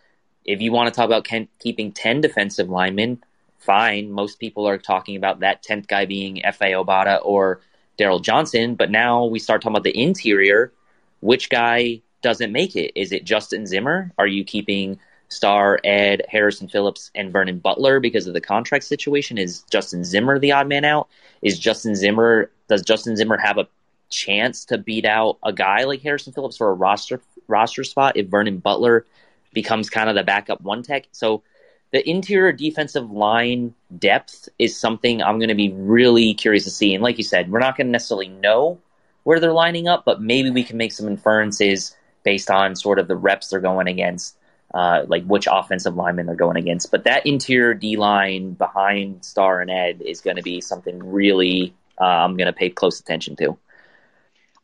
if 0.47 0.61
you 0.61 0.73
want 0.73 0.93
to 0.93 0.97
talk 0.97 1.07
about 1.07 1.29
keeping 1.59 1.93
10 1.93 2.21
defensive 2.21 2.69
linemen, 2.69 3.23
fine. 3.59 4.11
Most 4.11 4.39
people 4.39 4.67
are 4.67 4.79
talking 4.79 5.17
about 5.17 5.41
that 5.41 5.65
10th 5.65 5.89
guy 5.89 6.07
being 6.07 6.45
F.A. 6.45 6.73
Obada 6.73 7.21
or 7.23 7.61
Darryl 7.99 8.23
Johnson. 8.23 8.77
But 8.77 8.91
now 8.91 9.25
we 9.25 9.39
start 9.39 9.61
talking 9.61 9.75
about 9.75 9.85
the 9.85 10.01
interior. 10.01 10.73
Which 11.21 11.51
guy 11.51 12.01
doesn't 12.23 12.53
make 12.53 12.77
it? 12.77 12.93
Is 12.95 13.13
it 13.13 13.25
Justin 13.25 13.67
Zimmer? 13.67 14.13
Are 14.19 14.27
you 14.27 14.45
keeping 14.45 14.99
Star, 15.29 15.81
Ed, 15.83 16.23
Harrison 16.29 16.69
Phillips, 16.69 17.11
and 17.15 17.33
Vernon 17.33 17.59
Butler 17.59 17.99
because 17.99 18.29
of 18.29 18.35
the 18.35 18.41
contract 18.41 18.85
situation? 18.85 19.39
Is 19.39 19.65
Justin 19.71 20.05
Zimmer 20.05 20.39
the 20.39 20.53
odd 20.53 20.69
man 20.69 20.85
out? 20.85 21.09
Is 21.43 21.59
Justin 21.59 21.97
Zimmer, 21.97 22.51
does 22.69 22.83
Justin 22.83 23.17
Zimmer 23.17 23.37
have 23.37 23.59
a 23.59 23.67
chance 24.09 24.65
to 24.67 24.79
beat 24.79 25.05
out 25.05 25.39
a 25.43 25.53
guy 25.53 25.83
like 25.83 26.01
Harrison 26.03 26.33
Phillips 26.33 26.57
for 26.57 26.71
a 26.71 26.75
roster 26.75 27.21
roster 27.49 27.85
spot 27.85 28.17
if 28.17 28.29
Vernon 28.29 28.59
Butler 28.59 29.05
becomes 29.57 29.91
kind 29.91 30.09
of 30.09 30.15
the 30.15 30.23
backup 30.23 30.61
one 30.61 30.85
tech. 30.85 31.07
So 31.11 31.43
the 31.91 32.09
interior 32.09 32.53
defensive 32.53 33.11
line 33.11 33.75
depth 33.99 34.51
is 34.59 34.79
something 34.79 35.23
I'm 35.23 35.39
going 35.39 35.49
to 35.49 35.55
be 35.55 35.73
really 35.73 36.35
curious 36.35 36.65
to 36.65 36.71
see. 36.71 36.95
And 36.95 37.03
like 37.03 37.17
you 37.17 37.25
said, 37.25 37.51
we're 37.51 37.59
not 37.59 37.77
going 37.77 37.87
to 37.87 37.91
necessarily 37.91 38.29
know 38.29 38.79
where 39.25 39.41
they're 39.41 39.53
lining 39.53 39.89
up, 39.89 40.05
but 40.05 40.21
maybe 40.21 40.51
we 40.51 40.63
can 40.63 40.77
make 40.77 40.93
some 40.93 41.09
inferences 41.09 41.97
based 42.23 42.51
on 42.51 42.77
sort 42.77 42.99
of 42.99 43.09
the 43.09 43.17
reps 43.17 43.49
they're 43.49 43.61
going 43.61 43.89
against, 43.89 44.37
uh, 44.75 45.05
like 45.09 45.25
which 45.25 45.49
offensive 45.51 45.97
linemen 45.97 46.27
they're 46.27 46.37
going 46.37 46.59
against. 46.59 46.91
But 46.91 47.05
that 47.05 47.25
interior 47.25 47.73
D 47.73 47.97
line 47.97 48.53
behind 48.53 49.25
Star 49.25 49.63
and 49.63 49.71
Ed 49.71 50.03
is 50.03 50.21
going 50.21 50.37
to 50.37 50.43
be 50.43 50.61
something 50.61 50.99
really 51.03 51.75
uh, 51.99 52.05
I'm 52.05 52.37
going 52.37 52.47
to 52.47 52.53
pay 52.53 52.69
close 52.69 53.01
attention 53.01 53.37
to. 53.37 53.57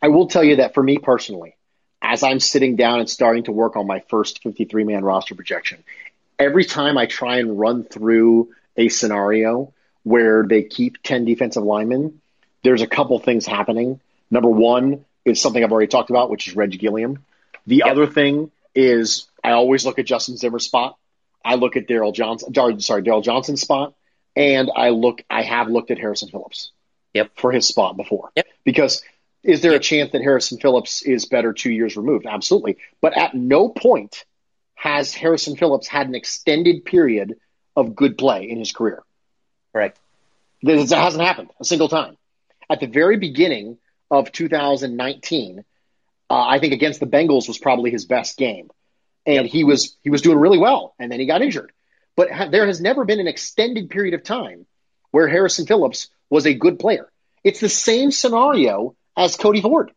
I 0.03 0.09
will 0.09 0.26
tell 0.26 0.45
you 0.45 0.57
that 0.57 0.74
for 0.74 0.82
me 0.82 0.99
personally, 0.99 1.57
as 2.03 2.23
I'm 2.23 2.41
sitting 2.41 2.77
down 2.77 2.99
and 3.01 3.09
starting 3.09 3.45
to 3.45 3.53
work 3.53 3.77
on 3.77 3.87
my 3.87 4.01
first 4.09 4.43
53 4.43 4.85
man 4.85 5.05
roster 5.05 5.35
projection, 5.35 5.83
every 6.39 6.65
time 6.65 6.99
I 6.99 7.07
try 7.07 7.39
and 7.39 7.59
run 7.59 7.85
through 7.85 8.51
a 8.77 8.89
scenario 8.89 9.73
where 10.03 10.43
they 10.43 10.65
keep 10.65 11.03
10 11.03 11.25
defensive 11.25 11.63
linemen, 11.63 12.21
there's 12.65 12.83
a 12.83 12.87
couple 12.87 13.19
things 13.21 13.47
happening. 13.47 14.01
Number 14.31 14.51
one 14.51 15.05
is 15.25 15.41
something 15.41 15.63
I've 15.63 15.71
already 15.71 15.87
talked 15.89 16.11
about, 16.11 16.29
which 16.29 16.49
is 16.49 16.57
Reggie 16.57 16.79
Gilliam. 16.79 17.25
The 17.67 17.77
Yep. 17.77 17.87
other 17.89 18.07
thing 18.09 18.51
is 18.75 19.29
I 19.45 19.53
always 19.53 19.87
look 19.87 19.99
at 20.01 20.07
Justin 20.07 20.37
Zimmer's 20.37 20.65
spot. 20.65 20.97
I 21.45 21.55
look 21.55 21.77
at 21.77 21.87
Darryl 21.87 22.15
Johnson, 22.15 22.53
sorry, 22.81 23.03
Darryl 23.03 23.23
Johnson's 23.23 23.61
spot, 23.61 23.95
and 24.35 24.71
I 24.75 24.91
look, 24.91 25.23
I 25.31 25.43
have 25.43 25.69
looked 25.69 25.91
at 25.91 25.99
Harrison 25.99 26.29
Phillips. 26.29 26.73
Yep. 27.15 27.33
For 27.37 27.53
his 27.53 27.69
spot 27.69 27.97
before. 27.97 28.31
Yep. 28.37 28.47
Because 28.65 29.03
is 29.43 29.61
there 29.61 29.74
a 29.74 29.80
chance 29.80 30.12
that 30.12 30.22
Harrison 30.22 30.59
Phillips 30.59 31.03
is 31.03 31.26
better 31.26 31.53
two 31.53 31.72
years 31.72 31.97
removed? 31.97 32.26
Absolutely. 32.26 32.78
But 33.01 33.16
at 33.16 33.34
no 33.34 33.68
point 33.68 34.24
has 34.74 35.14
Harrison 35.14 35.57
Phillips 35.57 35.88
had 35.88 36.09
an 36.09 36.14
extended 36.14 36.84
period 36.84 37.36
of 37.76 37.95
good 37.95 38.18
play 38.18 38.49
in 38.49 38.59
his 38.59 38.72
career. 38.72 39.03
Correct. 39.72 39.99
This 40.62 40.93
hasn't 40.93 41.24
happened 41.24 41.51
a 41.61 41.64
single 41.64 41.88
time. 41.88 42.16
At 42.70 42.80
the 42.80 42.86
very 42.86 43.16
beginning 43.16 43.78
of 44.11 44.30
2019, 44.30 45.64
uh, 46.30 46.34
I 46.34 46.59
think 46.61 46.72
against 46.72 47.01
the 47.01 47.07
Bengals 47.07 47.49
was 47.49 47.59
probably 47.59 47.90
his 47.90 48.05
best 48.05 48.36
game, 48.36 48.70
and 49.26 49.47
he 49.47 49.64
was 49.64 49.97
he 50.03 50.11
was 50.11 50.22
doing 50.22 50.38
really 50.38 50.59
well, 50.59 50.95
and 50.99 51.11
then 51.11 51.18
he 51.18 51.26
got 51.26 51.43
injured. 51.43 51.72
But 52.16 52.30
ha- 52.30 52.49
there 52.49 52.66
has 52.66 52.80
never 52.80 53.05
been 53.05 53.20
an 53.20 53.26
extended 53.26 53.90
period 53.90 54.14
of 54.14 54.22
time 54.22 54.66
where 55.11 55.26
Harrison 55.26 55.66
Phillips 55.66 56.09
was 56.30 56.47
a 56.47 56.55
good 56.55 56.78
player. 56.78 57.11
It's 57.45 57.61
the 57.61 57.68
same 57.68 58.11
scenario 58.12 58.95
as 59.17 59.37
Cody 59.37 59.61
Ford. 59.61 59.93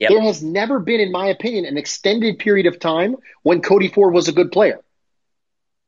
Yep. 0.00 0.10
There 0.10 0.22
has 0.22 0.42
never 0.42 0.80
been, 0.80 1.00
in 1.00 1.12
my 1.12 1.26
opinion, 1.26 1.66
an 1.66 1.76
extended 1.76 2.38
period 2.38 2.66
of 2.66 2.80
time 2.80 3.16
when 3.42 3.62
Cody 3.62 3.88
Ford 3.88 4.12
was 4.12 4.28
a 4.28 4.32
good 4.32 4.50
player 4.50 4.80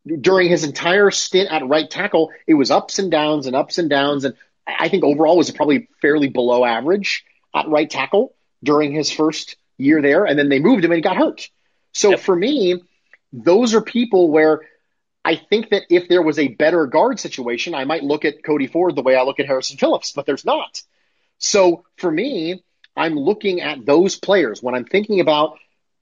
during 0.07 0.49
his 0.49 0.65
entire 0.65 1.11
stint 1.11 1.51
at 1.51 1.67
right 1.67 1.91
tackle, 1.91 2.31
it 2.47 2.55
was 2.55 2.71
ups 2.71 2.99
and 2.99 3.11
downs 3.11 3.47
and 3.47 3.57
ups 3.57 3.79
and 3.79 3.91
downs. 3.91 4.25
And 4.25 4.35
I 4.67 4.89
think 4.89 5.05
overall 5.05 5.37
was 5.37 5.51
probably 5.51 5.89
fairly 6.01 6.29
below 6.29 6.65
average 6.65 7.25
at 7.55 7.69
right 7.69 7.91
tackle 7.91 8.35
during 8.63 8.93
his 8.93 9.11
first 9.11 9.57
year 9.79 10.01
there. 10.01 10.25
And 10.25 10.39
then 10.39 10.49
they 10.49 10.61
moved 10.61 10.85
him 10.85 10.93
and 10.93 10.99
he 10.99 11.03
got 11.03 11.17
hurt. 11.17 11.49
So 11.93 12.11
Yep. 12.11 12.21
for 12.21 12.37
me, 12.37 12.81
those 13.33 13.75
are 13.75 13.81
people 13.81 14.31
where 14.31 14.61
I 15.25 15.35
think 15.35 15.71
that 15.71 15.83
if 15.91 16.09
there 16.09 16.23
was 16.23 16.39
a 16.39 16.49
better 16.49 16.87
guard 16.87 17.19
situation, 17.19 17.75
I 17.75 17.85
might 17.85 18.05
look 18.05 18.25
at 18.25 18.45
Cody 18.45 18.69
Ford 18.69 18.95
the 18.95 19.03
way 19.03 19.17
I 19.17 19.23
look 19.23 19.41
at 19.41 19.47
Harrison 19.47 19.77
Phillips, 19.77 20.13
but 20.13 20.25
there's 20.25 20.45
not. 20.45 20.83
So 21.39 21.85
for 21.97 22.11
me, 22.11 22.63
I'm 22.97 23.15
looking 23.15 23.61
at 23.61 23.85
those 23.85 24.17
players 24.17 24.63
when 24.63 24.75
I'm 24.75 24.85
thinking 24.85 25.21
about 25.21 25.59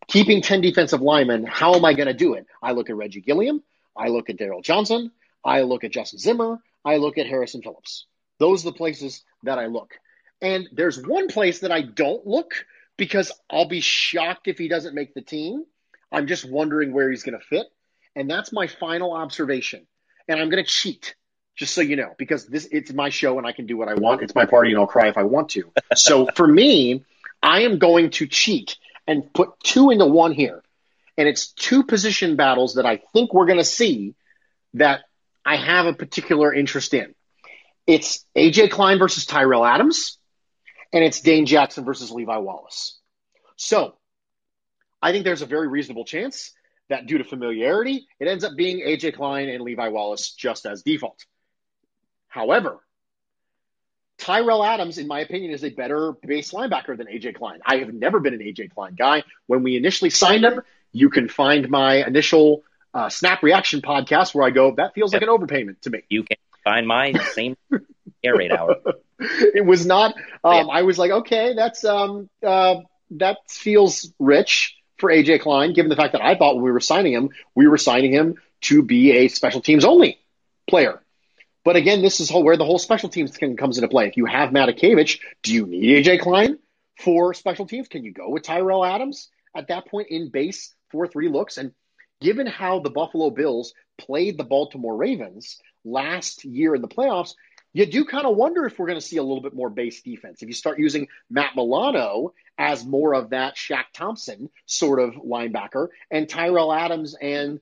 keeping 0.06 0.42
10 0.42 0.60
defensive 0.60 1.00
linemen. 1.00 1.44
How 1.44 1.74
am 1.74 1.84
I 1.84 1.94
going 1.94 2.08
to 2.08 2.14
do 2.14 2.34
it? 2.34 2.46
I 2.62 2.72
look 2.72 2.90
at 2.90 2.96
Reggie 2.96 3.20
Gilliam. 3.20 3.62
I 3.96 4.08
look 4.08 4.30
at 4.30 4.36
Darryl 4.36 4.62
Johnson. 4.62 5.10
I 5.44 5.62
look 5.62 5.84
at 5.84 5.92
Justin 5.92 6.18
Zimmer. 6.18 6.58
I 6.84 6.96
look 6.96 7.18
at 7.18 7.26
Harrison 7.26 7.62
Phillips. 7.62 8.06
Those 8.38 8.62
are 8.62 8.70
the 8.70 8.76
places 8.76 9.22
that 9.42 9.58
I 9.58 9.66
look. 9.66 9.94
And 10.40 10.68
there's 10.72 11.00
one 11.00 11.28
place 11.28 11.60
that 11.60 11.72
I 11.72 11.82
don't 11.82 12.26
look 12.26 12.52
because 12.96 13.32
I'll 13.50 13.68
be 13.68 13.80
shocked 13.80 14.48
if 14.48 14.58
he 14.58 14.68
doesn't 14.68 14.94
make 14.94 15.14
the 15.14 15.22
team. 15.22 15.64
I'm 16.12 16.26
just 16.26 16.48
wondering 16.48 16.92
where 16.92 17.10
he's 17.10 17.22
going 17.22 17.38
to 17.38 17.44
fit. 17.44 17.66
And 18.14 18.30
that's 18.30 18.52
my 18.52 18.66
final 18.66 19.12
observation. 19.12 19.86
And 20.28 20.40
I'm 20.40 20.48
going 20.48 20.64
to 20.64 20.70
cheat, 20.70 21.14
just 21.56 21.74
so 21.74 21.80
you 21.80 21.96
know, 21.96 22.14
because 22.18 22.46
this 22.46 22.68
it's 22.70 22.92
my 22.92 23.10
show 23.10 23.38
and 23.38 23.46
I 23.46 23.52
can 23.52 23.66
do 23.66 23.76
what 23.76 23.88
I 23.88 23.94
want. 23.94 24.22
It's 24.22 24.34
my 24.34 24.46
party 24.46 24.70
and 24.70 24.78
I'll 24.78 24.86
cry 24.86 25.08
if 25.08 25.16
I 25.16 25.22
want 25.22 25.50
to. 25.50 25.70
so 25.94 26.26
for 26.34 26.46
me, 26.46 27.04
I 27.42 27.62
am 27.62 27.78
going 27.78 28.10
to 28.10 28.26
cheat 28.26 28.76
and 29.06 29.32
put 29.32 29.50
two 29.62 29.90
into 29.90 30.06
one 30.06 30.32
here. 30.32 30.62
And 31.16 31.28
it's 31.28 31.52
two 31.52 31.84
position 31.84 32.36
battles 32.36 32.74
that 32.74 32.86
I 32.86 33.00
think 33.12 33.32
we're 33.32 33.46
going 33.46 33.58
to 33.58 33.64
see 33.64 34.14
that 34.74 35.02
I 35.44 35.56
have 35.56 35.86
a 35.86 35.92
particular 35.92 36.52
interest 36.52 36.92
in. 36.94 37.14
It's 37.86 38.24
AJ 38.36 38.70
Klein 38.70 38.98
versus 38.98 39.26
Tyrell 39.26 39.64
Adams, 39.64 40.18
and 40.92 41.04
it's 41.04 41.20
Dane 41.20 41.46
Jackson 41.46 41.84
versus 41.84 42.10
Levi 42.10 42.38
Wallace. 42.38 42.98
So 43.56 43.94
I 45.02 45.12
think 45.12 45.24
there's 45.24 45.42
a 45.42 45.46
very 45.46 45.68
reasonable 45.68 46.04
chance 46.04 46.52
that 46.88 47.06
due 47.06 47.18
to 47.18 47.24
familiarity, 47.24 48.06
it 48.18 48.26
ends 48.26 48.42
up 48.42 48.56
being 48.56 48.80
AJ 48.80 49.14
Klein 49.14 49.48
and 49.48 49.62
Levi 49.62 49.88
Wallace 49.88 50.32
just 50.32 50.66
as 50.66 50.82
default. 50.82 51.24
However, 52.34 52.80
Tyrell 54.18 54.64
Adams, 54.64 54.98
in 54.98 55.06
my 55.06 55.20
opinion, 55.20 55.52
is 55.52 55.62
a 55.62 55.70
better 55.70 56.10
base 56.10 56.50
linebacker 56.50 56.96
than 56.96 57.06
AJ 57.06 57.36
Klein. 57.36 57.60
I 57.64 57.76
have 57.76 57.94
never 57.94 58.18
been 58.18 58.34
an 58.34 58.40
AJ 58.40 58.74
Klein 58.74 58.96
guy. 58.98 59.22
When 59.46 59.62
we 59.62 59.76
initially 59.76 60.10
signed 60.10 60.44
him, 60.44 60.60
you 60.90 61.10
can 61.10 61.28
find 61.28 61.70
my 61.70 62.04
initial 62.04 62.64
uh, 62.92 63.08
snap 63.08 63.44
reaction 63.44 63.82
podcast 63.82 64.34
where 64.34 64.44
I 64.44 64.50
go, 64.50 64.74
that 64.74 64.94
feels 64.94 65.12
like 65.12 65.22
an 65.22 65.28
overpayment 65.28 65.80
to 65.82 65.90
me. 65.90 66.02
You 66.08 66.24
can 66.24 66.36
find 66.64 66.88
my 66.88 67.12
same 67.34 67.56
air 68.24 68.34
raid 68.36 68.50
hour. 68.50 68.78
it 69.20 69.64
was 69.64 69.86
not. 69.86 70.16
Um, 70.42 70.70
I 70.70 70.82
was 70.82 70.98
like, 70.98 71.12
okay, 71.12 71.54
that's 71.54 71.84
um, 71.84 72.28
uh, 72.44 72.80
that 73.12 73.38
feels 73.48 74.12
rich 74.18 74.76
for 74.98 75.08
AJ 75.08 75.42
Klein, 75.42 75.72
given 75.72 75.88
the 75.88 75.96
fact 75.96 76.14
that 76.14 76.22
I 76.22 76.34
thought 76.34 76.56
when 76.56 76.64
we 76.64 76.72
were 76.72 76.80
signing 76.80 77.12
him, 77.12 77.30
we 77.54 77.68
were 77.68 77.78
signing 77.78 78.12
him 78.12 78.40
to 78.62 78.82
be 78.82 79.12
a 79.12 79.28
special 79.28 79.60
teams 79.60 79.84
only 79.84 80.18
player. 80.68 81.00
But 81.64 81.76
again, 81.76 82.02
this 82.02 82.20
is 82.20 82.28
whole, 82.28 82.44
where 82.44 82.58
the 82.58 82.64
whole 82.64 82.78
special 82.78 83.08
teams 83.08 83.36
can, 83.36 83.56
comes 83.56 83.78
into 83.78 83.88
play. 83.88 84.06
If 84.06 84.16
you 84.16 84.26
have 84.26 84.50
Matakevich, 84.50 85.18
do 85.42 85.52
you 85.52 85.66
need 85.66 86.04
AJ 86.04 86.20
Klein 86.20 86.58
for 87.00 87.32
special 87.32 87.66
teams? 87.66 87.88
Can 87.88 88.04
you 88.04 88.12
go 88.12 88.28
with 88.28 88.42
Tyrell 88.42 88.84
Adams 88.84 89.30
at 89.56 89.68
that 89.68 89.86
point 89.86 90.08
in 90.10 90.30
base 90.30 90.74
for 90.90 91.06
three 91.06 91.28
looks? 91.28 91.56
And 91.56 91.72
given 92.20 92.46
how 92.46 92.80
the 92.80 92.90
Buffalo 92.90 93.30
Bills 93.30 93.72
played 93.96 94.36
the 94.36 94.44
Baltimore 94.44 94.96
Ravens 94.96 95.58
last 95.84 96.44
year 96.44 96.74
in 96.74 96.82
the 96.82 96.88
playoffs, 96.88 97.34
you 97.72 97.86
do 97.86 98.04
kind 98.04 98.26
of 98.26 98.36
wonder 98.36 98.66
if 98.66 98.78
we're 98.78 98.86
going 98.86 99.00
to 99.00 99.04
see 99.04 99.16
a 99.16 99.22
little 99.22 99.42
bit 99.42 99.54
more 99.54 99.70
base 99.70 100.02
defense. 100.02 100.42
If 100.42 100.48
you 100.48 100.54
start 100.54 100.78
using 100.78 101.08
Matt 101.28 101.56
Milano 101.56 102.34
as 102.56 102.84
more 102.84 103.14
of 103.14 103.30
that 103.30 103.56
Shaq 103.56 103.84
Thompson 103.92 104.48
sort 104.66 105.00
of 105.00 105.14
linebacker, 105.14 105.88
and 106.10 106.28
Tyrell 106.28 106.72
Adams 106.72 107.16
and 107.20 107.58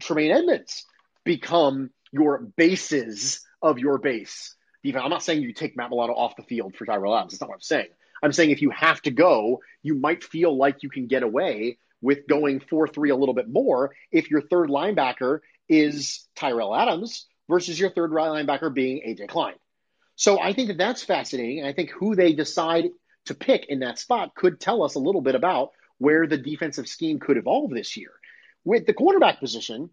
Tremaine 0.00 0.30
Edmunds 0.30 0.86
become 1.24 1.90
your 2.12 2.38
bases 2.38 3.40
of 3.62 3.78
your 3.78 3.98
base 3.98 4.54
defense. 4.82 5.02
I'm 5.04 5.10
not 5.10 5.22
saying 5.22 5.42
you 5.42 5.52
take 5.52 5.76
Matt 5.76 5.90
Milano 5.90 6.14
off 6.14 6.36
the 6.36 6.42
field 6.42 6.76
for 6.76 6.86
Tyrell 6.86 7.16
Adams. 7.16 7.32
That's 7.32 7.40
not 7.40 7.50
what 7.50 7.56
I'm 7.56 7.60
saying. 7.60 7.88
I'm 8.22 8.32
saying 8.32 8.50
if 8.50 8.62
you 8.62 8.70
have 8.70 9.00
to 9.02 9.10
go, 9.10 9.60
you 9.82 9.94
might 9.94 10.24
feel 10.24 10.56
like 10.56 10.82
you 10.82 10.90
can 10.90 11.06
get 11.06 11.22
away 11.22 11.78
with 12.00 12.26
going 12.28 12.60
4 12.60 12.88
3 12.88 13.10
a 13.10 13.16
little 13.16 13.34
bit 13.34 13.48
more 13.48 13.94
if 14.10 14.30
your 14.30 14.42
third 14.42 14.68
linebacker 14.68 15.40
is 15.68 16.26
Tyrell 16.34 16.74
Adams 16.74 17.26
versus 17.48 17.78
your 17.78 17.90
third 17.90 18.10
linebacker 18.10 18.72
being 18.72 19.02
AJ 19.06 19.28
Klein. 19.28 19.54
So 20.16 20.40
I 20.40 20.52
think 20.52 20.68
that 20.68 20.78
that's 20.78 21.04
fascinating. 21.04 21.60
And 21.60 21.68
I 21.68 21.72
think 21.72 21.90
who 21.90 22.16
they 22.16 22.32
decide 22.32 22.86
to 23.26 23.34
pick 23.34 23.66
in 23.66 23.80
that 23.80 23.98
spot 23.98 24.34
could 24.34 24.58
tell 24.58 24.82
us 24.82 24.94
a 24.94 25.00
little 25.00 25.20
bit 25.20 25.34
about 25.34 25.70
where 25.98 26.26
the 26.26 26.38
defensive 26.38 26.88
scheme 26.88 27.20
could 27.20 27.36
evolve 27.36 27.70
this 27.70 27.96
year. 27.96 28.10
With 28.64 28.86
the 28.86 28.94
quarterback 28.94 29.40
position, 29.40 29.90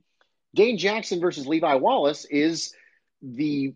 Dane 0.56 0.78
Jackson 0.78 1.20
versus 1.20 1.46
Levi 1.46 1.76
Wallace 1.76 2.26
is 2.26 2.74
the 3.22 3.76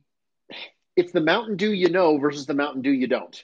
it's 0.96 1.12
the 1.12 1.22
Mountain 1.22 1.58
Dew 1.58 1.72
you 1.72 1.90
know 1.90 2.18
versus 2.18 2.46
the 2.46 2.54
Mountain 2.54 2.82
Dew 2.82 2.92
you 2.92 3.08
don't. 3.08 3.44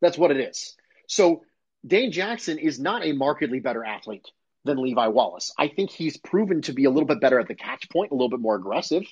That's 0.00 0.18
what 0.18 0.30
it 0.30 0.38
is. 0.38 0.74
So 1.06 1.42
Dane 1.86 2.10
Jackson 2.10 2.58
is 2.58 2.80
not 2.80 3.04
a 3.04 3.12
markedly 3.12 3.60
better 3.60 3.84
athlete 3.84 4.26
than 4.64 4.82
Levi 4.82 5.06
Wallace. 5.08 5.52
I 5.58 5.68
think 5.68 5.90
he's 5.90 6.16
proven 6.16 6.62
to 6.62 6.72
be 6.72 6.84
a 6.84 6.90
little 6.90 7.06
bit 7.06 7.20
better 7.20 7.38
at 7.38 7.48
the 7.48 7.54
catch 7.54 7.88
point, 7.90 8.12
a 8.12 8.14
little 8.14 8.28
bit 8.28 8.40
more 8.40 8.56
aggressive 8.56 9.04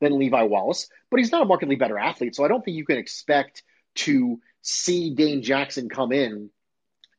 than 0.00 0.18
Levi 0.18 0.42
Wallace, 0.42 0.88
but 1.10 1.18
he's 1.18 1.32
not 1.32 1.42
a 1.42 1.46
markedly 1.46 1.76
better 1.76 1.98
athlete. 1.98 2.34
So 2.34 2.44
I 2.44 2.48
don't 2.48 2.64
think 2.64 2.76
you 2.76 2.84
can 2.84 2.98
expect 2.98 3.62
to 3.96 4.40
see 4.62 5.14
Dane 5.14 5.42
Jackson 5.42 5.88
come 5.88 6.12
in 6.12 6.50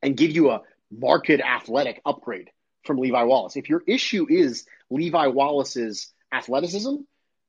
and 0.02 0.16
give 0.16 0.30
you 0.30 0.50
a 0.50 0.62
marked 0.90 1.30
athletic 1.30 2.00
upgrade 2.06 2.50
from 2.84 2.98
Levi 2.98 3.22
Wallace. 3.22 3.56
If 3.56 3.68
your 3.68 3.82
issue 3.86 4.26
is 4.28 4.64
Levi 4.90 5.28
Wallace's 5.28 6.12
athleticism, 6.32 6.96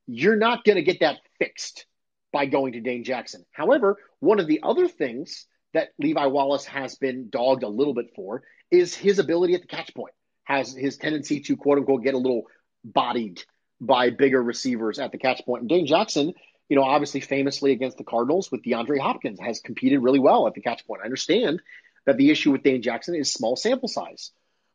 you're 0.08 0.36
not 0.36 0.64
going 0.64 0.78
to 0.78 0.84
get 0.84 1.02
that 1.02 1.18
fixed 1.40 1.86
by 2.32 2.46
going 2.46 2.74
to 2.74 2.82
Dane 2.82 3.04
Jackson. 3.04 3.46
However, 3.52 3.98
one 4.20 4.40
of 4.40 4.48
the 4.48 4.62
other 4.64 4.88
things 4.88 5.46
that 5.74 5.90
Levi 6.00 6.26
Wallace 6.28 6.66
has 6.66 6.96
been 6.96 7.30
dogged 7.30 7.64
a 7.64 7.68
little 7.68 7.94
bit 7.94 8.14
for 8.16 8.44
is 8.70 8.96
his 8.96 9.20
ability 9.20 9.54
at 9.54 9.62
the 9.62 9.68
catch 9.68 9.94
point, 9.94 10.14
has 10.44 10.74
his 10.74 10.98
tendency 10.98 11.42
to 11.42 11.58
quote 11.58 11.78
unquote 11.78 12.04
get 12.04 12.14
a 12.14 12.18
little 12.18 12.44
bodied 12.84 13.44
by 13.80 14.10
bigger 14.10 14.42
receivers 14.42 15.00
at 15.00 15.12
the 15.12 15.18
catch 15.18 15.44
point. 15.46 15.62
And 15.62 15.70
Dane 15.70 15.88
Jackson, 15.88 16.34
you 16.70 16.76
know, 16.76 16.84
obviously 16.84 17.20
famously 17.20 17.72
against 17.72 17.98
the 17.98 18.04
Cardinals 18.04 18.52
with 18.52 18.64
DeAndre 18.64 19.00
Hopkins 19.00 19.40
has 19.40 19.60
competed 19.60 20.02
really 20.02 20.20
well 20.20 20.48
at 20.48 20.54
the 20.54 20.62
catch 20.62 20.86
point. 20.86 21.02
I 21.02 21.06
understand 21.06 21.62
that 22.06 22.18
the 22.18 22.32
issue 22.32 22.52
with 22.52 22.64
Dane 22.64 22.82
Jackson 22.82 23.16
is 23.16 23.32
small 23.32 23.56
sample 23.56 23.90
size, 23.90 24.32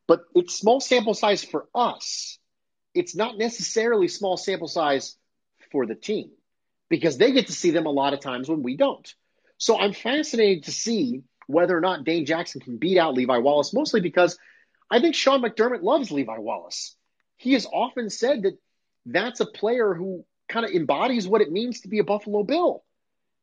but 0.07 0.21
it's 0.35 0.59
small 0.59 0.81
sample 0.81 1.15
size 1.15 1.45
for 1.45 1.67
us. 1.75 2.39
It's 2.97 3.15
not 3.15 3.39
necessarily 3.39 4.09
small 4.09 4.37
sample 4.37 4.69
size 4.69 5.17
for 5.71 5.87
the 5.87 5.95
team 5.95 6.31
because 6.89 7.19
they 7.19 7.33
get 7.33 7.47
to 7.49 7.53
see 7.53 7.71
them 7.71 7.87
a 7.87 7.91
lot 7.91 8.15
of 8.15 8.21
times 8.21 8.49
when 8.49 8.63
we 8.63 8.77
don't. 8.77 9.15
So 9.59 9.79
I'm 9.79 9.93
fascinated 9.93 10.65
to 10.65 10.73
see 10.73 11.23
whether 11.47 11.77
or 11.77 11.81
not 11.81 12.05
Dane 12.05 12.27
Jackson 12.27 12.61
can 12.61 12.77
beat 12.77 12.99
out 12.99 13.15
Levi 13.15 13.39
Wallace, 13.39 13.73
mostly 13.73 14.01
because 14.01 14.39
I 14.91 15.01
think 15.01 15.15
Sean 15.15 15.43
McDermott 15.43 15.83
loves 15.83 16.11
Levi 16.11 16.39
Wallace. 16.39 16.97
He 17.37 17.53
has 17.53 17.67
often 17.67 18.11
said 18.11 18.43
that 18.43 18.59
that's 19.05 19.41
a 19.41 19.47
player 19.47 19.95
who 19.95 20.25
kind 20.49 20.65
of 20.65 20.73
embodies 20.73 21.27
what 21.27 21.41
it 21.41 21.51
means 21.51 21.81
to 21.81 21.89
be 21.89 21.99
a 21.99 22.05
Buffalo 22.05 22.43
Bill. 22.43 22.83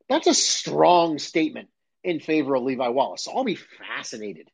That's 0.10 0.28
a 0.28 0.34
strong 0.34 1.20
statement 1.20 1.70
in 2.04 2.20
favor 2.20 2.56
of 2.56 2.64
Levi 2.64 2.90
Wallace. 2.90 3.24
So 3.24 3.32
I'll 3.32 3.44
be 3.44 3.56
fascinated 3.56 4.50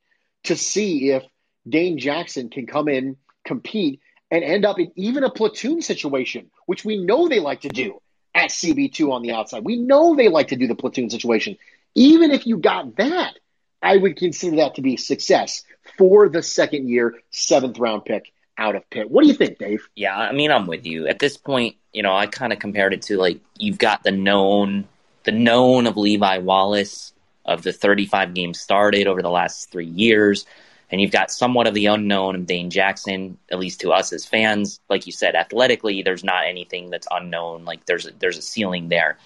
to 0.45 0.55
see 0.55 1.11
if 1.11 1.23
Dane 1.67 1.97
Jackson 1.97 2.49
can 2.49 2.67
come 2.67 2.87
in, 2.87 3.17
compete, 3.43 4.01
and 4.31 4.43
end 4.43 4.65
up 4.65 4.79
in 4.79 4.91
even 4.95 5.23
a 5.23 5.29
platoon 5.29 5.81
situation, 5.81 6.49
which 6.65 6.85
we 6.85 6.97
know 6.97 7.27
they 7.27 7.39
like 7.39 7.61
to 7.61 7.69
do 7.69 8.01
at 8.33 8.49
CB2 8.49 9.11
on 9.11 9.21
the 9.21 9.31
outside. 9.31 9.63
We 9.63 9.75
know 9.75 10.15
they 10.15 10.29
like 10.29 10.49
to 10.49 10.55
do 10.55 10.67
the 10.67 10.75
platoon 10.75 11.09
situation. 11.09 11.57
Even 11.95 12.31
if 12.31 12.45
you 12.45 12.57
got 12.57 12.95
that, 12.97 13.39
I 13.81 13.97
would 13.97 14.17
consider 14.17 14.57
that 14.57 14.75
to 14.75 14.81
be 14.81 14.97
success 14.97 15.63
for 15.97 16.29
the 16.29 16.43
second 16.43 16.89
year, 16.89 17.15
seventh 17.31 17.79
round 17.79 18.05
pick 18.05 18.31
out 18.57 18.75
of 18.75 18.87
Pitt. 18.89 19.09
What 19.09 19.23
do 19.23 19.27
you 19.27 19.33
think, 19.33 19.57
Dave? 19.57 19.87
Yeah, 19.95 20.15
I 20.15 20.33
mean, 20.33 20.51
I'm 20.51 20.67
with 20.67 20.85
you. 20.85 21.07
At 21.07 21.19
this 21.19 21.37
point, 21.37 21.77
you 21.93 22.03
know, 22.03 22.13
I 22.13 22.27
kind 22.27 22.53
of 22.53 22.59
compared 22.59 22.93
it 22.93 23.03
to 23.03 23.17
like 23.17 23.39
you've 23.57 23.77
got 23.77 24.03
the 24.03 24.11
known, 24.11 24.87
the 25.23 25.31
known 25.31 25.87
of 25.87 25.97
Levi 25.97 26.39
Wallace 26.39 27.13
of 27.45 27.63
the 27.63 27.73
35 27.73 28.33
games 28.33 28.59
started 28.59 29.07
over 29.07 29.21
the 29.21 29.29
last 29.29 29.71
three 29.71 29.85
years, 29.85 30.45
and 30.89 30.99
you've 30.99 31.11
got 31.11 31.31
somewhat 31.31 31.67
of 31.67 31.73
the 31.73 31.87
unknown 31.87 32.35
of 32.35 32.45
Dane 32.45 32.69
Jackson. 32.69 33.37
At 33.51 33.59
least 33.59 33.81
to 33.81 33.91
us 33.91 34.11
as 34.13 34.25
fans, 34.25 34.79
like 34.89 35.05
you 35.05 35.11
said, 35.11 35.35
athletically, 35.35 36.01
there's 36.01 36.23
not 36.23 36.47
anything 36.47 36.89
that's 36.89 37.07
unknown. 37.09 37.65
Like 37.65 37.85
there's 37.85 38.07
a, 38.07 38.11
there's 38.11 38.37
a 38.37 38.41
ceiling 38.41 38.89
there, 38.89 39.17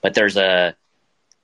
but 0.00 0.14
there's 0.14 0.36
a 0.36 0.76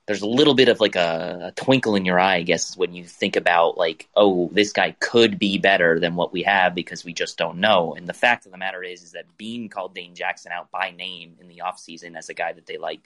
there's 0.09 0.23
a 0.23 0.27
little 0.27 0.55
bit 0.55 0.69
of 0.69 0.81
like 0.81 0.97
a, 0.97 1.49
a, 1.49 1.53
twinkle 1.53 1.95
in 1.95 2.07
your 2.07 2.19
eye, 2.19 2.37
I 2.37 2.43
guess, 2.43 2.75
when 2.79 2.95
you 2.95 3.05
think 3.05 3.37
about 3.37 3.77
like, 3.77 4.09
oh, 4.17 4.49
this 4.53 4.73
guy 4.73 4.93
could 4.99 5.39
be 5.39 5.59
better 5.59 6.01
than 6.01 6.15
what 6.17 6.33
we 6.33 6.45
have 6.45 6.75
because 6.75 7.05
we 7.05 7.13
just 7.13 7.37
don't 7.37 7.59
know. 7.59 7.93
And 7.93 8.09
the 8.09 8.15
fact 8.15 8.47
of 8.47 8.53
the 8.53 8.57
matter 8.57 8.83
is, 8.83 9.03
is 9.03 9.13
that 9.13 9.37
Beane 9.37 9.69
called 9.69 9.95
Dane 9.95 10.15
Jackson 10.15 10.51
out 10.51 10.71
by 10.71 10.93
name 10.93 11.37
in 11.43 11.49
the 11.49 11.61
offseason 11.63 12.17
as 12.17 12.31
a 12.31 12.35
guy 12.35 12.55
that 12.55 12.65
they 12.65 12.79
like. 12.79 13.01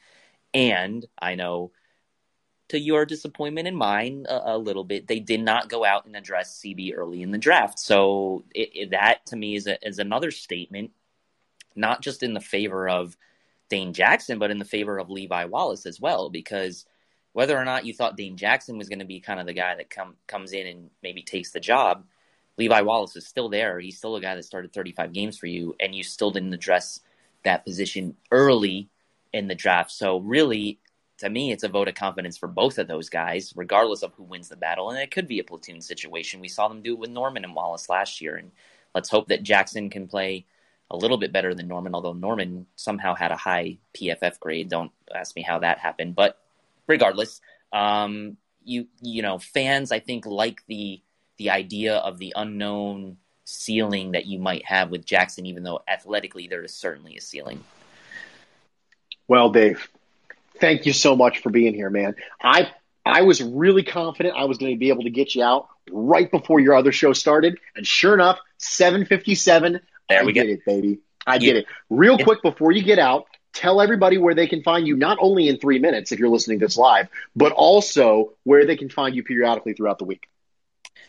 And 0.55 1.05
I 1.21 1.35
know 1.35 1.73
to 2.73 2.81
your 2.81 3.05
disappointment 3.05 3.69
and 3.69 3.77
mine 3.77 4.25
a, 4.27 4.55
a, 4.55 4.59
little 4.59 4.83
bit, 4.83 5.07
they 5.07 5.21
did 5.21 5.43
not 5.43 5.69
go 5.69 5.85
out 5.85 6.07
and 6.07 6.17
address 6.17 6.59
CB 6.59 6.97
early 6.97 7.21
in 7.21 7.31
the 7.31 7.37
draft. 7.37 7.79
So 7.79 8.45
it, 8.55 8.71
it, 8.73 8.91
that 8.93 9.27
to 9.27 9.37
me 9.37 9.57
is, 9.57 9.67
a, 9.67 9.77
is 9.87 9.99
another 9.99 10.31
statement, 10.31 10.91
not 11.77 12.01
just 12.01 12.23
in 12.23 12.33
the 12.33 12.41
favor 12.41 12.89
of 12.89 13.15
Dane 13.69 13.93
Jackson, 13.93 14.39
but 14.39 14.51
in 14.51 14.59
the 14.59 14.65
favor 14.65 14.99
of 14.99 15.11
Levi 15.11 15.45
Wallace 15.45 15.85
as 15.85 16.01
well, 16.01 16.31
because 16.31 16.87
whether 17.35 17.59
or 17.59 17.67
not 17.67 17.85
you 17.85 17.93
thought 17.93 18.17
Dane 18.17 18.39
Jackson 18.39 18.79
was 18.79 18.89
going 18.89 19.01
to 19.01 19.05
be 19.05 19.21
kind 19.21 19.39
of 19.39 19.45
the 19.45 19.53
guy 19.53 19.75
that 19.75 19.91
come 19.91 20.17
comes 20.27 20.55
in 20.55 20.67
and 20.67 20.91
maybe 21.03 21.21
takes 21.21 21.53
the 21.53 21.61
job, 21.61 22.07
Levi 22.57 22.81
Wallace 22.81 23.17
is 23.17 23.27
still 23.27 23.51
there. 23.51 23.81
He's 23.81 23.99
still 23.99 24.17
a 24.17 24.21
guy 24.23 24.35
that 24.35 24.47
started 24.47 24.73
35 24.73 25.13
games 25.13 25.37
for 25.37 25.47
you, 25.47 25.77
and 25.79 25.95
you 25.95 26.05
still 26.05 26.31
didn't 26.31 26.55
address 26.55 27.01
that 27.45 27.67
position 27.67 28.17
early 28.31 28.89
in 29.31 29.47
the 29.47 29.55
draft. 29.55 29.91
So 29.91 30.21
really, 30.21 30.79
to 31.23 31.31
me, 31.31 31.53
it's 31.53 31.63
a 31.63 31.69
vote 31.69 31.87
of 31.87 31.95
confidence 31.95 32.37
for 32.37 32.49
both 32.49 32.79
of 32.79 32.89
those 32.89 33.09
guys, 33.09 33.53
regardless 33.55 34.03
of 34.03 34.13
who 34.15 34.25
wins 34.25 34.49
the 34.49 34.57
battle. 34.57 34.91
And 34.91 34.99
it 34.99 35.13
could 35.13 35.29
be 35.29 35.39
a 35.39 35.45
platoon 35.45 35.81
situation. 35.81 36.41
We 36.41 36.49
saw 36.49 36.67
them 36.67 36.83
do 36.83 36.95
it 36.95 36.99
with 36.99 37.11
Norman 37.11 37.45
and 37.45 37.55
Wallace 37.55 37.89
last 37.89 38.21
year, 38.21 38.35
and 38.35 38.51
let's 38.93 39.09
hope 39.09 39.29
that 39.29 39.45
Jackson 39.45 39.89
can 39.89 40.09
play 40.09 40.47
a 40.91 40.97
little 40.97 41.17
bit 41.17 41.33
better 41.33 41.55
than 41.55 41.69
Norman. 41.69 41.95
Although 41.95 42.13
Norman 42.13 42.67
somehow 42.75 43.15
had 43.15 43.31
a 43.31 43.37
high 43.37 43.79
PFF 43.95 44.41
grade. 44.41 44.69
Don't 44.69 44.91
ask 45.15 45.37
me 45.37 45.43
how 45.43 45.61
that 45.61 45.79
happened, 45.79 46.17
but 46.17 46.41
regardless, 46.89 47.41
um, 47.73 48.37
you 48.65 48.89
you 49.01 49.23
know, 49.23 49.39
fans 49.39 49.93
I 49.93 50.01
think 50.01 50.27
like 50.27 50.67
the 50.67 51.01
the 51.37 51.51
idea 51.51 51.99
of 51.99 52.19
the 52.19 52.33
unknown 52.35 53.17
ceiling 53.45 54.11
that 54.13 54.27
you 54.27 54.41
might 54.41 54.65
have 54.65 54.91
with 54.91 55.07
Jackson, 55.07 55.47
even 55.47 55.63
though 55.63 55.83
athletically 55.87 56.49
there 56.49 56.65
is 56.65 56.75
certainly 56.75 57.17
a 57.17 57.21
ceiling. 57.21 57.63
Well, 59.29 59.51
Dave, 59.51 59.89
thank 60.61 60.87
you 60.87 60.93
so 60.93 61.17
much 61.17 61.41
for 61.41 61.51
being 61.51 61.75
here, 61.75 61.91
man. 61.91 62.15
I 62.43 62.71
I 63.05 63.23
was 63.23 63.43
really 63.43 63.83
confident 63.83 64.37
I 64.37 64.45
was 64.45 64.59
going 64.59 64.73
to 64.73 64.79
be 64.79 64.91
able 64.91 65.03
to 65.05 65.11
get 65.11 65.35
you 65.35 65.43
out 65.43 65.69
right 65.91 66.31
before 66.31 66.61
your 66.61 66.75
other 66.75 66.93
show 66.93 67.13
started, 67.13 67.59
and 67.75 67.87
sure 67.87 68.15
enough, 68.15 68.39
seven 68.59 69.05
fifty 69.05 69.35
seven. 69.35 69.81
There 70.09 70.25
we 70.25 70.33
get 70.33 70.49
it, 70.49 70.65
baby. 70.65 70.99
I 71.27 71.39
get 71.39 71.57
it. 71.57 71.67
Real 71.89 72.19
quick 72.19 72.43
before 72.43 72.73
you 72.73 72.83
get 72.83 72.99
out, 72.99 73.27
tell 73.53 73.81
everybody 73.81 74.19
where 74.19 74.35
they 74.35 74.47
can 74.47 74.63
find 74.63 74.87
you, 74.87 74.97
not 74.97 75.19
only 75.21 75.49
in 75.49 75.59
three 75.59 75.79
minutes 75.79 76.13
if 76.13 76.19
you're 76.19 76.29
listening 76.29 76.59
to 76.61 76.67
this 76.67 76.77
live, 76.77 77.09
but 77.37 77.53
also 77.53 78.33
where 78.45 78.67
they 78.67 78.77
can 78.77 78.89
find 78.89 79.15
you 79.15 79.23
periodically 79.23 79.73
throughout 79.73 79.99
the 79.99 80.05
week. 80.05 80.29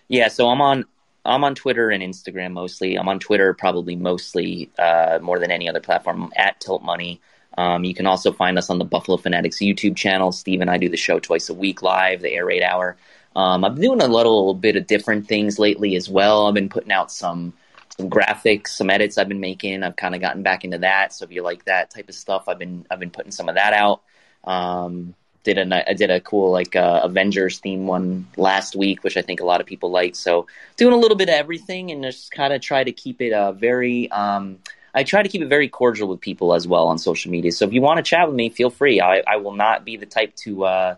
Yeah, 0.08 0.28
so 0.28 0.50
I'm 0.50 0.62
on 0.62 0.86
I'm 1.26 1.44
on 1.44 1.56
Twitter 1.56 1.89
and 1.89 2.04
Instagram 2.04 2.52
mostly. 2.52 2.96
I'm 2.96 3.08
on 3.08 3.20
Twitter 3.20 3.54
probably 3.54 3.96
mostly 3.96 4.70
uh, 4.78 5.20
more 5.22 5.39
than 5.39 5.52
any 5.52 5.70
other 5.70 5.80
platform 5.80 6.24
I'm 6.24 6.34
at 6.36 6.60
Tilt 6.60 6.84
Money. 6.84 7.22
Um, 7.58 7.84
you 7.84 7.93
can 7.93 8.06
also 8.06 8.32
find 8.32 8.58
us 8.58 8.70
on 8.70 8.80
the 8.80 8.86
Buffalo 8.86 9.18
Fanatics 9.18 9.58
YouTube 9.58 9.95
channel. 9.95 10.32
Steve 10.32 10.62
and 10.62 10.70
I 10.70 10.78
do 10.78 10.89
the 10.89 10.97
show 10.97 11.20
twice 11.20 11.49
a 11.49 11.54
week 11.54 11.82
live, 11.82 12.22
the 12.22 12.32
air 12.32 12.45
raid 12.45 12.64
hour. 12.64 12.97
Um, 13.36 13.64
I've 13.64 13.76
been 13.76 13.84
doing 13.84 14.01
a 14.01 14.08
little 14.08 14.54
bit 14.54 14.76
of 14.76 14.88
different 14.88 15.28
things 15.28 15.60
lately 15.60 15.95
as 15.95 16.10
well. 16.10 16.47
I've 16.47 16.54
been 16.54 16.70
putting 16.70 16.91
out 16.91 17.12
some 17.12 17.54
some 17.97 18.10
graphics, 18.10 18.70
some 18.70 18.89
edits 18.89 19.18
I've 19.18 19.28
been 19.28 19.39
making. 19.39 19.84
I've 19.84 19.95
kind 19.95 20.16
of 20.16 20.22
gotten 20.22 20.41
back 20.41 20.66
into 20.66 20.80
that. 20.80 21.14
So 21.14 21.26
if 21.26 21.32
you 21.32 21.43
like 21.43 21.66
that 21.66 21.91
type 21.91 22.10
of 22.10 22.16
stuff, 22.16 22.47
I've 22.47 22.60
been 22.60 22.86
I've 22.89 22.99
been 22.99 23.12
putting 23.12 23.32
some 23.32 23.49
of 23.49 23.56
that 23.56 23.74
out. 23.74 24.01
Um, 24.43 25.14
did 25.43 25.58
a 25.58 25.89
I 25.89 25.93
did 25.93 26.10
a 26.10 26.20
cool 26.22 26.51
like 26.51 26.76
uh, 26.76 27.01
Avengers 27.04 27.60
theme 27.60 27.86
one 27.86 28.28
last 28.38 28.76
week, 28.76 29.04
which 29.04 29.18
I 29.18 29.22
think 29.22 29.41
a 29.41 29.45
lot 29.45 29.62
of 29.62 29.68
people 29.68 29.91
liked. 29.91 30.16
So 30.16 30.47
doing 30.78 30.93
a 30.93 30.97
little 30.97 31.18
bit 31.18 31.30
of 31.30 31.36
everything 31.36 31.91
and 31.91 32.04
just 32.04 32.32
kind 32.32 32.54
of 32.54 32.62
try 32.62 32.84
to 32.84 32.91
keep 32.91 33.22
it 33.22 33.34
uh, 33.34 33.51
very. 33.51 34.10
Um, 34.12 34.60
I 34.94 35.04
try 35.04 35.24
to 35.24 35.30
keep 35.30 35.41
it 35.41 35.48
very 35.48 35.70
cordial 35.70 36.08
with 36.08 36.22
people 36.22 36.54
as 36.54 36.68
well 36.68 36.88
on 36.88 36.98
social 36.98 37.32
media. 37.32 37.52
So 37.52 37.66
if 37.66 37.74
you 37.74 37.82
want 37.82 37.98
to 37.98 38.04
chat 38.04 38.28
with 38.28 38.36
me, 38.36 38.50
feel 38.50 38.70
free. 38.70 39.02
I, 39.02 39.24
I 39.26 39.38
will 39.38 39.54
not 39.54 39.86
be 39.86 39.98
the 39.98 40.06
type 40.06 40.36
to. 40.38 40.66
Uh, 40.66 40.96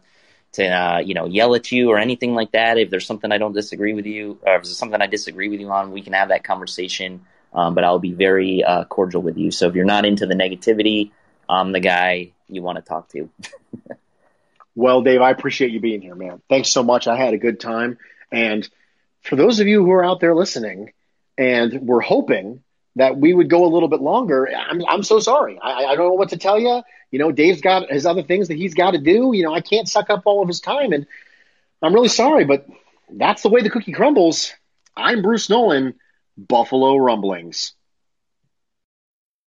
to 0.56 0.66
uh, 0.66 1.00
you 1.00 1.14
know 1.14 1.26
yell 1.26 1.54
at 1.56 1.72
you 1.72 1.90
or 1.90 1.98
anything 1.98 2.34
like 2.34 2.52
that. 2.54 2.78
If 2.78 2.90
there's 2.90 3.06
something 3.06 3.32
I 3.32 3.38
don't 3.38 3.54
disagree 3.54 3.94
with 3.94 4.06
you, 4.06 4.40
or 4.42 4.56
if 4.56 4.64
there's 4.64 4.78
something 4.78 5.02
I 5.02 5.08
disagree 5.08 5.50
with 5.50 5.60
you 5.60 5.70
on, 5.70 5.92
we 5.92 6.02
can 6.02 6.14
have 6.14 6.30
that 6.30 6.44
conversation. 6.46 7.26
Um, 7.54 7.76
but 7.76 7.84
I'll 7.84 8.00
be 8.00 8.14
very 8.14 8.64
uh, 8.64 8.84
cordial 8.86 9.22
with 9.22 9.38
you. 9.38 9.52
So 9.52 9.68
if 9.68 9.76
you're 9.76 9.86
not 9.86 10.06
into 10.06 10.26
the 10.26 10.34
negativity, 10.34 11.12
I'm 11.48 11.72
the 11.72 11.80
guy 11.80 12.32
you 12.50 12.62
want 12.62 12.78
to 12.78 12.82
talk 12.82 13.10
to. 13.10 13.30
well, 14.76 15.02
Dave, 15.02 15.22
I 15.22 15.32
appreciate 15.32 15.72
you 15.72 15.80
being 15.80 16.02
here, 16.02 16.16
man. 16.16 16.42
Thanks 16.50 16.70
so 16.70 16.84
much. 16.84 17.08
I 17.08 17.16
had 17.16 17.34
a 17.34 17.38
good 17.38 17.60
time. 17.60 17.98
And 18.32 18.68
for 19.22 19.38
those 19.38 19.60
of 19.60 19.68
you 19.68 19.84
who 19.86 19.92
are 19.92 20.04
out 20.04 20.20
there 20.20 20.36
listening, 20.36 20.92
and 21.38 21.82
we're 21.82 22.02
hoping 22.02 22.62
that 22.96 23.18
we 23.18 23.34
would 23.34 23.50
go 23.50 23.66
a 23.66 23.72
little 23.72 23.90
bit 23.90 24.02
longer. 24.02 24.48
I'm, 24.48 24.84
I'm 24.88 25.04
so 25.04 25.20
sorry. 25.20 25.60
I, 25.62 25.86
I 25.86 25.96
don't 25.96 26.08
know 26.08 26.14
what 26.14 26.30
to 26.30 26.38
tell 26.38 26.60
you. 26.60 26.82
You 27.12 27.20
know, 27.20 27.32
Dave's 27.32 27.62
got 27.62 27.90
his 27.90 28.06
other 28.06 28.24
things 28.24 28.48
that 28.48 28.58
he's 28.58 28.74
got 28.74 28.92
to 28.92 28.98
do. 28.98 29.32
You 29.34 29.44
know, 29.44 29.54
I 29.54 29.62
can't 29.62 29.88
suck 29.88 30.10
up 30.10 30.24
all 30.26 30.42
of 30.42 30.48
his 30.48 30.60
time, 30.60 30.92
and 30.92 31.06
I'm 31.82 31.94
really 31.94 32.08
sorry, 32.08 32.46
but 32.46 32.66
that's 33.10 33.44
the 33.44 33.50
way 33.50 33.62
the 33.62 33.70
cookie 33.70 33.92
crumbles. 33.92 34.54
I'm 34.98 35.22
Bruce 35.22 35.50
Nolan, 35.50 35.96
Buffalo 36.38 36.98
Rumblings. 36.98 37.75